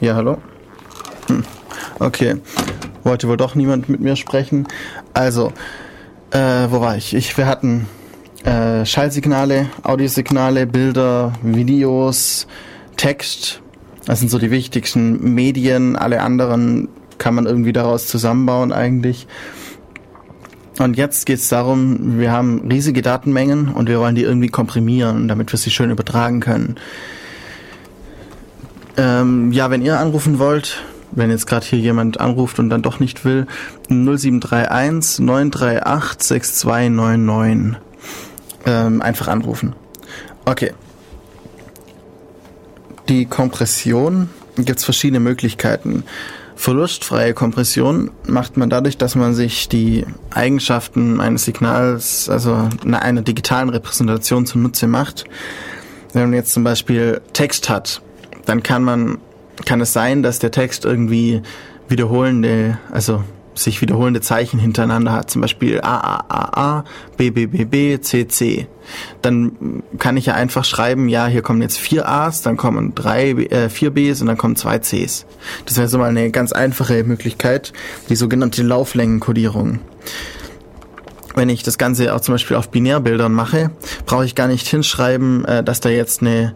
Ja, 0.00 0.14
hallo? 0.14 0.38
Hm. 1.28 1.44
Okay, 1.98 2.36
wollte 3.04 3.28
wohl 3.28 3.38
doch 3.38 3.54
niemand 3.54 3.88
mit 3.88 4.00
mir 4.00 4.16
sprechen. 4.16 4.68
Also, 5.14 5.52
äh, 6.30 6.66
wo 6.68 6.80
war 6.82 6.96
ich? 6.96 7.14
ich 7.14 7.36
wir 7.38 7.46
hatten 7.46 7.88
äh, 8.44 8.84
Schallsignale, 8.84 9.66
Audiosignale, 9.82 10.66
Bilder, 10.66 11.32
Videos, 11.42 12.46
Text. 12.96 13.60
Das 14.04 14.20
sind 14.20 14.30
so 14.30 14.38
die 14.38 14.50
wichtigsten 14.50 15.34
Medien. 15.34 15.96
Alle 15.96 16.22
anderen 16.22 16.88
kann 17.18 17.34
man 17.34 17.46
irgendwie 17.46 17.72
daraus 17.72 18.06
zusammenbauen 18.06 18.72
eigentlich. 18.72 19.26
Und 20.78 20.96
jetzt 20.96 21.24
geht 21.24 21.38
es 21.38 21.48
darum, 21.48 22.18
wir 22.18 22.32
haben 22.32 22.68
riesige 22.70 23.00
Datenmengen 23.00 23.68
und 23.68 23.88
wir 23.88 23.98
wollen 23.98 24.14
die 24.14 24.22
irgendwie 24.22 24.48
komprimieren, 24.48 25.26
damit 25.26 25.52
wir 25.52 25.58
sie 25.58 25.70
schön 25.70 25.90
übertragen 25.90 26.40
können. 26.40 26.76
Ähm, 28.98 29.52
ja, 29.52 29.70
wenn 29.70 29.82
ihr 29.82 29.98
anrufen 29.98 30.38
wollt, 30.38 30.82
wenn 31.12 31.30
jetzt 31.30 31.46
gerade 31.46 31.64
hier 31.64 31.78
jemand 31.78 32.20
anruft 32.20 32.58
und 32.58 32.68
dann 32.68 32.82
doch 32.82 33.00
nicht 33.00 33.24
will, 33.24 33.46
0731 33.88 35.20
938 35.20 36.22
6299. 36.22 37.85
Ähm, 38.66 39.00
einfach 39.00 39.28
anrufen. 39.28 39.74
Okay. 40.44 40.72
Die 43.08 43.24
Kompression 43.24 44.28
gibt 44.56 44.78
es 44.80 44.84
verschiedene 44.84 45.20
Möglichkeiten. 45.20 46.02
Verlustfreie 46.56 47.34
Kompression 47.34 48.10
macht 48.26 48.56
man 48.56 48.68
dadurch, 48.68 48.98
dass 48.98 49.14
man 49.14 49.34
sich 49.34 49.68
die 49.68 50.04
Eigenschaften 50.30 51.20
eines 51.20 51.44
Signals, 51.44 52.28
also 52.28 52.68
einer 52.84 53.22
digitalen 53.22 53.68
Repräsentation 53.68 54.46
zunutze 54.46 54.88
macht. 54.88 55.24
Wenn 56.12 56.22
man 56.22 56.32
jetzt 56.32 56.52
zum 56.52 56.64
Beispiel 56.64 57.20
Text 57.34 57.68
hat, 57.68 58.00
dann 58.46 58.62
kann 58.62 58.82
man, 58.82 59.18
kann 59.64 59.80
es 59.80 59.92
sein, 59.92 60.22
dass 60.22 60.38
der 60.38 60.50
Text 60.50 60.84
irgendwie 60.84 61.42
wiederholende, 61.88 62.78
also 62.90 63.22
sich 63.58 63.80
wiederholende 63.80 64.20
Zeichen 64.20 64.58
hintereinander 64.58 65.12
hat, 65.12 65.30
zum 65.30 65.40
Beispiel 65.42 65.80
A, 65.80 65.96
A, 65.96 66.24
A, 66.28 66.78
A, 66.78 66.84
B, 67.16 67.30
B, 67.30 67.46
B, 67.46 67.64
B, 67.64 68.00
C, 68.00 68.28
C. 68.28 68.66
Dann 69.22 69.82
kann 69.98 70.16
ich 70.16 70.26
ja 70.26 70.34
einfach 70.34 70.64
schreiben, 70.64 71.08
ja, 71.08 71.26
hier 71.26 71.42
kommen 71.42 71.62
jetzt 71.62 71.78
vier 71.78 72.08
A's, 72.08 72.42
dann 72.42 72.56
kommen 72.56 72.94
drei, 72.94 73.30
äh, 73.30 73.68
vier 73.68 73.90
B's 73.90 74.20
und 74.20 74.28
dann 74.28 74.36
kommen 74.36 74.56
zwei 74.56 74.78
C's. 74.78 75.26
Das 75.64 75.76
wäre 75.76 75.88
so 75.88 75.98
mal 75.98 76.10
eine 76.10 76.30
ganz 76.30 76.52
einfache 76.52 77.02
Möglichkeit, 77.04 77.72
die 78.08 78.16
sogenannte 78.16 78.62
Lauflängenkodierung. 78.62 79.80
Wenn 81.34 81.48
ich 81.48 81.62
das 81.62 81.76
Ganze 81.76 82.14
auch 82.14 82.20
zum 82.20 82.34
Beispiel 82.34 82.56
auf 82.56 82.70
Binärbildern 82.70 83.32
mache, 83.32 83.70
brauche 84.06 84.24
ich 84.24 84.34
gar 84.34 84.48
nicht 84.48 84.66
hinschreiben, 84.66 85.44
äh, 85.44 85.64
dass 85.64 85.80
da 85.80 85.88
jetzt 85.88 86.20
eine 86.20 86.54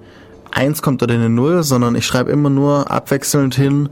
1 0.53 0.83
kommt 0.83 1.03
oder 1.03 1.15
eine 1.15 1.29
0, 1.29 1.63
sondern 1.63 1.95
ich 1.95 2.07
schreibe 2.07 2.31
immer 2.31 2.51
nur 2.51 2.91
abwechselnd 2.91 3.55
hin, 3.55 3.89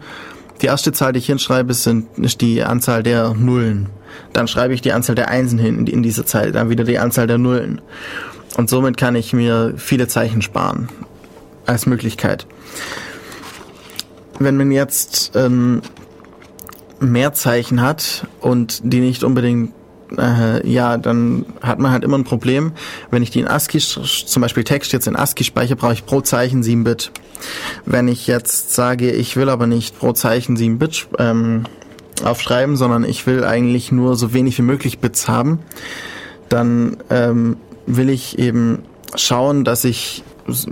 die 0.60 0.66
erste 0.66 0.92
Zahl, 0.92 1.12
die 1.12 1.18
ich 1.18 1.26
hinschreibe, 1.26 1.74
sind, 1.74 2.18
ist 2.18 2.40
die 2.40 2.62
Anzahl 2.62 3.02
der 3.02 3.34
Nullen. 3.34 3.88
Dann 4.32 4.48
schreibe 4.48 4.74
ich 4.74 4.80
die 4.80 4.92
Anzahl 4.92 5.14
der 5.14 5.28
Einsen 5.28 5.58
hin 5.58 5.86
in 5.86 6.02
dieser 6.02 6.26
Zahl, 6.26 6.52
dann 6.52 6.70
wieder 6.70 6.84
die 6.84 6.98
Anzahl 6.98 7.26
der 7.26 7.38
Nullen. 7.38 7.80
Und 8.56 8.68
somit 8.68 8.96
kann 8.96 9.14
ich 9.14 9.32
mir 9.32 9.74
viele 9.76 10.08
Zeichen 10.08 10.42
sparen 10.42 10.88
als 11.66 11.86
Möglichkeit. 11.86 12.46
Wenn 14.38 14.56
man 14.56 14.70
jetzt 14.70 15.32
ähm, 15.34 15.82
mehr 17.00 17.32
Zeichen 17.34 17.82
hat 17.82 18.26
und 18.40 18.80
die 18.84 19.00
nicht 19.00 19.22
unbedingt 19.22 19.72
äh, 20.16 20.66
ja, 20.68 20.96
dann 20.96 21.44
hat 21.62 21.78
man 21.78 21.92
halt 21.92 22.04
immer 22.04 22.18
ein 22.18 22.24
Problem. 22.24 22.72
Wenn 23.10 23.22
ich 23.22 23.30
die 23.30 23.40
in 23.40 23.48
ASCII, 23.48 23.80
zum 23.80 24.42
Beispiel 24.42 24.64
Text 24.64 24.92
jetzt 24.92 25.06
in 25.06 25.16
ASCII 25.16 25.44
speichere, 25.44 25.76
brauche 25.76 25.92
ich 25.92 26.06
pro 26.06 26.20
Zeichen 26.20 26.62
7 26.62 26.84
Bit. 26.84 27.10
Wenn 27.84 28.08
ich 28.08 28.26
jetzt 28.26 28.74
sage, 28.74 29.10
ich 29.10 29.36
will 29.36 29.48
aber 29.48 29.66
nicht 29.66 29.98
pro 29.98 30.12
Zeichen 30.12 30.56
7 30.56 30.78
Bit 30.78 31.08
ähm, 31.18 31.64
aufschreiben, 32.24 32.76
sondern 32.76 33.04
ich 33.04 33.26
will 33.26 33.44
eigentlich 33.44 33.92
nur 33.92 34.16
so 34.16 34.32
wenig 34.32 34.58
wie 34.58 34.62
möglich 34.62 34.98
Bits 34.98 35.28
haben, 35.28 35.60
dann 36.48 36.96
ähm, 37.10 37.56
will 37.86 38.10
ich 38.10 38.38
eben 38.38 38.82
schauen, 39.14 39.64
dass 39.64 39.84
ich 39.84 40.24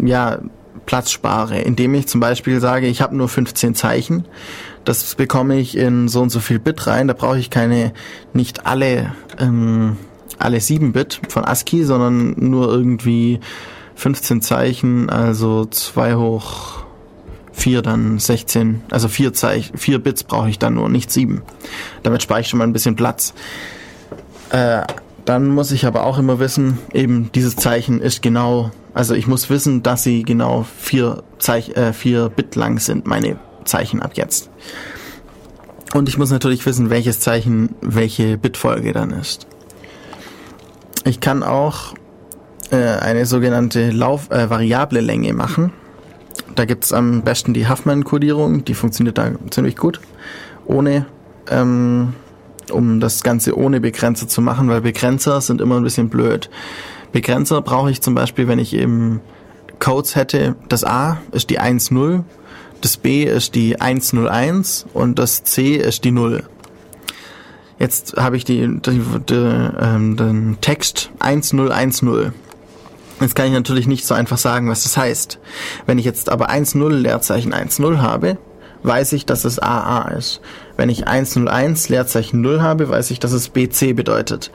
ja 0.03 0.39
Platz 0.87 1.11
spare, 1.11 1.59
indem 1.59 1.95
ich 1.95 2.07
zum 2.07 2.21
Beispiel 2.21 2.61
sage, 2.61 2.87
ich 2.87 3.03
habe 3.03 3.17
nur 3.17 3.29
15 3.29 3.75
Zeichen 3.75 4.25
das 4.87 5.17
bekomme 5.17 5.59
ich 5.59 5.77
in 5.77 6.09
so 6.09 6.23
und 6.23 6.31
so 6.31 6.41
viel 6.41 6.59
Bit 6.59 6.87
rein. 6.87 7.09
Da 7.09 7.15
brauche 7.15 7.39
ich 7.39 7.51
keine, 7.51 7.93
nicht 8.33 8.67
alle, 8.67 9.13
ähm, 9.39 9.97
alle 10.39 10.61
7 10.61 10.93
Bit 10.93 11.21
von 11.29 11.45
ASCII, 11.45 11.85
sondern 11.85 12.35
nur 12.39 12.69
irgendwie 12.73 13.41
15 13.97 14.43
Zeichen, 14.43 15.11
also 15.11 15.67
2 15.67 16.15
hoch 16.15 16.85
4 17.53 17.83
dann 17.83 18.19
16, 18.19 18.83
also 18.91 19.09
4 19.09 19.33
Zeichen, 19.33 19.77
4 19.77 19.99
Bits 19.99 20.23
brauche 20.23 20.49
ich 20.49 20.59
dann 20.59 20.75
nur, 20.75 20.89
nicht 20.89 21.11
7. 21.11 21.43
Damit 22.03 22.23
spare 22.23 22.41
ich 22.41 22.49
schon 22.49 22.59
mal 22.59 22.65
ein 22.65 22.73
bisschen 22.73 22.95
Platz. 22.95 23.35
Äh, 24.51 24.83
dann 25.25 25.49
muss 25.49 25.73
ich 25.73 25.85
aber 25.85 26.05
auch 26.05 26.19
immer 26.19 26.39
wissen, 26.39 26.79
eben 26.93 27.33
dieses 27.35 27.57
Zeichen 27.57 28.01
ist 28.01 28.23
genau, 28.23 28.71
also 28.95 29.15
ich 29.15 29.27
muss 29.27 29.51
wissen, 29.51 29.83
dass 29.83 30.05
sie 30.05 30.23
genau 30.23 30.65
4 30.79 31.25
Zeich, 31.39 31.71
äh, 31.71 31.93
4 31.93 32.29
Bit 32.29 32.55
lang 32.55 32.79
sind, 32.79 33.07
meine 33.07 33.37
Zeichen 33.67 34.03
ab 34.03 34.13
jetzt. 34.15 34.51
Und 35.95 36.09
ich 36.09 36.19
muss 36.19 36.31
natürlich 36.31 36.65
wissen, 36.67 36.91
welches 36.91 37.21
Zeichen 37.21 37.75
welche 37.81 38.39
Bitfolge 38.39 38.93
dann 38.93 39.11
ist. 39.11 39.47
Ich 41.05 41.21
kann 41.21 41.43
auch 41.43 41.95
äh, 42.71 42.77
eine 42.77 43.27
sogenannte 43.27 43.91
Lauf 43.91 44.31
äh, 44.31 44.51
variable 44.51 45.01
Länge 45.01 45.33
machen. 45.33 45.73
Da 46.55 46.65
gibt 46.65 46.85
es 46.85 46.93
am 46.93 47.23
besten 47.23 47.55
die 47.55 47.69
Huffman-Kodierung, 47.69 48.65
die 48.65 48.75
funktioniert 48.75 49.19
da 49.19 49.31
ziemlich 49.51 49.77
gut. 49.77 50.01
Ohne, 50.67 51.07
ähm, 51.49 52.15
um 52.73 52.99
das 52.99 53.23
Ganze 53.23 53.57
ohne 53.57 53.81
Begrenzer 53.81 54.27
zu 54.27 54.41
machen, 54.41 54.69
weil 54.69 54.81
Begrenzer 54.81 55.41
sind 55.41 55.61
immer 55.61 55.77
ein 55.77 55.85
bisschen 55.85 56.09
blöd. 56.09 56.51
Begrenzer 57.13 57.63
brauche 57.63 57.91
ich 57.91 58.03
zum 58.03 58.15
Beispiel, 58.15 58.49
wenn 58.49 58.59
ich 58.59 58.75
eben 58.75 59.21
Codes 59.79 60.17
hätte, 60.17 60.57
das 60.69 60.83
A 60.85 61.19
ist 61.33 61.51
die 61.51 61.61
1.0 61.61 62.25
das 62.81 62.97
B 62.97 63.25
ist 63.25 63.55
die 63.55 63.81
101 63.81 64.87
und 64.93 65.19
das 65.19 65.45
C 65.45 65.77
ist 65.77 66.05
die 66.05 66.11
0. 66.11 66.45
Jetzt 67.79 68.17
habe 68.17 68.37
ich 68.37 68.45
die, 68.45 68.81
die, 68.81 69.03
die, 69.29 69.35
ähm, 69.35 70.17
den 70.17 70.59
Text 70.61 71.11
1010. 71.19 72.33
Jetzt 73.21 73.35
kann 73.35 73.47
ich 73.47 73.53
natürlich 73.53 73.87
nicht 73.87 74.07
so 74.07 74.15
einfach 74.15 74.39
sagen, 74.39 74.69
was 74.69 74.83
das 74.83 74.97
heißt. 74.97 75.39
Wenn 75.87 75.99
ich 75.99 76.05
jetzt 76.05 76.31
aber 76.31 76.49
10 76.49 76.91
Leerzeichen 76.91 77.53
10 77.53 78.01
habe, 78.01 78.39
weiß 78.83 79.13
ich, 79.13 79.27
dass 79.27 79.45
es 79.45 79.59
AA 79.59 80.09
ist. 80.09 80.41
Wenn 80.77 80.89
ich 80.89 81.07
101 81.07 81.89
Leerzeichen 81.89 82.41
0 82.41 82.61
habe, 82.61 82.89
weiß 82.89 83.11
ich, 83.11 83.21
dass 83.21 83.33
es 83.33 83.49
BC 83.49 83.95
bedeutet. 83.95 84.51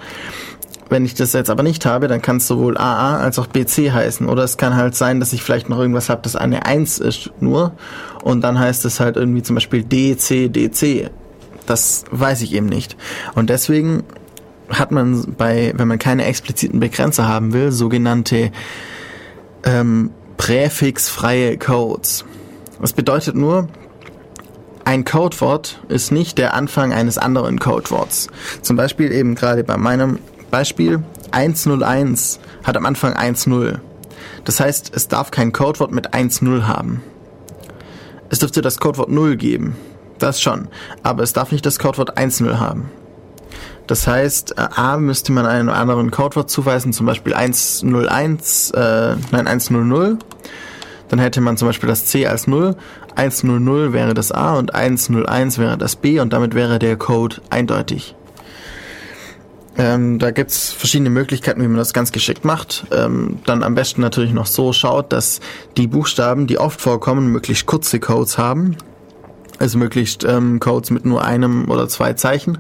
Wenn 0.92 1.06
ich 1.06 1.14
das 1.14 1.32
jetzt 1.32 1.50
aber 1.50 1.64
nicht 1.64 1.86
habe, 1.86 2.10
dann 2.10 2.22
kann 2.22 2.36
es 2.36 2.48
sowohl 2.48 2.78
AA 2.78 3.20
als 3.20 3.40
auch 3.40 3.48
BC 3.48 3.94
heißen. 3.94 4.28
Oder 4.28 4.44
es 4.44 4.58
kann 4.58 4.76
halt 4.76 4.94
sein, 4.94 5.22
dass 5.22 5.32
ich 5.32 5.42
vielleicht 5.42 5.70
noch 5.70 5.80
irgendwas 5.80 6.10
habe, 6.10 6.20
das 6.22 6.36
eine 6.36 6.66
1 6.66 7.00
ist 7.00 7.32
nur. 7.40 7.72
Und 8.24 8.42
dann 8.42 8.60
heißt 8.60 8.84
es 8.84 9.00
halt 9.00 9.16
irgendwie 9.16 9.42
zum 9.42 9.56
Beispiel 9.56 9.86
DC, 9.86 10.52
DC. 10.52 11.10
Das 11.66 12.04
weiß 12.12 12.42
ich 12.42 12.54
eben 12.54 12.66
nicht. 12.66 12.98
Und 13.36 13.50
deswegen 13.50 14.04
hat 14.70 14.92
man 14.92 15.34
bei, 15.38 15.72
wenn 15.78 15.88
man 15.88 15.98
keine 15.98 16.26
expliziten 16.26 16.82
Begrenzer 16.82 17.26
haben 17.26 17.54
will, 17.54 17.72
sogenannte 17.72 18.52
ähm, 19.64 20.12
präfixfreie 20.36 21.58
Codes. 21.58 22.26
Das 22.82 22.92
bedeutet 22.92 23.36
nur, 23.36 23.70
ein 24.84 25.06
Codewort 25.06 25.80
ist 25.88 26.12
nicht 26.12 26.38
der 26.38 26.54
Anfang 26.54 26.92
eines 26.92 27.18
anderen 27.18 27.60
Codeworts. 27.60 28.28
Zum 28.62 28.76
Beispiel 28.76 29.14
eben 29.14 29.36
gerade 29.36 29.64
bei 29.64 29.78
meinem 29.78 30.20
Beispiel 30.52 31.04
101 31.32 32.40
hat 32.64 32.78
am 32.78 32.86
Anfang 32.86 33.14
1.0. 33.14 33.80
Das 34.46 34.60
heißt, 34.60 34.92
es 34.96 35.08
darf 35.08 35.32
kein 35.32 35.52
Codewort 35.52 35.92
mit 35.92 36.14
1.0 36.14 36.68
haben. 36.68 37.02
Es 38.30 38.40
dürfte 38.40 38.62
das 38.62 38.78
Codewort 38.78 39.10
0 39.10 39.36
geben. 39.38 39.76
Das 40.20 40.42
schon. 40.42 40.68
Aber 41.04 41.24
es 41.24 41.34
darf 41.34 41.52
nicht 41.52 41.66
das 41.66 41.80
Codewort 41.80 42.18
1.0 42.18 42.60
haben. 42.60 42.92
Das 43.88 44.08
heißt, 44.08 44.58
äh, 44.58 44.68
A 44.76 44.98
müsste 44.98 45.32
man 45.32 45.46
einem 45.46 45.70
anderen 45.70 46.12
Codewort 46.12 46.50
zuweisen, 46.50 46.94
zum 46.94 47.06
Beispiel 47.08 47.34
101, 47.34 48.72
äh, 48.72 49.16
nein, 49.32 49.48
100. 49.48 50.18
dann 51.10 51.20
hätte 51.20 51.42
man 51.42 51.58
zum 51.58 51.68
Beispiel 51.68 51.90
das 51.90 52.06
C 52.06 52.26
als 52.26 52.48
0, 52.48 52.76
100 53.16 53.92
wäre 53.92 54.14
das 54.14 54.32
A 54.32 54.58
und 54.58 54.74
101 54.74 55.58
wäre 55.58 55.78
das 55.78 55.96
B 55.98 56.20
und 56.20 56.32
damit 56.32 56.56
wäre 56.56 56.80
der 56.80 56.96
Code 56.96 57.42
eindeutig. 57.50 58.16
Ähm, 59.82 60.20
da 60.20 60.30
gibt's 60.30 60.72
verschiedene 60.72 61.10
Möglichkeiten, 61.10 61.60
wie 61.60 61.68
man 61.68 61.78
das 61.78 61.92
ganz 61.92 62.12
geschickt 62.12 62.46
macht. 62.46 62.86
Ähm, 62.92 63.40
dann 63.48 63.64
am 63.64 63.74
besten 63.74 64.02
natürlich 64.02 64.32
noch 64.32 64.46
so 64.46 64.74
schaut, 64.74 65.12
dass 65.12 65.40
die 65.76 65.88
Buchstaben, 65.88 66.46
die 66.46 66.60
oft 66.60 66.80
vorkommen, 66.80 67.32
möglichst 67.32 67.66
kurze 67.66 68.00
Codes 68.00 68.38
haben. 68.38 68.78
Also 69.58 69.80
möglichst 69.80 70.24
ähm, 70.24 70.60
Codes 70.60 70.92
mit 70.92 71.04
nur 71.04 71.24
einem 71.24 71.68
oder 71.72 71.88
zwei 71.88 72.14
Zeichen. 72.14 72.60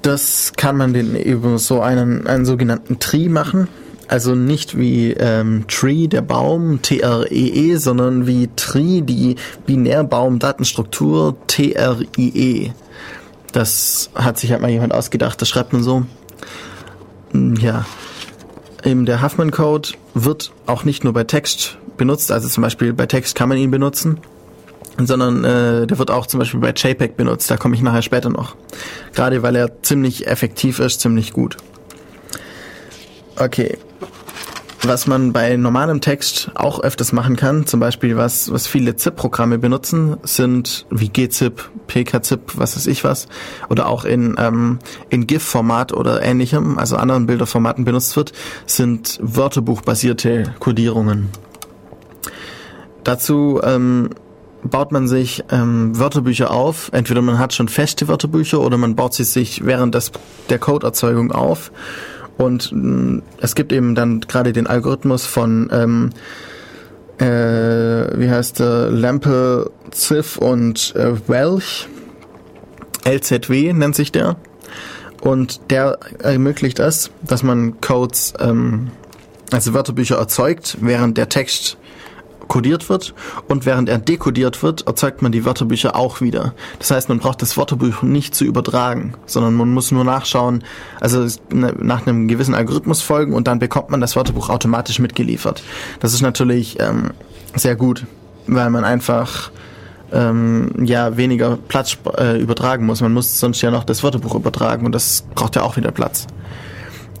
Das 0.00 0.54
kann 0.56 0.78
man 0.78 0.94
den 0.94 1.14
über 1.14 1.58
so 1.58 1.82
einen, 1.82 2.26
einen 2.26 2.46
sogenannten 2.46 2.98
Tree 2.98 3.28
machen. 3.28 3.68
Also 4.08 4.34
nicht 4.34 4.78
wie 4.78 5.12
ähm, 5.12 5.66
Tree, 5.68 6.06
der 6.06 6.22
Baum, 6.22 6.80
T-R-E-E, 6.80 7.74
-E, 7.74 7.78
sondern 7.78 8.26
wie 8.26 8.48
Tree, 8.56 9.02
die 9.02 9.36
Binärbaum-Datenstruktur, 9.66 11.36
T-R-I-E. 11.46 12.70
Das 13.52 14.10
hat 14.14 14.38
sich 14.38 14.52
halt 14.52 14.60
mal 14.60 14.70
jemand 14.70 14.92
ausgedacht, 14.92 15.40
das 15.40 15.48
schreibt 15.48 15.72
man 15.72 15.82
so. 15.82 16.04
Hm, 17.32 17.56
ja. 17.56 17.84
Eben 18.84 19.06
der 19.06 19.22
Huffman-Code 19.22 19.90
wird 20.14 20.52
auch 20.66 20.84
nicht 20.84 21.04
nur 21.04 21.12
bei 21.12 21.24
Text 21.24 21.78
benutzt, 21.96 22.30
also 22.30 22.48
zum 22.48 22.62
Beispiel 22.62 22.92
bei 22.92 23.06
Text 23.06 23.34
kann 23.34 23.48
man 23.48 23.58
ihn 23.58 23.70
benutzen, 23.70 24.20
sondern 24.98 25.44
äh, 25.44 25.86
der 25.86 25.98
wird 25.98 26.10
auch 26.10 26.26
zum 26.26 26.38
Beispiel 26.38 26.60
bei 26.60 26.70
JPEG 26.70 27.16
benutzt, 27.16 27.50
da 27.50 27.56
komme 27.56 27.74
ich 27.74 27.82
nachher 27.82 28.02
später 28.02 28.30
noch. 28.30 28.54
Gerade 29.14 29.42
weil 29.42 29.56
er 29.56 29.82
ziemlich 29.82 30.26
effektiv 30.26 30.78
ist, 30.78 31.00
ziemlich 31.00 31.32
gut. 31.32 31.56
Okay, 33.36 33.76
was 34.88 35.06
man 35.06 35.32
bei 35.32 35.56
normalem 35.56 36.00
Text 36.00 36.50
auch 36.54 36.80
öfters 36.80 37.12
machen 37.12 37.36
kann, 37.36 37.66
zum 37.66 37.80
Beispiel 37.80 38.16
was, 38.16 38.52
was 38.52 38.66
viele 38.66 38.96
ZIP-Programme 38.96 39.58
benutzen, 39.58 40.16
sind 40.22 40.86
wie 40.90 41.08
gzip, 41.08 41.70
pkzip, 41.86 42.52
was 42.56 42.76
weiß 42.76 42.86
ich 42.86 43.04
was, 43.04 43.28
oder 43.68 43.86
auch 43.86 44.04
in, 44.04 44.36
ähm, 44.38 44.78
in 45.08 45.26
GIF-Format 45.26 45.92
oder 45.92 46.22
ähnlichem, 46.22 46.78
also 46.78 46.96
anderen 46.96 47.26
Bilderformaten 47.26 47.84
benutzt 47.84 48.16
wird, 48.16 48.32
sind 48.66 49.18
wörterbuchbasierte 49.20 50.54
Codierungen. 50.58 51.28
Dazu 53.04 53.60
ähm, 53.62 54.10
baut 54.62 54.92
man 54.92 55.08
sich 55.08 55.44
ähm, 55.50 55.98
Wörterbücher 55.98 56.50
auf. 56.50 56.90
Entweder 56.92 57.22
man 57.22 57.38
hat 57.38 57.54
schon 57.54 57.68
feste 57.68 58.08
Wörterbücher 58.08 58.60
oder 58.60 58.76
man 58.76 58.96
baut 58.96 59.14
sie 59.14 59.24
sich 59.24 59.64
während 59.64 59.94
des, 59.94 60.12
der 60.50 60.58
Codeerzeugung 60.58 61.32
auf 61.32 61.70
und 62.36 62.72
mh, 62.72 62.80
mm, 62.80 63.22
es 63.40 63.54
gibt 63.54 63.72
eben 63.72 63.94
dann 63.94 64.20
gerade 64.20 64.52
den 64.52 64.66
Algorithmus 64.66 65.26
von, 65.26 65.70
ähm, 65.72 66.10
äh, 67.18 68.18
wie 68.18 68.30
heißt 68.30 68.60
der, 68.60 68.90
Lampe, 68.90 69.70
Ziff 69.90 70.36
und 70.36 70.94
äh, 70.96 71.14
Welch. 71.28 71.88
LZW 73.04 73.72
nennt 73.72 73.94
sich 73.94 74.12
der. 74.12 74.36
Und 75.20 75.70
der 75.70 75.98
ermöglicht 76.18 76.78
es, 76.78 77.10
dass 77.22 77.42
man 77.42 77.80
Codes, 77.80 78.34
ähm, 78.38 78.90
also 79.50 79.74
Wörterbücher 79.74 80.16
erzeugt, 80.16 80.76
während 80.80 81.16
der 81.16 81.28
Text 81.28 81.78
kodiert 82.48 82.88
wird 82.88 83.14
und 83.48 83.66
während 83.66 83.88
er 83.88 83.98
dekodiert 83.98 84.62
wird, 84.62 84.86
erzeugt 84.86 85.22
man 85.22 85.32
die 85.32 85.44
Wörterbücher 85.44 85.96
auch 85.96 86.20
wieder. 86.20 86.54
Das 86.78 86.90
heißt, 86.90 87.08
man 87.08 87.18
braucht 87.18 87.42
das 87.42 87.56
Wörterbuch 87.56 88.02
nicht 88.02 88.34
zu 88.34 88.44
übertragen, 88.44 89.14
sondern 89.26 89.54
man 89.54 89.72
muss 89.72 89.90
nur 89.90 90.04
nachschauen, 90.04 90.64
also 91.00 91.26
ne, 91.52 91.74
nach 91.78 92.06
einem 92.06 92.28
gewissen 92.28 92.54
Algorithmus 92.54 93.02
folgen 93.02 93.34
und 93.34 93.46
dann 93.46 93.58
bekommt 93.58 93.90
man 93.90 94.00
das 94.00 94.16
Wörterbuch 94.16 94.48
automatisch 94.48 94.98
mitgeliefert. 94.98 95.62
Das 96.00 96.14
ist 96.14 96.22
natürlich 96.22 96.78
ähm, 96.80 97.10
sehr 97.54 97.76
gut, 97.76 98.06
weil 98.46 98.70
man 98.70 98.84
einfach 98.84 99.50
ähm, 100.12 100.72
ja 100.84 101.16
weniger 101.16 101.56
Platz 101.56 101.98
äh, 102.18 102.40
übertragen 102.40 102.86
muss. 102.86 103.00
Man 103.00 103.12
muss 103.12 103.38
sonst 103.38 103.60
ja 103.62 103.70
noch 103.70 103.84
das 103.84 104.02
Wörterbuch 104.02 104.34
übertragen 104.34 104.86
und 104.86 104.92
das 104.92 105.24
braucht 105.34 105.56
ja 105.56 105.62
auch 105.62 105.76
wieder 105.76 105.90
Platz. 105.90 106.26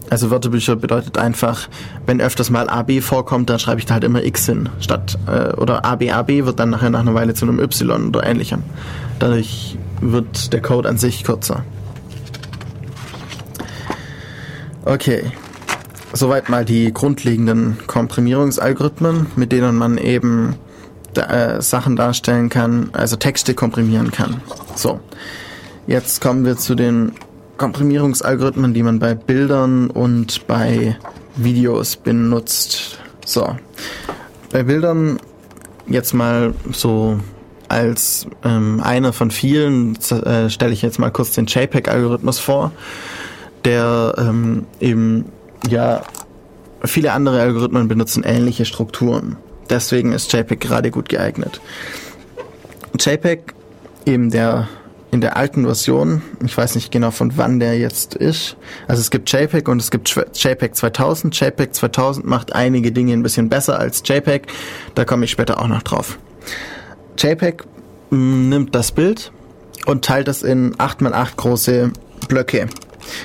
Also 0.08 0.30
Wörterbücher 0.30 0.76
bedeutet 0.76 1.18
einfach, 1.18 1.68
wenn 2.06 2.20
öfters 2.20 2.50
mal 2.50 2.68
AB 2.68 3.00
vorkommt, 3.00 3.50
dann 3.50 3.58
schreibe 3.58 3.80
ich 3.80 3.86
da 3.86 3.94
halt 3.94 4.04
immer 4.04 4.22
X 4.22 4.46
hin. 4.46 4.68
Statt, 4.80 5.18
äh, 5.26 5.52
oder 5.54 5.84
ABAB 5.84 6.46
wird 6.46 6.60
dann 6.60 6.70
nachher 6.70 6.90
nach 6.90 7.00
einer 7.00 7.14
Weile 7.14 7.34
zu 7.34 7.44
einem 7.44 7.58
Y 7.58 8.08
oder 8.08 8.24
ähnlichem. 8.24 8.62
Dadurch 9.18 9.76
wird 10.00 10.52
der 10.52 10.62
Code 10.62 10.88
an 10.88 10.98
sich 10.98 11.24
kürzer. 11.24 11.64
Okay. 14.84 15.24
Soweit 16.12 16.48
mal 16.48 16.64
die 16.64 16.94
grundlegenden 16.94 17.76
Komprimierungsalgorithmen, 17.86 19.26
mit 19.34 19.50
denen 19.52 19.76
man 19.76 19.98
eben 19.98 20.54
äh, 21.14 21.60
Sachen 21.60 21.96
darstellen 21.96 22.48
kann, 22.48 22.90
also 22.92 23.16
Texte 23.16 23.54
komprimieren 23.54 24.12
kann. 24.12 24.40
So. 24.76 25.00
Jetzt 25.86 26.20
kommen 26.20 26.44
wir 26.44 26.56
zu 26.56 26.74
den 26.74 27.12
Komprimierungsalgorithmen, 27.56 28.74
die 28.74 28.82
man 28.82 28.98
bei 28.98 29.14
Bildern 29.14 29.90
und 29.90 30.46
bei 30.46 30.96
Videos 31.36 31.96
benutzt. 31.96 32.98
So. 33.24 33.56
Bei 34.52 34.62
Bildern 34.62 35.18
jetzt 35.86 36.14
mal 36.14 36.54
so 36.72 37.18
als 37.68 38.26
ähm, 38.44 38.80
einer 38.80 39.12
von 39.12 39.30
vielen 39.30 39.96
äh, 40.10 40.50
stelle 40.50 40.72
ich 40.72 40.82
jetzt 40.82 40.98
mal 40.98 41.10
kurz 41.10 41.32
den 41.32 41.46
JPEG-Algorithmus 41.46 42.38
vor, 42.38 42.72
der 43.64 44.14
ähm, 44.18 44.66
eben 44.80 45.26
ja 45.68 46.02
viele 46.84 47.12
andere 47.12 47.40
Algorithmen 47.40 47.88
benutzen 47.88 48.22
ähnliche 48.24 48.64
Strukturen. 48.64 49.36
Deswegen 49.68 50.12
ist 50.12 50.32
JPEG 50.32 50.60
gerade 50.60 50.90
gut 50.90 51.08
geeignet. 51.08 51.60
JPEG, 52.98 53.54
eben 54.04 54.30
der 54.30 54.68
in 55.10 55.20
der 55.20 55.36
alten 55.36 55.64
Version, 55.64 56.22
ich 56.44 56.56
weiß 56.56 56.74
nicht 56.74 56.90
genau 56.90 57.10
von 57.10 57.36
wann 57.36 57.60
der 57.60 57.78
jetzt 57.78 58.14
ist, 58.14 58.56
also 58.88 59.00
es 59.00 59.10
gibt 59.10 59.30
JPEG 59.32 59.68
und 59.68 59.80
es 59.80 59.90
gibt 59.90 60.08
JPEG 60.34 60.74
2000. 60.74 61.38
JPEG 61.38 61.74
2000 61.74 62.26
macht 62.26 62.54
einige 62.54 62.92
Dinge 62.92 63.12
ein 63.12 63.22
bisschen 63.22 63.48
besser 63.48 63.78
als 63.78 64.02
JPEG, 64.04 64.46
da 64.94 65.04
komme 65.04 65.24
ich 65.24 65.30
später 65.30 65.60
auch 65.60 65.68
noch 65.68 65.82
drauf. 65.82 66.18
JPEG 67.18 67.64
mm, 68.10 68.48
nimmt 68.48 68.74
das 68.74 68.92
Bild 68.92 69.32
und 69.86 70.04
teilt 70.04 70.28
es 70.28 70.42
in 70.42 70.74
8x8 70.74 71.36
große 71.36 71.92
Blöcke. 72.28 72.68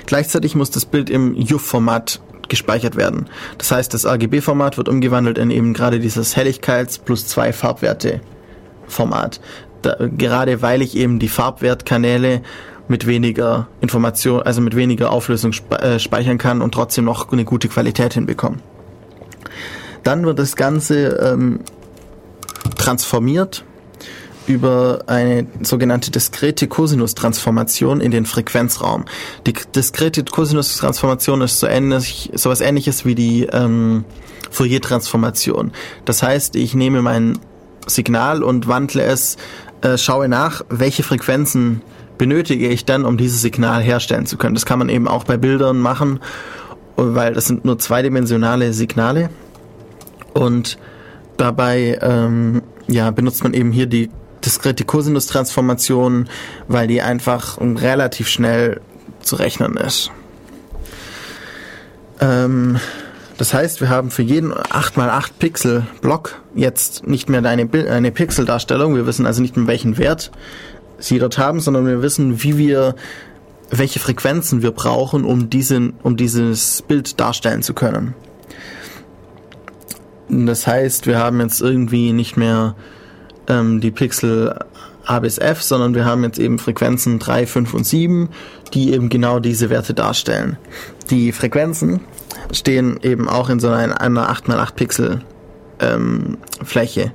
Gleichzeitig 0.05 0.55
muss 0.55 0.69
das 0.69 0.85
Bild 0.85 1.09
im 1.09 1.35
UF-Format 1.35 2.21
gespeichert 2.47 2.95
werden. 2.95 3.27
Das 3.57 3.71
heißt, 3.71 3.93
das 3.93 4.05
RGB-Format 4.05 4.77
wird 4.77 4.89
umgewandelt 4.89 5.37
in 5.37 5.49
eben 5.49 5.73
gerade 5.73 5.99
dieses 5.99 6.35
Helligkeits 6.35 6.99
plus 6.99 7.25
zwei 7.25 7.53
Farbwerte 7.53 8.21
Format 8.87 9.39
da, 9.81 9.95
gerade 10.17 10.61
weil 10.61 10.81
ich 10.81 10.95
eben 10.95 11.19
die 11.19 11.29
Farbwertkanäle 11.29 12.41
mit 12.87 13.07
weniger 13.07 13.67
Information, 13.79 14.41
also 14.41 14.61
mit 14.61 14.75
weniger 14.75 15.11
Auflösung 15.11 15.53
äh, 15.71 15.97
speichern 15.99 16.37
kann 16.37 16.61
und 16.61 16.73
trotzdem 16.73 17.05
noch 17.05 17.31
eine 17.31 17.45
gute 17.45 17.67
Qualität 17.67 18.13
hinbekommen. 18.13 18.61
Dann 20.03 20.25
wird 20.25 20.39
das 20.39 20.55
Ganze 20.55 21.09
ähm, 21.17 21.59
transformiert 22.75 23.63
über 24.47 25.03
eine 25.07 25.45
sogenannte 25.61 26.11
diskrete 26.11 26.67
Cosinus-Transformation 26.67 28.01
in 28.01 28.11
den 28.11 28.25
Frequenzraum. 28.25 29.05
Die 29.45 29.53
diskrete 29.53 30.23
Cosinus-Transformation 30.23 31.41
ist 31.41 31.59
so 31.59 31.67
ähnlich, 31.67 32.31
sowas 32.33 32.59
ähnliches 32.61 33.05
wie 33.05 33.15
die 33.15 33.43
ähm, 33.51 34.03
Fourier-Transformation. 34.49 35.71
Das 36.05 36.23
heißt, 36.23 36.55
ich 36.55 36.73
nehme 36.73 37.01
mein 37.01 37.37
Signal 37.87 38.43
und 38.43 38.67
wandle 38.67 39.03
es 39.03 39.37
äh, 39.81 39.97
schaue 39.97 40.27
nach, 40.27 40.63
welche 40.69 41.03
Frequenzen 41.03 41.81
benötige 42.17 42.67
ich 42.67 42.85
dann, 42.85 43.05
um 43.05 43.17
dieses 43.17 43.41
Signal 43.41 43.81
herstellen 43.81 44.25
zu 44.25 44.37
können. 44.37 44.53
Das 44.53 44.65
kann 44.65 44.79
man 44.79 44.89
eben 44.89 45.07
auch 45.07 45.23
bei 45.23 45.37
Bildern 45.37 45.79
machen, 45.79 46.19
weil 46.95 47.33
das 47.33 47.47
sind 47.47 47.65
nur 47.65 47.79
zweidimensionale 47.79 48.73
Signale. 48.73 49.29
Und 50.33 50.77
dabei 51.37 51.97
ähm, 52.01 52.61
ja, 52.87 53.09
benutzt 53.11 53.43
man 53.43 53.53
eben 53.53 53.71
hier 53.71 53.87
die 53.87 54.09
diskrete 54.45 54.85
Cosinus-Transformation, 54.85 56.29
weil 56.67 56.87
die 56.87 57.01
einfach 57.01 57.59
relativ 57.59 58.27
schnell 58.27 58.81
zu 59.21 59.35
rechnen 59.35 59.77
ist. 59.77 60.11
Ähm, 62.19 62.79
das 63.41 63.55
heißt, 63.55 63.81
wir 63.81 63.89
haben 63.89 64.11
für 64.11 64.21
jeden 64.21 64.53
8x8 64.53 65.31
Pixel 65.39 65.87
Block 66.01 66.39
jetzt 66.53 67.07
nicht 67.07 67.27
mehr 67.27 67.43
eine, 67.43 67.67
eine 67.89 68.11
Pixeldarstellung. 68.11 68.93
Wir 68.93 69.07
wissen 69.07 69.25
also 69.25 69.41
nicht 69.41 69.57
mehr, 69.57 69.65
welchen 69.65 69.97
Wert 69.97 70.29
sie 70.99 71.17
dort 71.17 71.39
haben, 71.39 71.59
sondern 71.59 71.87
wir 71.87 72.03
wissen, 72.03 72.43
wie 72.43 72.59
wir, 72.59 72.93
welche 73.71 73.97
Frequenzen 73.97 74.61
wir 74.61 74.69
brauchen, 74.69 75.25
um 75.25 75.49
diesen, 75.49 75.93
um 76.03 76.17
dieses 76.17 76.83
Bild 76.83 77.19
darstellen 77.19 77.63
zu 77.63 77.73
können. 77.73 78.13
Das 80.29 80.67
heißt, 80.67 81.07
wir 81.07 81.17
haben 81.17 81.41
jetzt 81.41 81.61
irgendwie 81.61 82.13
nicht 82.13 82.37
mehr 82.37 82.75
ähm, 83.47 83.81
die 83.81 83.89
Pixel 83.89 84.53
A 85.03 85.17
bis 85.17 85.39
F, 85.39 85.63
sondern 85.63 85.95
wir 85.95 86.05
haben 86.05 86.23
jetzt 86.23 86.37
eben 86.37 86.59
Frequenzen 86.59 87.17
3, 87.17 87.47
5 87.47 87.73
und 87.73 87.87
7, 87.87 88.29
die 88.75 88.93
eben 88.93 89.09
genau 89.09 89.39
diese 89.39 89.71
Werte 89.71 89.95
darstellen. 89.95 90.57
Die 91.09 91.31
Frequenzen 91.31 92.01
stehen 92.51 92.99
eben 93.01 93.27
auch 93.27 93.49
in 93.49 93.59
so 93.59 93.69
einer, 93.69 93.99
einer 94.01 94.31
8x8 94.31 94.73
Pixel 94.73 95.21
ähm, 95.79 96.37
Fläche. 96.63 97.11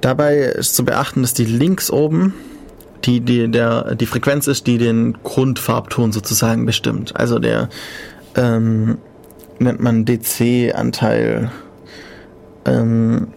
Dabei 0.00 0.38
ist 0.38 0.74
zu 0.74 0.84
beachten, 0.84 1.22
dass 1.22 1.34
die 1.34 1.44
links 1.44 1.90
oben 1.90 2.34
die, 3.04 3.20
die, 3.20 3.50
der, 3.50 3.94
die 3.94 4.06
Frequenz 4.06 4.46
ist, 4.46 4.66
die 4.66 4.78
den 4.78 5.18
Grundfarbton 5.22 6.12
sozusagen 6.12 6.66
bestimmt. 6.66 7.16
Also 7.16 7.38
der 7.38 7.68
ähm, 8.36 8.98
nennt 9.58 9.80
man 9.80 10.04
DC-Anteil. 10.04 11.50
Ähm, 12.64 13.28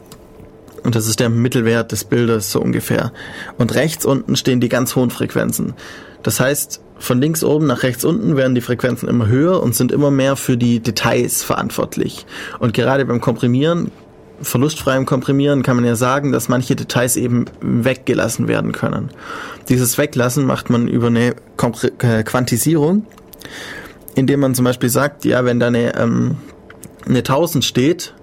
und 0.83 0.95
das 0.95 1.07
ist 1.07 1.19
der 1.19 1.29
Mittelwert 1.29 1.91
des 1.91 2.03
Bildes 2.03 2.51
so 2.51 2.61
ungefähr. 2.61 3.11
Und 3.57 3.73
rechts 3.73 4.05
unten 4.05 4.35
stehen 4.35 4.59
die 4.59 4.69
ganz 4.69 4.95
hohen 4.95 5.09
Frequenzen. 5.09 5.73
Das 6.21 6.39
heißt, 6.39 6.81
von 6.97 7.19
links 7.19 7.43
oben 7.43 7.67
nach 7.67 7.83
rechts 7.83 8.05
unten 8.05 8.37
werden 8.37 8.55
die 8.55 8.61
Frequenzen 8.61 9.09
immer 9.09 9.27
höher 9.27 9.61
und 9.61 9.75
sind 9.75 9.91
immer 9.91 10.11
mehr 10.11 10.35
für 10.35 10.57
die 10.57 10.79
Details 10.79 11.43
verantwortlich. 11.43 12.25
Und 12.59 12.73
gerade 12.73 13.05
beim 13.05 13.21
Komprimieren, 13.21 13.91
verlustfreiem 14.41 15.05
Komprimieren, 15.05 15.63
kann 15.63 15.75
man 15.75 15.85
ja 15.85 15.95
sagen, 15.95 16.31
dass 16.31 16.47
manche 16.49 16.75
Details 16.75 17.15
eben 17.17 17.45
weggelassen 17.61 18.47
werden 18.47 18.71
können. 18.71 19.09
Dieses 19.69 19.97
Weglassen 19.97 20.45
macht 20.45 20.69
man 20.69 20.87
über 20.87 21.07
eine 21.07 21.35
Kompr 21.57 21.89
äh, 21.99 22.23
Quantisierung, 22.23 23.05
indem 24.15 24.39
man 24.39 24.55
zum 24.55 24.65
Beispiel 24.65 24.89
sagt, 24.89 25.25
ja, 25.25 25.43
wenn 25.45 25.59
da 25.59 25.67
eine, 25.67 25.95
ähm, 25.97 26.37
eine 27.05 27.19
1000 27.19 27.63
steht, 27.63 28.13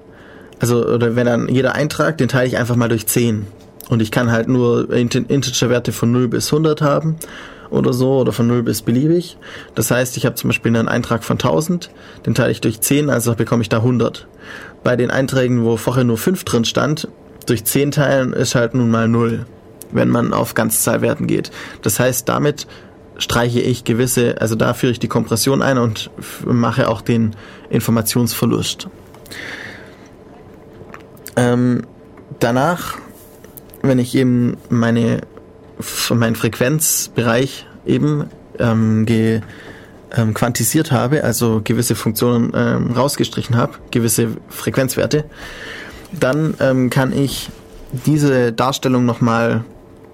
also 0.60 0.86
oder 0.86 1.16
wenn 1.16 1.26
dann 1.26 1.48
jeder 1.48 1.74
Eintrag, 1.74 2.18
den 2.18 2.28
teile 2.28 2.46
ich 2.46 2.56
einfach 2.56 2.76
mal 2.76 2.88
durch 2.88 3.06
10. 3.06 3.46
Und 3.88 4.00
ich 4.00 4.10
kann 4.10 4.30
halt 4.30 4.48
nur 4.48 4.90
Integer-Werte 4.90 5.92
von 5.92 6.12
0 6.12 6.28
bis 6.28 6.52
100 6.52 6.80
haben 6.80 7.16
oder 7.72 7.92
so 7.92 8.18
oder 8.18 8.32
von 8.32 8.46
0 8.46 8.62
bis 8.62 8.82
beliebig. 8.82 9.36
Das 9.74 9.90
heißt, 9.90 10.16
ich 10.16 10.26
habe 10.26 10.36
zum 10.36 10.48
Beispiel 10.48 10.76
einen 10.76 10.88
Eintrag 10.88 11.24
von 11.24 11.36
1000, 11.36 11.90
den 12.26 12.34
teile 12.34 12.52
ich 12.52 12.60
durch 12.60 12.80
10, 12.80 13.10
also 13.10 13.34
bekomme 13.34 13.62
ich 13.62 13.68
da 13.68 13.78
100. 13.78 14.28
Bei 14.84 14.96
den 14.96 15.10
Einträgen, 15.10 15.64
wo 15.64 15.76
vorher 15.76 16.04
nur 16.04 16.18
5 16.18 16.44
drin 16.44 16.64
stand, 16.64 17.08
durch 17.46 17.64
10 17.64 17.92
teilen 17.92 18.32
ist 18.32 18.54
halt 18.54 18.74
nun 18.74 18.90
mal 18.90 19.08
0, 19.08 19.46
wenn 19.90 20.08
man 20.08 20.32
auf 20.32 20.54
Ganzzahlwerten 20.54 21.26
geht. 21.26 21.50
Das 21.82 21.98
heißt, 21.98 22.28
damit 22.28 22.66
streiche 23.16 23.60
ich 23.60 23.84
gewisse, 23.84 24.40
also 24.40 24.54
da 24.54 24.74
führe 24.74 24.92
ich 24.92 24.98
die 24.98 25.08
Kompression 25.08 25.62
ein 25.62 25.78
und 25.78 26.10
mache 26.44 26.88
auch 26.88 27.00
den 27.00 27.36
Informationsverlust. 27.70 28.88
Ähm, 31.36 31.82
danach, 32.40 32.98
wenn 33.82 33.98
ich 33.98 34.14
eben 34.14 34.56
meine 34.68 35.20
meinen 36.10 36.36
Frequenzbereich 36.36 37.66
eben 37.86 38.26
ähm, 38.58 39.06
ge, 39.06 39.40
ähm, 40.14 40.34
quantisiert 40.34 40.92
habe, 40.92 41.24
also 41.24 41.60
gewisse 41.64 41.94
Funktionen 41.94 42.52
ähm, 42.54 42.92
rausgestrichen 42.92 43.56
habe, 43.56 43.74
gewisse 43.90 44.28
Frequenzwerte, 44.48 45.24
dann 46.12 46.54
ähm, 46.60 46.90
kann 46.90 47.12
ich 47.12 47.50
diese 47.92 48.52
Darstellung 48.52 49.04
nochmal 49.04 49.64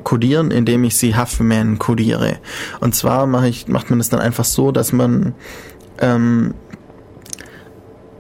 codieren, 0.05 0.51
indem 0.51 0.85
ich 0.85 0.97
sie 0.97 1.17
Huffman 1.17 1.79
codiere. 1.79 2.39
Und 2.81 2.95
zwar 2.95 3.27
mache 3.27 3.49
ich, 3.49 3.69
macht 3.69 3.91
man 3.91 4.01
es 4.01 4.09
dann 4.09 4.21
einfach 4.21 4.45
so, 4.45 4.73
dass 4.73 4.93
man 4.93 5.35
ähm, 6.01 6.55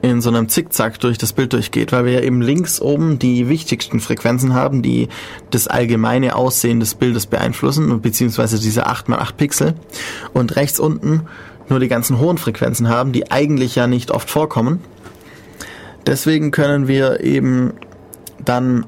in 0.00 0.20
so 0.20 0.28
einem 0.28 0.48
Zickzack 0.48 1.00
durch 1.00 1.18
das 1.18 1.32
Bild 1.32 1.52
durchgeht, 1.52 1.92
weil 1.92 2.04
wir 2.04 2.12
ja 2.12 2.20
eben 2.20 2.40
links 2.40 2.80
oben 2.80 3.18
die 3.18 3.48
wichtigsten 3.48 4.00
Frequenzen 4.00 4.54
haben, 4.54 4.82
die 4.82 5.08
das 5.50 5.66
allgemeine 5.66 6.36
Aussehen 6.36 6.80
des 6.80 6.94
Bildes 6.94 7.26
beeinflussen, 7.26 8.00
beziehungsweise 8.00 8.60
diese 8.60 8.86
8x8 8.86 9.32
Pixel. 9.34 9.74
Und 10.32 10.56
rechts 10.56 10.78
unten 10.78 11.22
nur 11.68 11.80
die 11.80 11.88
ganzen 11.88 12.18
hohen 12.18 12.38
Frequenzen 12.38 12.88
haben, 12.88 13.12
die 13.12 13.30
eigentlich 13.30 13.74
ja 13.74 13.86
nicht 13.86 14.10
oft 14.10 14.30
vorkommen. 14.30 14.80
Deswegen 16.06 16.52
können 16.52 16.88
wir 16.88 17.20
eben 17.20 17.74
dann 18.44 18.86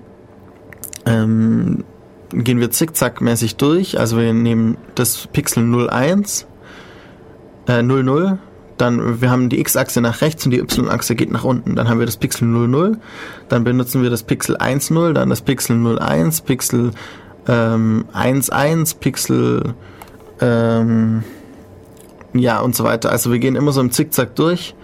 ähm, 1.07 1.85
gehen 2.33 2.61
wir 2.61 2.71
zickzackmäßig 2.71 3.57
durch. 3.57 3.99
Also 3.99 4.17
wir 4.17 4.33
nehmen 4.33 4.77
das 4.95 5.27
Pixel 5.27 5.65
01, 5.89 6.47
äh, 7.67 7.83
00 7.83 8.39
dann 8.81 9.21
wir 9.21 9.31
haben 9.31 9.49
die 9.49 9.61
x-Achse 9.61 10.01
nach 10.01 10.21
rechts 10.21 10.45
und 10.45 10.53
die 10.53 10.59
y-Achse 10.59 11.15
geht 11.15 11.31
nach 11.31 11.45
unten. 11.45 11.77
Dann 11.77 11.89
haben 11.89 11.99
wir 11.99 12.07
das 12.07 12.17
Pixel 12.17 12.49
00, 12.49 12.99
dann 13.49 13.65
benutzen 13.65 14.03
wir 14.03 14.11
das 14.11 14.23
Pixel 14.23 14.57
10, 14.59 15.15
dann 15.15 15.31
das 15.31 15.41
Pixel 15.43 15.99
01, 15.99 16.41
Pixel 16.43 16.93
ähm, 17.49 18.05
11, 18.15 19.01
Pixel 19.01 19.75
ähm, 20.41 21.25
ja 22.33 22.61
und 22.61 22.77
so 22.77 22.85
weiter. 22.85 23.11
Also 23.11 23.33
wir 23.33 23.39
gehen 23.39 23.57
immer 23.57 23.73
so 23.73 23.81
im 23.81 23.91
Zickzack 23.91 24.35
durch 24.37 24.75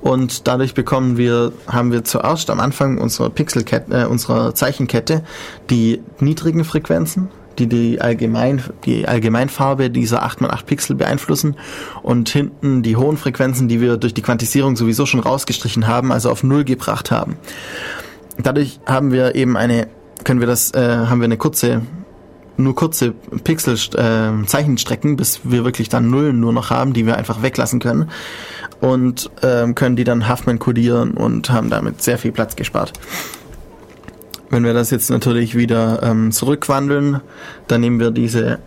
und 0.00 0.46
dadurch 0.46 0.74
bekommen 0.74 1.16
wir, 1.16 1.52
haben 1.66 1.92
wir 1.92 2.04
zuerst 2.04 2.50
am 2.50 2.60
Anfang 2.60 2.98
unserer 2.98 3.30
Pixelkette, 3.30 4.02
äh, 4.02 4.06
unserer 4.06 4.54
Zeichenkette 4.54 5.22
die 5.70 6.02
niedrigen 6.20 6.64
Frequenzen, 6.64 7.28
die 7.58 7.66
die, 7.68 8.00
allgemein, 8.00 8.62
die 8.84 9.06
Allgemeinfarbe 9.06 9.90
dieser 9.90 10.24
8x8 10.24 10.64
Pixel 10.64 10.96
beeinflussen 10.96 11.56
und 12.02 12.28
hinten 12.28 12.82
die 12.82 12.96
hohen 12.96 13.16
Frequenzen, 13.16 13.68
die 13.68 13.80
wir 13.80 13.96
durch 13.96 14.14
die 14.14 14.22
Quantisierung 14.22 14.76
sowieso 14.76 15.06
schon 15.06 15.20
rausgestrichen 15.20 15.86
haben, 15.86 16.12
also 16.12 16.30
auf 16.30 16.42
Null 16.42 16.64
gebracht 16.64 17.10
haben. 17.10 17.36
Dadurch 18.38 18.80
haben 18.86 19.12
wir 19.12 19.34
eben 19.34 19.56
eine, 19.56 19.86
können 20.24 20.40
wir 20.40 20.46
das, 20.46 20.72
äh, 20.74 20.80
haben 20.80 21.20
wir 21.20 21.26
eine 21.26 21.36
kurze, 21.36 21.82
nur 22.56 22.74
kurze 22.74 23.12
Pixel 23.12 23.74
äh, 23.74 24.46
Zeichenstrecken, 24.46 25.16
bis 25.16 25.40
wir 25.44 25.64
wirklich 25.64 25.88
dann 25.88 26.10
Nullen 26.10 26.40
nur 26.40 26.52
noch 26.52 26.70
haben, 26.70 26.92
die 26.92 27.06
wir 27.06 27.16
einfach 27.16 27.42
weglassen 27.42 27.80
können 27.80 28.10
und 28.80 29.30
äh, 29.42 29.72
können 29.72 29.96
die 29.96 30.04
dann 30.04 30.28
Huffman 30.28 30.58
kodieren 30.58 31.12
und 31.12 31.50
haben 31.50 31.70
damit 31.70 32.02
sehr 32.02 32.18
viel 32.18 32.32
Platz 32.32 32.56
gespart. 32.56 32.92
Wenn 34.50 34.64
wir 34.64 34.74
das 34.74 34.90
jetzt 34.90 35.10
natürlich 35.10 35.54
wieder 35.56 36.02
ähm, 36.02 36.32
zurückwandeln, 36.32 37.20
dann 37.66 37.80
nehmen 37.80 37.98
wir 37.98 38.10
diese 38.10 38.60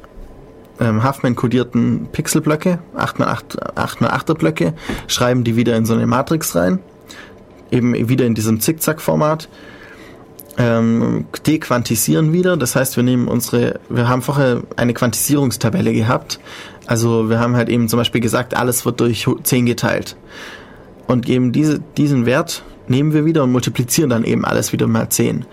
ähm, 0.80 1.04
Huffman-kodierten 1.04 2.10
Pixelblöcke, 2.12 2.80
8x8, 2.96 3.76
8x8er 3.76 4.34
Blöcke, 4.36 4.74
schreiben 5.08 5.44
die 5.44 5.56
wieder 5.56 5.76
in 5.76 5.86
so 5.86 5.94
eine 5.94 6.08
Matrix 6.08 6.56
rein, 6.56 6.80
eben 7.72 7.94
wieder 8.10 8.26
in 8.26 8.36
diesem 8.36 8.60
Zickzack-Format, 8.60 9.50
ähm, 10.58 11.26
dequantisieren 11.46 12.34
wieder, 12.34 12.58
das 12.58 12.76
heißt, 12.76 12.98
wir 12.98 13.04
nehmen 13.04 13.28
unsere, 13.28 13.80
wir 13.90 14.10
haben 14.10 14.22
vorher 14.22 14.64
eine 14.76 14.94
Quantisierungstabelle 14.94 15.94
gehabt, 15.94 16.40
also 16.88 17.30
wir 17.30 17.40
haben 17.40 17.56
halt 17.56 17.70
eben 17.70 17.90
zum 17.90 17.98
Beispiel 17.98 18.22
gesagt, 18.22 18.56
alles 18.56 18.86
wird 18.86 19.00
durch 19.02 19.28
10 19.44 19.66
geteilt. 19.66 20.16
Und 21.06 21.26
geben 21.26 21.52
diese, 21.52 21.80
diesen 21.80 22.26
Wert 22.26 22.64
nehmen 22.88 23.14
wir 23.14 23.26
wieder 23.26 23.44
und 23.44 23.52
multiplizieren 23.52 24.10
dann 24.10 24.24
eben 24.24 24.46
alles 24.46 24.74
wieder 24.74 24.88
mal 24.88 25.10
10. 25.10 25.46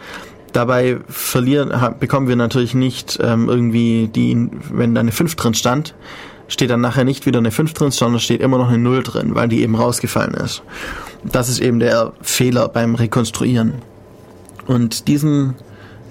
Dabei 0.52 0.98
verlieren, 1.08 1.72
bekommen 1.98 2.28
wir 2.28 2.36
natürlich 2.36 2.74
nicht 2.74 3.18
ähm, 3.20 3.48
irgendwie 3.48 4.08
die, 4.08 4.48
wenn 4.70 4.94
da 4.94 5.00
eine 5.00 5.10
5 5.10 5.34
drin 5.34 5.54
stand, 5.54 5.94
steht 6.46 6.70
dann 6.70 6.80
nachher 6.80 7.04
nicht 7.04 7.26
wieder 7.26 7.38
eine 7.38 7.50
5 7.50 7.72
drin, 7.72 7.90
sondern 7.90 8.20
steht 8.20 8.40
immer 8.40 8.58
noch 8.58 8.68
eine 8.68 8.78
0 8.78 9.02
drin, 9.02 9.34
weil 9.34 9.48
die 9.48 9.62
eben 9.62 9.74
rausgefallen 9.74 10.34
ist. 10.34 10.62
Das 11.24 11.48
ist 11.48 11.60
eben 11.60 11.80
der 11.80 12.12
Fehler 12.20 12.68
beim 12.68 12.94
Rekonstruieren. 12.94 13.74
Und 14.66 15.08
diesen, 15.08 15.54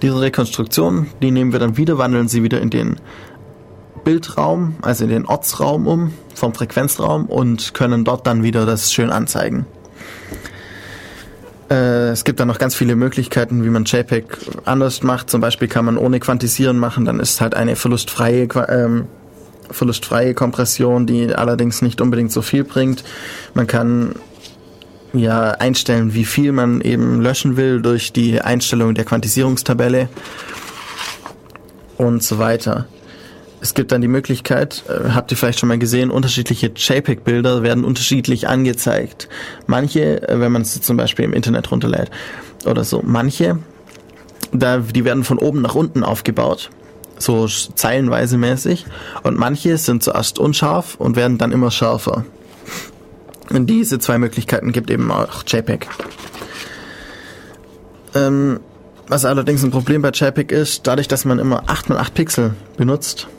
diese 0.01 0.19
Rekonstruktion, 0.19 1.07
die 1.21 1.31
nehmen 1.31 1.53
wir 1.53 1.59
dann 1.59 1.77
wieder, 1.77 1.97
wandeln 1.97 2.27
sie 2.27 2.43
wieder 2.43 2.59
in 2.59 2.69
den 2.69 2.97
Bildraum, 4.03 4.75
also 4.81 5.05
in 5.05 5.09
den 5.09 5.25
Ortsraum 5.25 5.87
um, 5.87 6.13
vom 6.35 6.53
Frequenzraum 6.53 7.25
und 7.27 7.73
können 7.73 8.03
dort 8.03 8.27
dann 8.27 8.43
wieder 8.43 8.65
das 8.65 8.91
schön 8.91 9.09
anzeigen. 9.09 9.65
Äh, 11.73 12.11
es 12.11 12.23
gibt 12.23 12.39
dann 12.39 12.47
noch 12.47 12.59
ganz 12.59 12.75
viele 12.75 12.95
Möglichkeiten, 12.95 13.65
wie 13.65 13.69
man 13.69 13.85
JPEG 13.85 14.25
anders 14.65 15.01
macht. 15.01 15.29
Zum 15.29 15.41
Beispiel 15.41 15.67
kann 15.67 15.85
man 15.85 15.97
ohne 15.97 16.19
Quantisieren 16.19 16.77
machen, 16.77 17.05
dann 17.05 17.19
ist 17.19 17.41
halt 17.41 17.55
eine 17.55 17.75
verlustfreie, 17.75 18.47
ähm, 18.69 19.07
verlustfreie 19.71 20.35
Kompression, 20.35 21.07
die 21.07 21.33
allerdings 21.33 21.81
nicht 21.81 21.99
unbedingt 21.99 22.31
so 22.31 22.43
viel 22.43 22.63
bringt. 22.63 23.03
Man 23.55 23.65
kann 23.65 24.13
ja 25.13 25.51
einstellen, 25.51 26.13
wie 26.13 26.25
viel 26.25 26.51
man 26.51 26.81
eben 26.81 27.21
löschen 27.21 27.57
will 27.57 27.81
durch 27.81 28.13
die 28.13 28.39
Einstellung 28.39 28.93
der 28.93 29.05
Quantisierungstabelle 29.05 30.09
und 31.97 32.21
so 32.21 32.37
weiter. 32.37 32.87
Es 33.63 33.73
gibt 33.73 33.93
dann 33.93 34.01
die 34.01 34.09
Möglichkeit, 34.09 34.83
äh, 34.89 35.11
habt 35.11 35.31
ihr 35.31 35.37
vielleicht 35.37 35.61
schon 35.61 35.69
mal 35.69 35.79
gesehen, 35.79 36.11
unterschiedliche 36.11 36.73
JPEG-Bilder 36.75 37.63
werden 37.63 37.85
unterschiedlich 37.85 38.49
angezeigt. 38.49 39.29
Manche, 39.67 40.27
äh, 40.27 40.41
wenn 40.41 40.51
man 40.51 40.63
es 40.63 40.81
zum 40.81 40.97
Beispiel 40.97 41.23
im 41.23 41.31
Internet 41.31 41.71
runterlädt 41.71 42.11
oder 42.65 42.83
so, 42.83 43.01
manche, 43.05 43.59
da, 44.51 44.79
die 44.79 45.05
werden 45.05 45.23
von 45.23 45.37
oben 45.37 45.61
nach 45.61 45.75
unten 45.75 46.03
aufgebaut, 46.03 46.71
so 47.17 47.47
zeilenweise 47.47 48.37
mäßig, 48.37 48.85
und 49.23 49.39
manche 49.39 49.77
sind 49.77 50.03
zuerst 50.03 50.39
unscharf 50.39 50.95
und 50.95 51.15
werden 51.15 51.37
dann 51.37 51.53
immer 51.53 51.71
schärfer. 51.71 52.25
Und 53.49 53.67
diese 53.67 53.97
zwei 53.97 54.17
Möglichkeiten 54.17 54.73
gibt 54.73 54.91
eben 54.91 55.09
auch 55.09 55.43
JPEG. 55.47 55.87
Ähm, 58.13 58.59
was 59.07 59.23
allerdings 59.23 59.63
ein 59.63 59.71
Problem 59.71 60.01
bei 60.01 60.09
JPEG 60.09 60.51
ist, 60.51 60.85
dadurch, 60.85 61.07
dass 61.07 61.23
man 61.23 61.39
immer 61.39 61.63
8x8 61.69 62.11
Pixel 62.11 62.55
benutzt, 62.75 63.29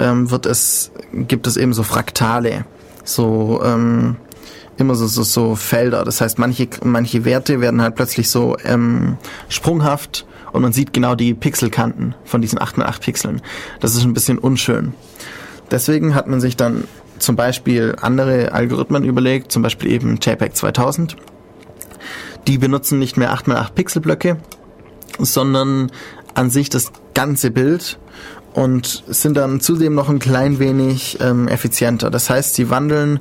ähm, 0.00 0.30
wird 0.30 0.46
es, 0.46 0.90
gibt 1.12 1.46
es 1.46 1.56
eben 1.56 1.72
so 1.72 1.82
Fraktale, 1.82 2.64
so 3.04 3.62
ähm, 3.64 4.16
immer 4.78 4.94
so, 4.94 5.06
so, 5.06 5.22
so 5.22 5.54
Felder. 5.54 6.04
Das 6.04 6.20
heißt, 6.20 6.38
manche, 6.38 6.68
manche 6.82 7.24
Werte 7.24 7.60
werden 7.60 7.82
halt 7.82 7.94
plötzlich 7.94 8.30
so 8.30 8.56
ähm, 8.64 9.18
sprunghaft 9.48 10.26
und 10.52 10.62
man 10.62 10.72
sieht 10.72 10.92
genau 10.92 11.14
die 11.14 11.34
Pixelkanten 11.34 12.14
von 12.24 12.40
diesen 12.40 12.58
8x8 12.58 13.00
Pixeln. 13.00 13.42
Das 13.80 13.94
ist 13.94 14.02
ein 14.04 14.14
bisschen 14.14 14.38
unschön. 14.38 14.94
Deswegen 15.70 16.14
hat 16.14 16.26
man 16.26 16.40
sich 16.40 16.56
dann 16.56 16.84
zum 17.18 17.36
Beispiel 17.36 17.94
andere 18.00 18.52
Algorithmen 18.52 19.04
überlegt, 19.04 19.52
zum 19.52 19.62
Beispiel 19.62 19.92
eben 19.92 20.18
JPEG 20.20 20.56
2000. 20.56 21.16
Die 22.48 22.58
benutzen 22.58 22.98
nicht 22.98 23.16
mehr 23.16 23.34
8x8 23.34 23.72
Pixelblöcke, 23.72 24.38
sondern 25.18 25.92
an 26.34 26.50
sich 26.50 26.70
das 26.70 26.90
ganze 27.14 27.50
Bild 27.50 27.98
und 28.54 29.04
sind 29.06 29.36
dann 29.36 29.60
zudem 29.60 29.94
noch 29.94 30.08
ein 30.08 30.18
klein 30.18 30.58
wenig 30.58 31.18
ähm, 31.20 31.48
effizienter. 31.48 32.10
Das 32.10 32.30
heißt, 32.30 32.54
sie 32.54 32.70
wandeln 32.70 33.20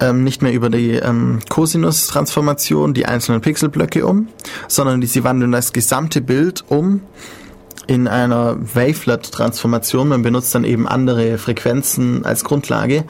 ähm, 0.00 0.24
nicht 0.24 0.42
mehr 0.42 0.52
über 0.52 0.70
die 0.70 0.92
ähm, 0.92 1.40
Cosinus-Transformation 1.48 2.94
die 2.94 3.06
einzelnen 3.06 3.40
Pixelblöcke 3.40 4.06
um, 4.06 4.28
sondern 4.66 5.00
die, 5.00 5.06
sie 5.06 5.24
wandeln 5.24 5.52
das 5.52 5.72
gesamte 5.72 6.20
Bild 6.20 6.64
um 6.68 7.02
in 7.86 8.08
einer 8.08 8.56
Wavelet-Transformation. 8.74 10.08
Man 10.08 10.22
benutzt 10.22 10.54
dann 10.54 10.64
eben 10.64 10.86
andere 10.86 11.38
Frequenzen 11.38 12.24
als 12.24 12.44
Grundlage. 12.44 13.04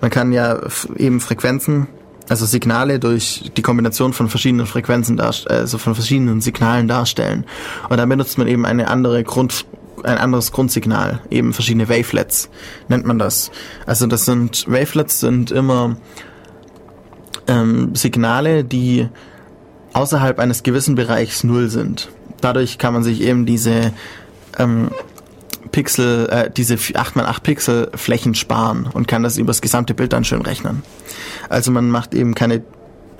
Man 0.00 0.10
kann 0.10 0.30
ja 0.30 0.60
eben 0.96 1.20
Frequenzen, 1.20 1.86
also 2.28 2.44
Signale 2.44 3.00
durch 3.00 3.50
die 3.56 3.62
Kombination 3.62 4.12
von 4.12 4.28
verschiedenen 4.28 4.66
Frequenzen, 4.66 5.18
also 5.20 5.78
von 5.78 5.94
verschiedenen 5.94 6.40
Signalen 6.40 6.86
darstellen. 6.86 7.44
Und 7.88 7.96
dann 7.96 8.08
benutzt 8.08 8.36
man 8.36 8.46
eben 8.46 8.66
eine 8.66 8.88
andere 8.88 9.24
Grund, 9.24 9.64
ein 10.04 10.18
anderes 10.18 10.52
Grundsignal, 10.52 11.20
eben 11.30 11.52
verschiedene 11.52 11.88
Wavelets 11.88 12.48
nennt 12.88 13.06
man 13.06 13.18
das. 13.18 13.50
Also 13.86 14.06
das 14.06 14.24
sind 14.24 14.66
Wavelets 14.68 15.20
sind 15.20 15.50
immer 15.50 15.96
ähm, 17.46 17.94
Signale, 17.94 18.64
die 18.64 19.08
außerhalb 19.92 20.38
eines 20.38 20.62
gewissen 20.62 20.94
Bereichs 20.94 21.44
null 21.44 21.68
sind. 21.68 22.10
Dadurch 22.40 22.78
kann 22.78 22.92
man 22.92 23.02
sich 23.02 23.22
eben 23.22 23.46
diese 23.46 23.92
ähm, 24.58 24.90
Pixel, 25.72 26.28
äh, 26.28 26.50
diese 26.50 26.74
8x8 26.74 27.42
Pixel 27.42 27.90
Flächen 27.94 28.34
sparen 28.34 28.88
und 28.92 29.08
kann 29.08 29.22
das 29.22 29.38
über 29.38 29.48
das 29.48 29.60
gesamte 29.60 29.94
Bild 29.94 30.12
dann 30.12 30.24
schön 30.24 30.42
rechnen. 30.42 30.82
Also 31.48 31.70
man 31.70 31.90
macht 31.90 32.14
eben 32.14 32.34
keine 32.34 32.62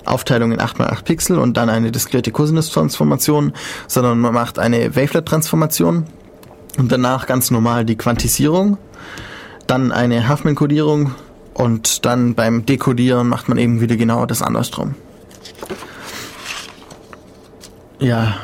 Aufteilung 0.05 0.51
in 0.51 0.59
8x8 0.59 1.03
Pixel 1.03 1.37
und 1.37 1.57
dann 1.57 1.69
eine 1.69 1.91
diskrete 1.91 2.31
Cosinus-Transformation, 2.31 3.53
sondern 3.87 4.19
man 4.19 4.33
macht 4.33 4.59
eine 4.59 4.95
Wavelet-Transformation 4.95 6.05
und 6.77 6.91
danach 6.91 7.27
ganz 7.27 7.51
normal 7.51 7.85
die 7.85 7.97
Quantisierung, 7.97 8.77
dann 9.65 9.91
eine 9.91 10.29
Huffman-Kodierung 10.29 11.13
und 11.53 12.05
dann 12.05 12.35
beim 12.35 12.65
Dekodieren 12.65 13.27
macht 13.27 13.49
man 13.49 13.57
eben 13.57 13.81
wieder 13.81 13.97
genau 13.97 14.25
das 14.25 14.41
andersrum. 14.41 14.95
Ja, 17.99 18.35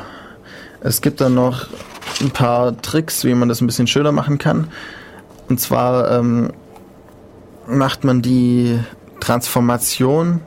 es 0.80 1.00
gibt 1.00 1.20
dann 1.20 1.34
noch 1.34 1.68
ein 2.20 2.30
paar 2.30 2.80
Tricks, 2.82 3.24
wie 3.24 3.34
man 3.34 3.48
das 3.48 3.60
ein 3.60 3.66
bisschen 3.66 3.86
schöner 3.86 4.12
machen 4.12 4.38
kann. 4.38 4.68
Und 5.48 5.60
zwar 5.60 6.10
ähm, 6.10 6.52
macht 7.66 8.04
man 8.04 8.20
die 8.20 8.78
Transformation, 9.20 10.40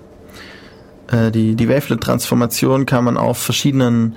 äh, 1.07 1.31
die, 1.31 1.55
die 1.55 1.69
Wavelet-Transformation 1.69 2.85
kann 2.85 3.03
man 3.03 3.17
auf 3.17 3.37
verschiedenen 3.37 4.15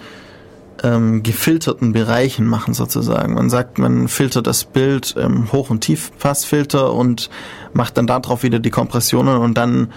ähm, 0.82 1.23
gefilterten 1.23 1.93
Bereichen 1.93 2.47
machen 2.47 2.74
sozusagen. 2.74 3.35
Man 3.35 3.51
sagt, 3.51 3.78
man 3.78 4.09
filtert 4.09 4.47
das 4.47 4.65
Bild 4.65 5.15
ähm, 5.19 5.52
Hoch- 5.52 5.70
und 5.70 5.81
Tiefpassfilter 5.81 6.93
und 6.93 7.31
macht 7.73 7.98
dann 7.98 8.07
darauf 8.07 8.43
wieder 8.43 8.59
die 8.59 8.70
Kompressionen 8.70 9.36
und 9.39 9.55
dann 9.55 9.93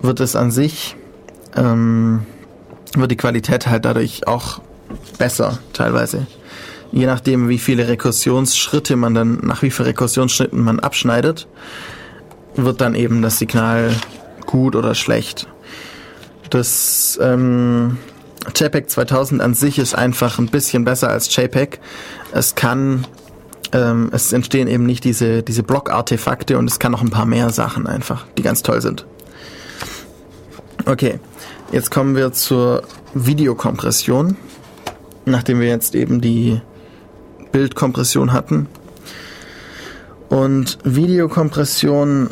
wird 0.00 0.20
es 0.20 0.36
an 0.36 0.50
sich, 0.50 0.96
ähm, 1.56 2.24
wird 2.94 3.10
die 3.10 3.16
Qualität 3.16 3.66
halt 3.66 3.84
dadurch 3.84 4.26
auch 4.26 4.60
besser 5.18 5.58
teilweise 5.72 6.26
je 6.94 7.06
nachdem, 7.06 7.48
wie 7.48 7.58
viele 7.58 7.88
Rekursionsschritte 7.88 8.94
man 8.94 9.14
dann, 9.14 9.40
nach 9.42 9.62
wie 9.62 9.70
vielen 9.72 9.88
Rekursionsschritten 9.88 10.62
man 10.62 10.78
abschneidet, 10.78 11.48
wird 12.54 12.80
dann 12.80 12.94
eben 12.94 13.20
das 13.20 13.40
Signal 13.40 13.90
gut 14.46 14.76
oder 14.76 14.94
schlecht. 14.94 15.48
Das 16.50 17.18
ähm, 17.20 17.98
JPEG 18.54 18.90
2000 18.90 19.40
an 19.40 19.54
sich 19.54 19.78
ist 19.78 19.94
einfach 19.94 20.38
ein 20.38 20.48
bisschen 20.48 20.84
besser 20.84 21.08
als 21.08 21.34
JPEG. 21.34 21.80
Es 22.32 22.54
kann, 22.54 23.06
ähm, 23.72 24.10
es 24.12 24.32
entstehen 24.32 24.68
eben 24.68 24.86
nicht 24.86 25.04
diese, 25.04 25.42
diese 25.42 25.62
Block-Artefakte 25.62 26.58
und 26.58 26.70
es 26.70 26.78
kann 26.78 26.92
noch 26.92 27.02
ein 27.02 27.10
paar 27.10 27.26
mehr 27.26 27.50
Sachen 27.50 27.86
einfach, 27.86 28.26
die 28.36 28.42
ganz 28.42 28.62
toll 28.62 28.80
sind. 28.80 29.06
Okay, 30.86 31.18
jetzt 31.72 31.90
kommen 31.90 32.16
wir 32.16 32.32
zur 32.32 32.82
Videokompression. 33.14 34.36
Nachdem 35.26 35.60
wir 35.60 35.68
jetzt 35.68 35.94
eben 35.94 36.20
die 36.20 36.60
Bildkompression 37.52 38.32
hatten. 38.32 38.68
Und 40.28 40.78
Videokompression 40.84 42.28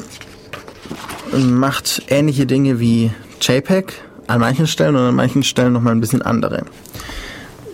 macht 1.32 2.02
ähnliche 2.08 2.44
Dinge 2.44 2.80
wie 2.80 3.12
JPEG 3.40 3.94
an 4.32 4.40
manchen 4.40 4.66
Stellen 4.66 4.96
und 4.96 5.02
an 5.02 5.14
manchen 5.14 5.42
Stellen 5.42 5.74
nochmal 5.74 5.92
ein 5.92 6.00
bisschen 6.00 6.22
andere. 6.22 6.64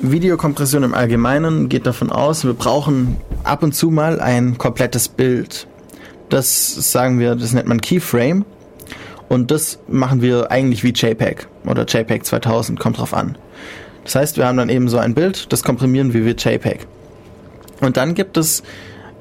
Videokompression 0.01 0.83
im 0.83 0.93
Allgemeinen 0.93 1.69
geht 1.69 1.87
davon 1.87 2.11
aus, 2.11 2.45
wir 2.45 2.55
brauchen 2.55 3.17
ab 3.45 3.63
und 3.63 3.75
zu 3.75 3.91
mal 3.91 4.21
ein 4.21 4.59
komplettes 4.59 5.09
Bild. 5.09 5.69
Das 6.29 6.93
sagen 6.93 7.21
wir, 7.21 7.37
das 7.37 7.53
nennt 7.53 7.69
man 7.69 7.81
Keyframe. 7.81 8.45
Und 9.29 9.51
das 9.51 9.79
machen 9.89 10.21
wir 10.23 10.51
eigentlich 10.51 10.83
wie 10.83 10.93
JPEG 10.93 11.47
oder 11.67 11.85
JPEG 11.85 12.25
2000, 12.25 12.81
kommt 12.81 12.99
drauf 12.99 13.15
an. 13.15 13.37
Das 14.05 14.15
heißt, 14.15 14.37
wir 14.37 14.47
haben 14.47 14.57
dann 14.57 14.71
eben 14.71 14.89
so 14.89 14.99
ein 14.99 15.15
Bild, 15.15 15.53
das 15.53 15.63
komprimieren 15.63 16.13
wir 16.13 16.25
wie 16.25 16.31
JPEG. 16.31 16.87
Und 17.81 17.97
dann 17.97 18.15
gibt 18.15 18.37
es 18.37 18.63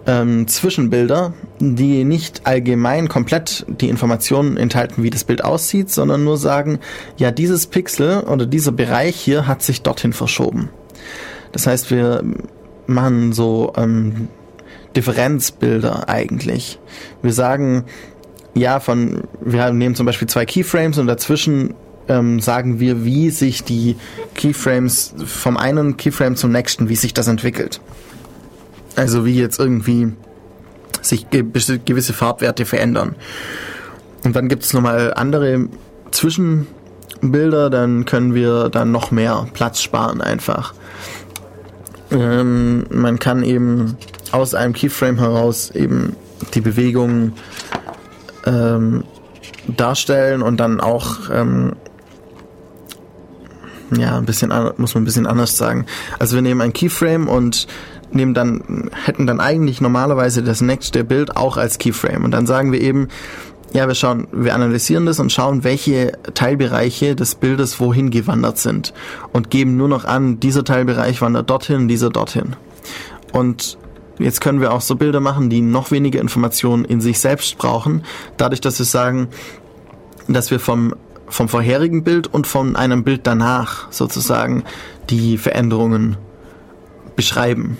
ähm, 0.07 0.47
Zwischenbilder, 0.47 1.33
die 1.59 2.05
nicht 2.05 2.47
allgemein 2.47 3.09
komplett 3.09 3.65
die 3.67 3.89
Informationen 3.89 4.57
enthalten, 4.57 5.03
wie 5.03 5.09
das 5.09 5.25
Bild 5.25 5.43
aussieht, 5.43 5.91
sondern 5.91 6.23
nur 6.23 6.37
sagen, 6.37 6.79
ja, 7.17 7.31
dieses 7.31 7.67
Pixel 7.67 8.21
oder 8.21 8.45
dieser 8.45 8.71
Bereich 8.71 9.17
hier 9.17 9.47
hat 9.47 9.61
sich 9.61 9.81
dorthin 9.81 10.13
verschoben. 10.13 10.69
Das 11.51 11.67
heißt, 11.67 11.91
wir 11.91 12.23
machen 12.87 13.33
so 13.33 13.73
ähm, 13.75 14.29
Differenzbilder 14.95 16.07
eigentlich. 16.07 16.79
Wir 17.21 17.33
sagen, 17.33 17.83
ja, 18.53 18.79
von, 18.79 19.23
wir 19.41 19.71
nehmen 19.71 19.93
zum 19.93 20.05
Beispiel 20.05 20.27
zwei 20.27 20.45
Keyframes 20.45 20.97
und 20.97 21.07
dazwischen 21.07 21.73
ähm, 22.07 22.39
sagen 22.39 22.79
wir, 22.79 23.03
wie 23.03 23.29
sich 23.29 23.63
die 23.63 23.97
Keyframes 24.35 25.13
vom 25.25 25.57
einen 25.57 25.97
Keyframe 25.97 26.37
zum 26.37 26.51
nächsten, 26.51 26.87
wie 26.87 26.95
sich 26.95 27.13
das 27.13 27.27
entwickelt. 27.27 27.81
Also 28.97 29.25
wie 29.25 29.39
jetzt 29.39 29.59
irgendwie 29.59 30.11
sich 31.01 31.27
gewisse 31.29 32.13
Farbwerte 32.13 32.65
verändern. 32.65 33.15
Und 34.23 34.35
dann 34.35 34.49
gibt 34.49 34.63
es 34.63 34.73
nochmal 34.73 35.13
andere 35.13 35.69
Zwischenbilder, 36.11 37.69
dann 37.69 38.05
können 38.05 38.33
wir 38.33 38.69
dann 38.69 38.91
noch 38.91 39.11
mehr 39.11 39.47
Platz 39.53 39.81
sparen 39.81 40.19
einfach. 40.19 40.73
Ähm, 42.11 42.85
man 42.89 43.19
kann 43.19 43.43
eben 43.43 43.97
aus 44.31 44.55
einem 44.55 44.73
Keyframe 44.73 45.19
heraus 45.19 45.71
eben 45.71 46.15
die 46.53 46.61
Bewegung 46.61 47.33
ähm, 48.45 49.03
darstellen 49.67 50.41
und 50.41 50.57
dann 50.57 50.79
auch 50.79 51.29
ähm, 51.31 51.75
ja 53.95 54.17
ein 54.17 54.25
bisschen 54.25 54.51
muss 54.77 54.93
man 54.95 55.03
ein 55.03 55.05
bisschen 55.05 55.27
anders 55.27 55.57
sagen. 55.57 55.85
Also 56.19 56.35
wir 56.35 56.41
nehmen 56.41 56.61
ein 56.61 56.73
Keyframe 56.73 57.27
und 57.27 57.67
nehmen 58.11 58.33
dann, 58.33 58.89
hätten 59.05 59.27
dann 59.27 59.39
eigentlich 59.39 59.81
normalerweise 59.81 60.43
das 60.43 60.61
nächste 60.61 61.03
Bild 61.03 61.35
auch 61.35 61.57
als 61.57 61.77
Keyframe. 61.77 62.23
Und 62.23 62.31
dann 62.31 62.47
sagen 62.47 62.71
wir 62.71 62.81
eben, 62.81 63.07
ja, 63.73 63.87
wir 63.87 63.95
schauen, 63.95 64.27
wir 64.31 64.55
analysieren 64.55 65.05
das 65.05 65.19
und 65.19 65.31
schauen, 65.31 65.63
welche 65.63 66.13
Teilbereiche 66.33 67.15
des 67.15 67.35
Bildes 67.35 67.79
wohin 67.79 68.09
gewandert 68.11 68.57
sind 68.57 68.93
und 69.33 69.49
geben 69.49 69.75
nur 69.75 69.89
noch 69.89 70.05
an, 70.05 70.39
dieser 70.39 70.63
Teilbereich 70.63 71.21
wandert 71.21 71.49
dorthin, 71.49 71.87
dieser 71.87 72.09
dorthin. 72.09 72.55
Und 73.33 73.77
jetzt 74.19 74.39
können 74.39 74.61
wir 74.61 74.71
auch 74.71 74.81
so 74.81 74.95
Bilder 74.95 75.19
machen, 75.19 75.49
die 75.49 75.61
noch 75.61 75.91
weniger 75.91 76.21
Informationen 76.21 76.85
in 76.85 77.01
sich 77.01 77.19
selbst 77.19 77.57
brauchen, 77.57 78.03
dadurch, 78.37 78.61
dass 78.61 78.79
wir 78.79 78.85
sagen, 78.85 79.27
dass 80.27 80.49
wir 80.49 80.59
vom 80.59 80.93
vom 81.29 81.49
vorherigen 81.49 82.03
Bild 82.03 82.27
und 82.33 82.47
von 82.47 82.75
einem 82.75 83.03
Bild 83.03 83.27
danach 83.27 83.91
sozusagen 83.91 84.63
die 85.09 85.37
Veränderungen 85.37 86.17
beschreiben. 87.15 87.77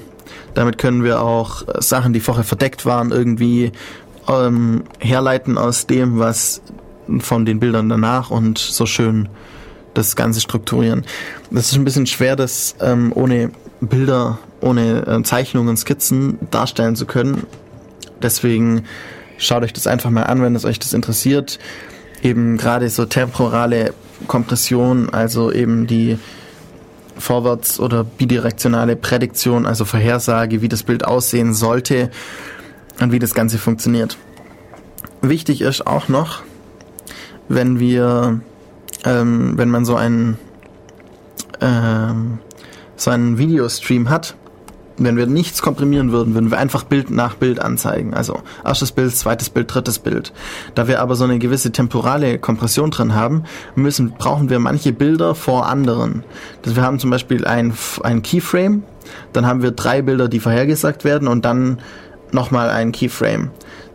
Damit 0.58 0.80
können 0.80 1.04
wir 1.04 1.22
auch 1.22 1.68
äh, 1.68 1.84
Sachen, 1.84 2.14
die 2.14 2.20
vorher 2.20 2.44
verdeckt 2.44 2.84
waren, 2.84 3.12
irgendwie 3.12 3.72
ähm, 4.28 4.86
herleiten 4.98 5.56
aus 5.56 5.86
dem, 5.86 6.18
was 6.18 6.64
von 7.20 7.46
den 7.46 7.60
Bildern 7.60 7.90
danach 7.90 8.32
und 8.32 8.58
so 8.58 8.88
schön 8.88 9.30
das 9.94 10.16
Ganze 10.16 10.42
strukturieren. 10.42 11.06
Das 11.52 11.72
ist 11.72 11.76
ein 11.76 11.84
bisschen 11.86 12.08
schwer, 12.08 12.36
das 12.36 12.76
ähm, 12.82 13.12
ohne 13.14 13.52
Bilder, 13.82 14.40
ohne 14.60 15.06
äh, 15.06 15.22
Zeichnungen, 15.22 15.78
Skizzen 15.78 16.40
darstellen 16.50 16.96
zu 16.96 17.06
können. 17.06 17.46
Deswegen 18.24 18.86
schaut 19.38 19.62
euch 19.62 19.74
das 19.74 19.86
einfach 19.86 20.10
mal 20.10 20.24
an, 20.24 20.42
wenn 20.42 20.56
es 20.56 20.66
euch 20.66 20.80
das 20.80 20.94
interessiert. 20.94 21.60
eben 22.24 22.58
gerade 22.58 22.90
so 22.90 23.06
temporale 23.06 23.94
Kompression, 24.26 25.12
also 25.12 25.52
eben 25.52 25.86
die 25.86 26.18
Vorwärts- 27.20 27.80
oder 27.80 28.04
bidirektionale 28.04 28.96
Prädiktion, 28.96 29.66
also 29.66 29.86
Vorhersage, 29.86 30.62
wie 30.62 30.70
das 30.70 30.84
Bild 30.84 31.06
aussehen 31.06 31.54
sollte 31.54 32.12
und 33.00 33.12
wie 33.12 33.20
das 33.20 33.34
Ganze 33.34 33.58
funktioniert. 33.58 34.18
Wichtig 35.22 35.62
ist 35.62 35.86
auch 35.88 36.08
noch, 36.08 36.42
wenn 37.50 37.80
wir, 37.80 38.42
ähm, 39.04 39.58
wenn 39.58 39.70
man 39.70 39.86
so 39.86 39.96
einen, 39.96 40.38
ähm, 41.62 42.40
so 42.96 43.12
einen 43.12 43.38
Videostream 43.38 44.10
hat, 44.10 44.36
wenn 44.98 45.16
wir 45.16 45.28
nichts 45.28 45.62
komprimieren 45.62 46.12
würden, 46.12 46.34
würden 46.34 46.52
wir 46.52 46.58
einfach 46.58 46.84
Bild 46.84 47.12
nach 47.12 47.36
Bild 47.36 47.60
anzeigen. 47.60 48.14
Also 48.14 48.42
erstes 48.66 48.92
Bild, 48.92 49.16
zweites 49.16 49.50
Bild, 49.50 49.74
drittes 49.74 50.00
Bild. 50.00 50.34
Da 50.76 50.88
wir 50.88 51.02
aber 51.02 51.16
so 51.16 51.24
eine 51.24 51.40
gewisse 51.40 51.72
temporale 51.72 52.40
Kompression 52.40 52.92
drin 52.92 53.14
haben, 53.14 53.44
müssen, 53.76 54.12
brauchen 54.18 54.50
wir 54.50 54.60
manche 54.60 54.94
Bilder 54.94 55.36
vor 55.36 55.68
anderen. 55.68 56.24
Das, 56.64 56.76
wir 56.76 56.84
haben 56.84 57.00
zum 57.00 57.10
Beispiel 57.10 57.46
ein, 57.46 57.74
ein 58.04 58.24
Keyframe, 58.24 58.84
dann 59.34 59.46
haben 59.46 59.62
wir 59.62 59.72
drei 59.72 60.02
Bilder, 60.02 60.28
die 60.28 60.40
vorhergesagt 60.40 61.04
werden 61.04 61.28
und 61.28 61.46
dann 61.46 61.80
nochmal 62.32 62.70
ein 62.70 62.92
Keyframe. 62.92 63.52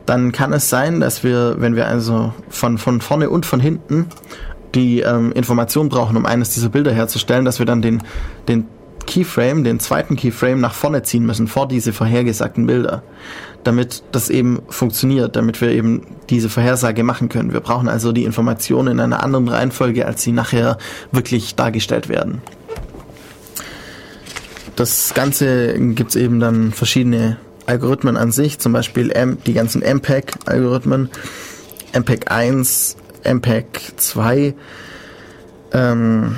Dann 0.06 0.32
kann 0.32 0.52
es 0.52 0.68
sein, 0.68 1.00
dass 1.00 1.22
wir, 1.22 1.56
wenn 1.58 1.76
wir 1.76 1.86
also 1.86 2.32
von, 2.48 2.78
von 2.78 3.00
vorne 3.00 3.30
und 3.30 3.46
von 3.46 3.60
hinten 3.60 4.06
die 4.74 5.00
ähm, 5.00 5.32
Information 5.32 5.88
brauchen, 5.88 6.16
um 6.16 6.26
eines 6.26 6.50
dieser 6.50 6.70
Bilder 6.70 6.92
herzustellen, 6.92 7.44
dass 7.44 7.58
wir 7.58 7.66
dann 7.66 7.82
den, 7.82 8.02
den 8.48 8.66
Keyframe, 9.06 9.64
den 9.64 9.80
zweiten 9.80 10.16
Keyframe 10.16 10.60
nach 10.60 10.74
vorne 10.74 11.02
ziehen 11.02 11.26
müssen, 11.26 11.48
vor 11.48 11.68
diese 11.68 11.92
vorhergesagten 11.92 12.66
Bilder, 12.66 13.02
damit 13.64 14.02
das 14.12 14.30
eben 14.30 14.62
funktioniert, 14.68 15.36
damit 15.36 15.60
wir 15.60 15.70
eben 15.70 16.06
diese 16.30 16.48
Vorhersage 16.48 17.04
machen 17.04 17.28
können. 17.28 17.52
Wir 17.52 17.60
brauchen 17.60 17.88
also 17.88 18.12
die 18.12 18.24
Informationen 18.24 18.92
in 18.92 19.00
einer 19.00 19.22
anderen 19.22 19.48
Reihenfolge, 19.48 20.06
als 20.06 20.22
sie 20.22 20.32
nachher 20.32 20.78
wirklich 21.10 21.54
dargestellt 21.54 22.08
werden. 22.08 22.42
Das 24.76 25.12
Ganze 25.14 25.74
gibt 25.78 26.10
es 26.10 26.16
eben 26.16 26.40
dann 26.40 26.72
verschiedene 26.72 27.36
Algorithmen 27.66 28.16
an 28.16 28.32
sich, 28.32 28.58
zum 28.58 28.72
Beispiel 28.72 29.12
die 29.46 29.52
ganzen 29.52 29.82
MPEG-Algorithmen, 29.82 31.10
MPEG 31.92 32.30
1, 32.30 32.96
MPEG 33.24 33.92
2, 33.96 34.54
ähm, 35.72 36.36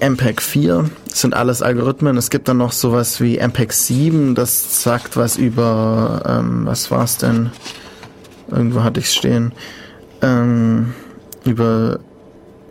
MPEG 0.00 0.42
4 0.42 0.90
sind 1.12 1.34
alles 1.34 1.62
Algorithmen. 1.62 2.16
Es 2.16 2.30
gibt 2.30 2.48
dann 2.48 2.58
noch 2.58 2.72
sowas 2.72 3.20
wie 3.20 3.38
MPEG 3.38 3.72
7, 3.72 4.34
das 4.34 4.82
sagt 4.82 5.16
was 5.16 5.36
über, 5.36 6.22
ähm, 6.26 6.66
was 6.66 6.90
war's 6.90 7.16
denn? 7.18 7.50
Irgendwo 8.50 8.82
hatte 8.82 9.00
ich 9.00 9.06
es 9.06 9.14
stehen. 9.14 9.52
Ähm, 10.22 10.94
über 11.44 12.00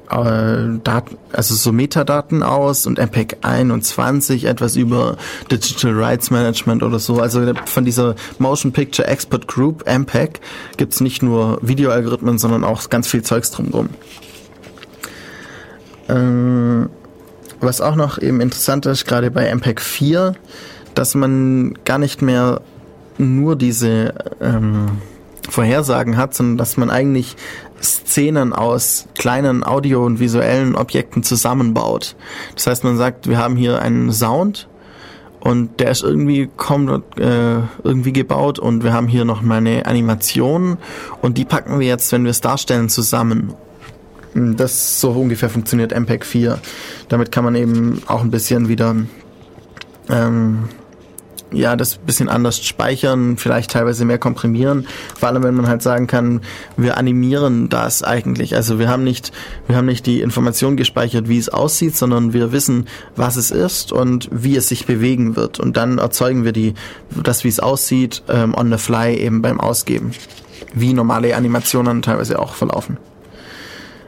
äh, 0.10 0.80
Daten, 0.84 1.18
also 1.34 1.56
so 1.56 1.72
Metadaten 1.72 2.44
aus 2.44 2.86
und 2.86 3.00
MPEG 3.00 3.38
21 3.42 4.46
etwas 4.46 4.76
über 4.76 5.18
Digital 5.52 5.94
Rights 5.94 6.30
Management 6.30 6.84
oder 6.84 7.00
so. 7.00 7.20
Also 7.20 7.54
von 7.66 7.86
dieser 7.86 8.16
Motion 8.38 8.72
Picture 8.72 9.08
Expert 9.08 9.48
Group, 9.48 9.86
MPEG, 9.88 10.40
gibt's 10.78 11.02
nicht 11.02 11.24
nur 11.24 11.58
Videoalgorithmen, 11.62 12.38
sondern 12.38 12.64
auch 12.64 12.90
ganz 12.90 13.08
viel 13.08 13.24
Zeugs 13.24 13.52
drumherum. 13.52 13.90
Ähm, 16.08 16.90
was 17.60 17.82
auch 17.82 17.96
noch 17.96 18.18
eben 18.18 18.42
interessant 18.42 18.86
ist, 18.86 19.06
gerade 19.06 19.32
bei 19.32 19.54
MPEG 19.54 19.82
4, 19.82 20.36
dass 20.94 21.16
man 21.16 21.78
gar 21.86 21.98
nicht 21.98 22.22
mehr 22.22 22.62
nur 23.18 23.56
diese 23.56 24.14
ähm, 24.42 25.00
Vorhersagen 25.50 26.18
hat, 26.18 26.34
sondern 26.34 26.58
dass 26.58 26.78
man 26.78 26.90
eigentlich 26.90 27.36
Szenen 27.82 28.54
aus 28.54 29.08
kleinen 29.18 29.64
audio- 29.64 30.06
und 30.06 30.20
visuellen 30.20 30.76
Objekten 30.76 31.24
zusammenbaut. 31.24 32.16
Das 32.56 32.68
heißt, 32.68 32.84
man 32.84 32.98
sagt, 32.98 33.28
wir 33.28 33.38
haben 33.38 33.56
hier 33.56 33.82
einen 33.82 34.12
Sound 34.12 34.68
und 35.40 35.80
der 35.80 35.92
ist 35.92 36.04
irgendwie 36.04 36.50
kaum 36.58 37.04
äh, 37.18 37.60
irgendwie 37.84 38.14
gebaut 38.14 38.58
und 38.58 38.84
wir 38.84 38.94
haben 38.94 39.08
hier 39.08 39.26
noch 39.26 39.42
mal 39.42 39.58
eine 39.58 39.86
Animation 39.86 40.78
und 41.22 41.38
die 41.38 41.46
packen 41.46 41.80
wir 41.80 41.88
jetzt, 41.88 42.12
wenn 42.12 42.24
wir 42.24 42.32
es 42.32 42.42
darstellen, 42.42 42.90
zusammen. 42.90 43.54
Das 44.36 45.00
so 45.00 45.12
ungefähr 45.12 45.50
funktioniert 45.50 45.98
MPEG 45.98 46.26
4. 46.26 46.60
Damit 47.08 47.32
kann 47.32 47.46
man 47.46 47.56
eben 47.56 48.02
auch 48.08 48.22
ein 48.22 48.32
bisschen 48.32 48.68
wieder 48.68 48.96
ähm, 50.10 50.70
ja, 51.52 51.76
das 51.76 51.98
bisschen 51.98 52.30
anders 52.30 52.64
speichern, 52.64 53.38
vielleicht 53.38 53.72
teilweise 53.72 54.06
mehr 54.06 54.18
komprimieren. 54.18 54.88
Vor 55.18 55.30
allem, 55.30 55.44
wenn 55.44 55.56
man 55.56 55.68
halt 55.68 55.82
sagen 55.82 56.08
kann, 56.08 56.42
wir 56.76 56.98
animieren 56.98 57.70
das 57.70 58.04
eigentlich. 58.04 58.56
Also 58.56 58.80
wir 58.80 58.90
haben 58.90 59.04
nicht, 59.04 59.32
wir 59.68 59.76
haben 59.76 59.86
nicht 59.86 60.06
die 60.06 60.22
Information 60.22 60.76
gespeichert, 60.76 61.30
wie 61.30 61.38
es 61.38 61.50
aussieht, 61.50 61.96
sondern 61.96 62.34
wir 62.34 62.52
wissen, 62.52 62.88
was 63.16 63.38
es 63.38 63.52
ist 63.52 63.92
und 63.92 64.30
wie 64.32 64.56
es 64.56 64.68
sich 64.68 64.86
bewegen 64.86 65.36
wird. 65.36 65.60
Und 65.60 65.78
dann 65.78 65.98
erzeugen 65.98 66.44
wir 66.44 66.52
die, 66.52 66.74
das, 67.24 67.44
wie 67.44 67.50
es 67.50 67.60
aussieht, 67.60 68.24
ähm, 68.28 68.54
on 68.54 68.72
the 68.72 68.78
fly 68.78 69.16
eben 69.16 69.42
beim 69.42 69.60
Ausgeben. 69.60 70.12
Wie 70.74 70.94
normale 70.94 71.36
Animationen 71.36 72.02
teilweise 72.02 72.40
auch 72.40 72.54
verlaufen. 72.54 72.98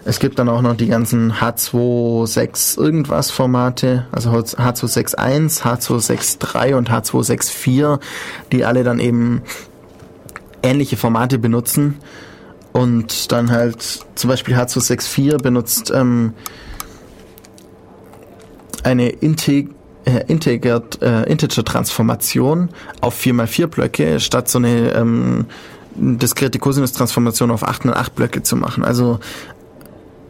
Es 0.08 0.20
gibt 0.20 0.40
dann 0.40 0.48
auch 0.48 0.62
noch 0.62 0.78
die 0.78 0.88
ganzen 0.88 1.34
H26 1.34 2.80
irgendwas 2.80 3.30
Formate, 3.30 4.08
also 4.14 4.32
H261, 4.32 5.64
H263 5.64 6.76
und 6.76 6.90
H264, 6.90 8.00
die 8.54 8.64
alle 8.64 8.86
dann 8.86 9.02
eben 9.02 9.42
ähnliche 10.64 10.96
Formate 10.96 11.40
benutzen. 11.40 11.98
Und 12.72 13.34
dann 13.34 13.52
halt 13.52 14.06
zum 14.16 14.30
Beispiel 14.30 14.56
H264 14.56 15.42
benutzt 15.42 15.92
ähm, 15.94 16.32
eine 18.84 19.10
Integ 19.10 19.72
äh, 20.06 20.24
Integer, 20.28 20.84
äh, 21.02 21.30
Integer-Transformation 21.30 22.70
auf 23.02 23.20
4x4 23.20 23.68
Blöcke, 23.68 24.22
statt 24.22 24.48
so 24.48 24.60
eine 24.60 24.94
ähm, 24.94 25.48
diskrete 25.96 26.60
Cosinus-Transformation 26.60 27.52
auf 27.52 27.64
8 27.64 27.84
x 27.84 27.94
8 27.94 28.16
Blöcke 28.16 28.42
zu 28.42 28.56
machen. 28.56 28.86
Also 28.86 29.20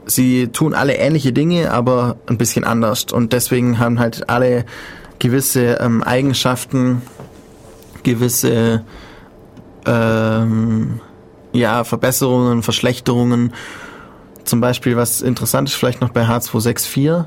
sie 0.08 0.48
tun 0.48 0.74
alle 0.74 0.96
ähnliche 0.96 1.34
Dinge, 1.34 1.72
aber 1.72 2.18
ein 2.28 2.38
bisschen 2.38 2.64
anders. 2.64 3.06
Und 3.12 3.34
deswegen 3.34 3.80
haben 3.80 4.00
halt 4.00 4.30
alle 4.30 4.66
gewisse 5.20 5.78
ähm, 5.80 6.04
Eigenschaften, 6.04 7.02
gewisse 8.04 8.84
ähm, 9.86 11.00
ja, 11.54 11.84
Verbesserungen, 11.84 12.64
Verschlechterungen. 12.64 13.54
Zum 14.44 14.62
Beispiel, 14.62 14.96
was 14.96 15.22
interessant 15.22 15.70
ist, 15.70 15.76
vielleicht 15.76 16.02
noch 16.02 16.10
bei 16.10 16.24
H264, 16.26 17.26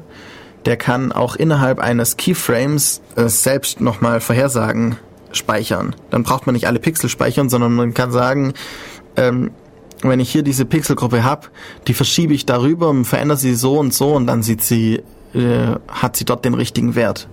der 0.65 0.77
kann 0.77 1.13
auch 1.13 1.37
innerhalb 1.37 1.79
eines 1.79 2.17
Keyframes 2.17 3.01
äh, 3.17 3.29
selbst 3.29 3.81
nochmal 3.81 4.21
Vorhersagen 4.21 4.97
speichern. 5.33 5.95
Dann 6.11 6.23
braucht 6.23 6.47
man 6.47 6.55
nicht 6.55 6.67
alle 6.67 6.79
Pixel 6.79 7.09
speichern, 7.09 7.49
sondern 7.49 7.75
man 7.75 7.95
kann 7.95 8.11
sagen, 8.11 8.55
ähm, 9.17 9.51
wenn 10.03 10.21
ich 10.21 10.31
hier 10.31 10.43
diese 10.43 10.65
Pixelgruppe 10.65 11.25
habe, 11.25 11.49
die 11.87 11.95
verschiebe 11.95 12.33
ich 12.33 12.47
darüber 12.47 12.89
und 12.89 13.05
verändere 13.05 13.39
sie 13.39 13.55
so 13.55 13.79
und 13.79 13.93
so 13.93 14.15
und 14.15 14.27
dann 14.27 14.43
sieht 14.43 14.63
sie, 14.63 15.03
äh, 15.35 15.75
hat 15.89 16.17
sie 16.17 16.25
dort 16.25 16.45
den 16.45 16.55
richtigen 16.55 16.95
Wert. 16.95 17.29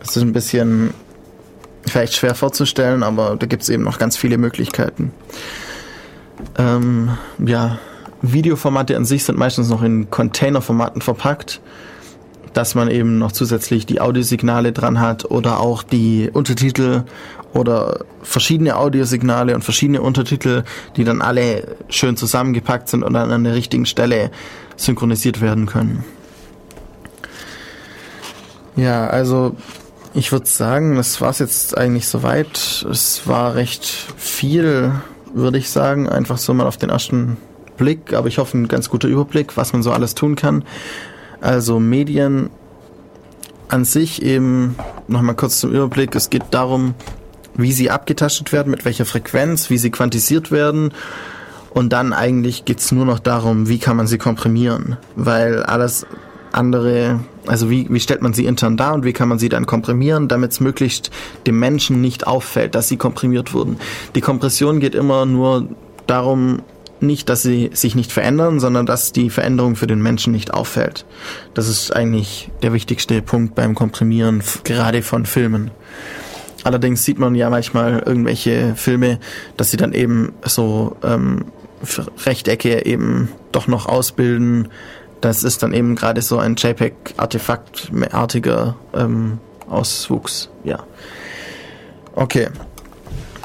Das 0.00 0.16
ist 0.16 0.22
ein 0.22 0.32
bisschen 0.32 0.92
vielleicht 1.86 2.14
schwer 2.14 2.34
vorzustellen, 2.34 3.02
aber 3.02 3.36
da 3.36 3.46
gibt 3.46 3.62
es 3.62 3.68
eben 3.68 3.82
noch 3.82 3.98
ganz 3.98 4.16
viele 4.16 4.38
Möglichkeiten. 4.38 5.12
Ähm, 6.58 7.10
ja, 7.44 7.78
Videoformate 8.22 8.96
an 8.96 9.04
sich 9.04 9.24
sind 9.24 9.38
meistens 9.38 9.68
noch 9.68 9.82
in 9.82 10.10
Containerformaten 10.10 11.02
verpackt, 11.02 11.60
dass 12.52 12.74
man 12.74 12.90
eben 12.90 13.18
noch 13.18 13.32
zusätzlich 13.32 13.86
die 13.86 14.00
Audiosignale 14.00 14.72
dran 14.72 15.00
hat 15.00 15.24
oder 15.30 15.60
auch 15.60 15.82
die 15.82 16.30
Untertitel 16.32 17.04
oder 17.52 18.04
verschiedene 18.22 18.76
Audiosignale 18.76 19.54
und 19.54 19.62
verschiedene 19.62 20.02
Untertitel, 20.02 20.64
die 20.96 21.04
dann 21.04 21.20
alle 21.22 21.76
schön 21.88 22.16
zusammengepackt 22.16 22.88
sind 22.88 23.02
und 23.02 23.12
dann 23.12 23.30
an 23.30 23.44
der 23.44 23.54
richtigen 23.54 23.86
Stelle 23.86 24.30
synchronisiert 24.76 25.40
werden 25.40 25.66
können. 25.66 26.04
Ja, 28.76 29.06
also 29.06 29.54
ich 30.14 30.32
würde 30.32 30.46
sagen, 30.46 30.96
das 30.96 31.20
war 31.20 31.30
es 31.30 31.38
jetzt 31.38 31.76
eigentlich 31.76 32.06
soweit. 32.08 32.86
Es 32.90 33.26
war 33.26 33.54
recht 33.54 33.84
viel, 34.16 34.92
würde 35.34 35.58
ich 35.58 35.70
sagen, 35.70 36.08
einfach 36.08 36.38
so 36.38 36.54
mal 36.54 36.66
auf 36.66 36.76
den 36.76 36.90
ersten 36.90 37.36
Blick, 37.76 38.12
aber 38.12 38.28
ich 38.28 38.38
hoffe 38.38 38.58
ein 38.58 38.68
ganz 38.68 38.88
guter 38.88 39.08
Überblick, 39.08 39.56
was 39.56 39.72
man 39.72 39.82
so 39.82 39.92
alles 39.92 40.14
tun 40.14 40.36
kann. 40.36 40.64
Also 41.40 41.80
Medien 41.80 42.50
an 43.68 43.84
sich 43.84 44.22
eben, 44.22 44.76
nochmal 45.08 45.34
kurz 45.34 45.60
zum 45.60 45.72
Überblick, 45.72 46.14
es 46.14 46.28
geht 46.28 46.44
darum, 46.50 46.94
wie 47.54 47.72
sie 47.72 47.90
abgetastet 47.90 48.52
werden, 48.52 48.70
mit 48.70 48.84
welcher 48.84 49.04
Frequenz, 49.04 49.70
wie 49.70 49.78
sie 49.78 49.90
quantisiert 49.90 50.50
werden. 50.50 50.92
Und 51.70 51.92
dann 51.92 52.12
eigentlich 52.12 52.64
geht's 52.64 52.92
nur 52.92 53.06
noch 53.06 53.18
darum, 53.18 53.68
wie 53.68 53.78
kann 53.78 53.96
man 53.96 54.06
sie 54.06 54.18
komprimieren. 54.18 54.98
Weil 55.16 55.62
alles 55.62 56.06
andere, 56.52 57.20
also 57.46 57.70
wie, 57.70 57.86
wie 57.88 58.00
stellt 58.00 58.22
man 58.22 58.34
sie 58.34 58.44
intern 58.44 58.76
dar 58.76 58.94
und 58.94 59.04
wie 59.04 59.12
kann 59.12 59.28
man 59.28 59.38
sie 59.38 59.48
dann 59.48 59.66
komprimieren, 59.66 60.28
damit 60.28 60.52
es 60.52 60.60
möglichst 60.60 61.10
dem 61.46 61.58
Menschen 61.58 62.00
nicht 62.00 62.26
auffällt, 62.26 62.74
dass 62.74 62.88
sie 62.88 62.98
komprimiert 62.98 63.54
wurden. 63.54 63.78
Die 64.14 64.20
Kompression 64.20 64.80
geht 64.80 64.94
immer 64.94 65.24
nur 65.24 65.68
darum, 66.06 66.62
nicht, 67.00 67.28
dass 67.28 67.42
sie 67.42 67.70
sich 67.72 67.94
nicht 67.94 68.12
verändern, 68.12 68.60
sondern 68.60 68.86
dass 68.86 69.12
die 69.12 69.28
Veränderung 69.28 69.76
für 69.76 69.88
den 69.88 70.00
Menschen 70.00 70.32
nicht 70.32 70.54
auffällt. 70.54 71.04
Das 71.52 71.68
ist 71.68 71.90
eigentlich 71.90 72.50
der 72.62 72.72
wichtigste 72.72 73.20
Punkt 73.22 73.54
beim 73.54 73.74
Komprimieren, 73.74 74.42
gerade 74.62 75.02
von 75.02 75.26
Filmen. 75.26 75.72
Allerdings 76.64 77.04
sieht 77.04 77.18
man 77.18 77.34
ja 77.34 77.50
manchmal 77.50 78.02
irgendwelche 78.06 78.74
Filme, 78.76 79.18
dass 79.56 79.70
sie 79.70 79.76
dann 79.76 79.92
eben 79.92 80.32
so 80.44 80.96
ähm, 81.02 81.46
Rechtecke 82.24 82.86
eben 82.86 83.28
doch 83.50 83.66
noch 83.66 83.86
ausbilden. 83.86 84.68
Das 85.20 85.42
ist 85.42 85.60
dann 85.62 85.72
eben 85.72 85.96
gerade 85.96 86.22
so 86.22 86.38
ein 86.38 86.54
JPEG-Artefaktartiger 86.56 88.76
ähm, 88.94 89.38
Auswuchs. 89.68 90.48
Ja. 90.64 90.84
Okay. 92.14 92.48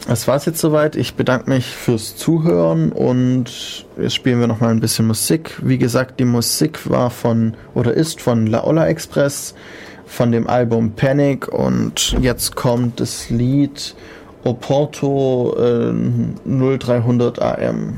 Das 0.07 0.27
war's 0.27 0.45
jetzt 0.45 0.59
soweit. 0.59 0.95
Ich 0.95 1.15
bedanke 1.15 1.49
mich 1.49 1.65
fürs 1.65 2.15
Zuhören 2.15 2.93
und 2.93 3.85
jetzt 3.99 4.15
spielen 4.15 4.39
wir 4.39 4.47
noch 4.47 4.61
mal 4.61 4.69
ein 4.69 4.79
bisschen 4.79 5.05
Musik. 5.05 5.57
Wie 5.61 5.77
gesagt, 5.77 6.21
die 6.21 6.25
Musik 6.25 6.89
war 6.89 7.09
von 7.09 7.55
oder 7.73 7.93
ist 7.93 8.21
von 8.21 8.47
La 8.47 8.63
Ola 8.63 8.87
Express 8.87 9.53
von 10.07 10.31
dem 10.31 10.47
Album 10.47 10.93
Panic 10.93 11.47
und 11.47 12.15
jetzt 12.21 12.55
kommt 12.55 12.99
das 12.99 13.29
Lied 13.29 13.95
Oporto 14.43 15.55
äh, 15.59 15.93
0300 16.45 17.41
AM. 17.41 17.97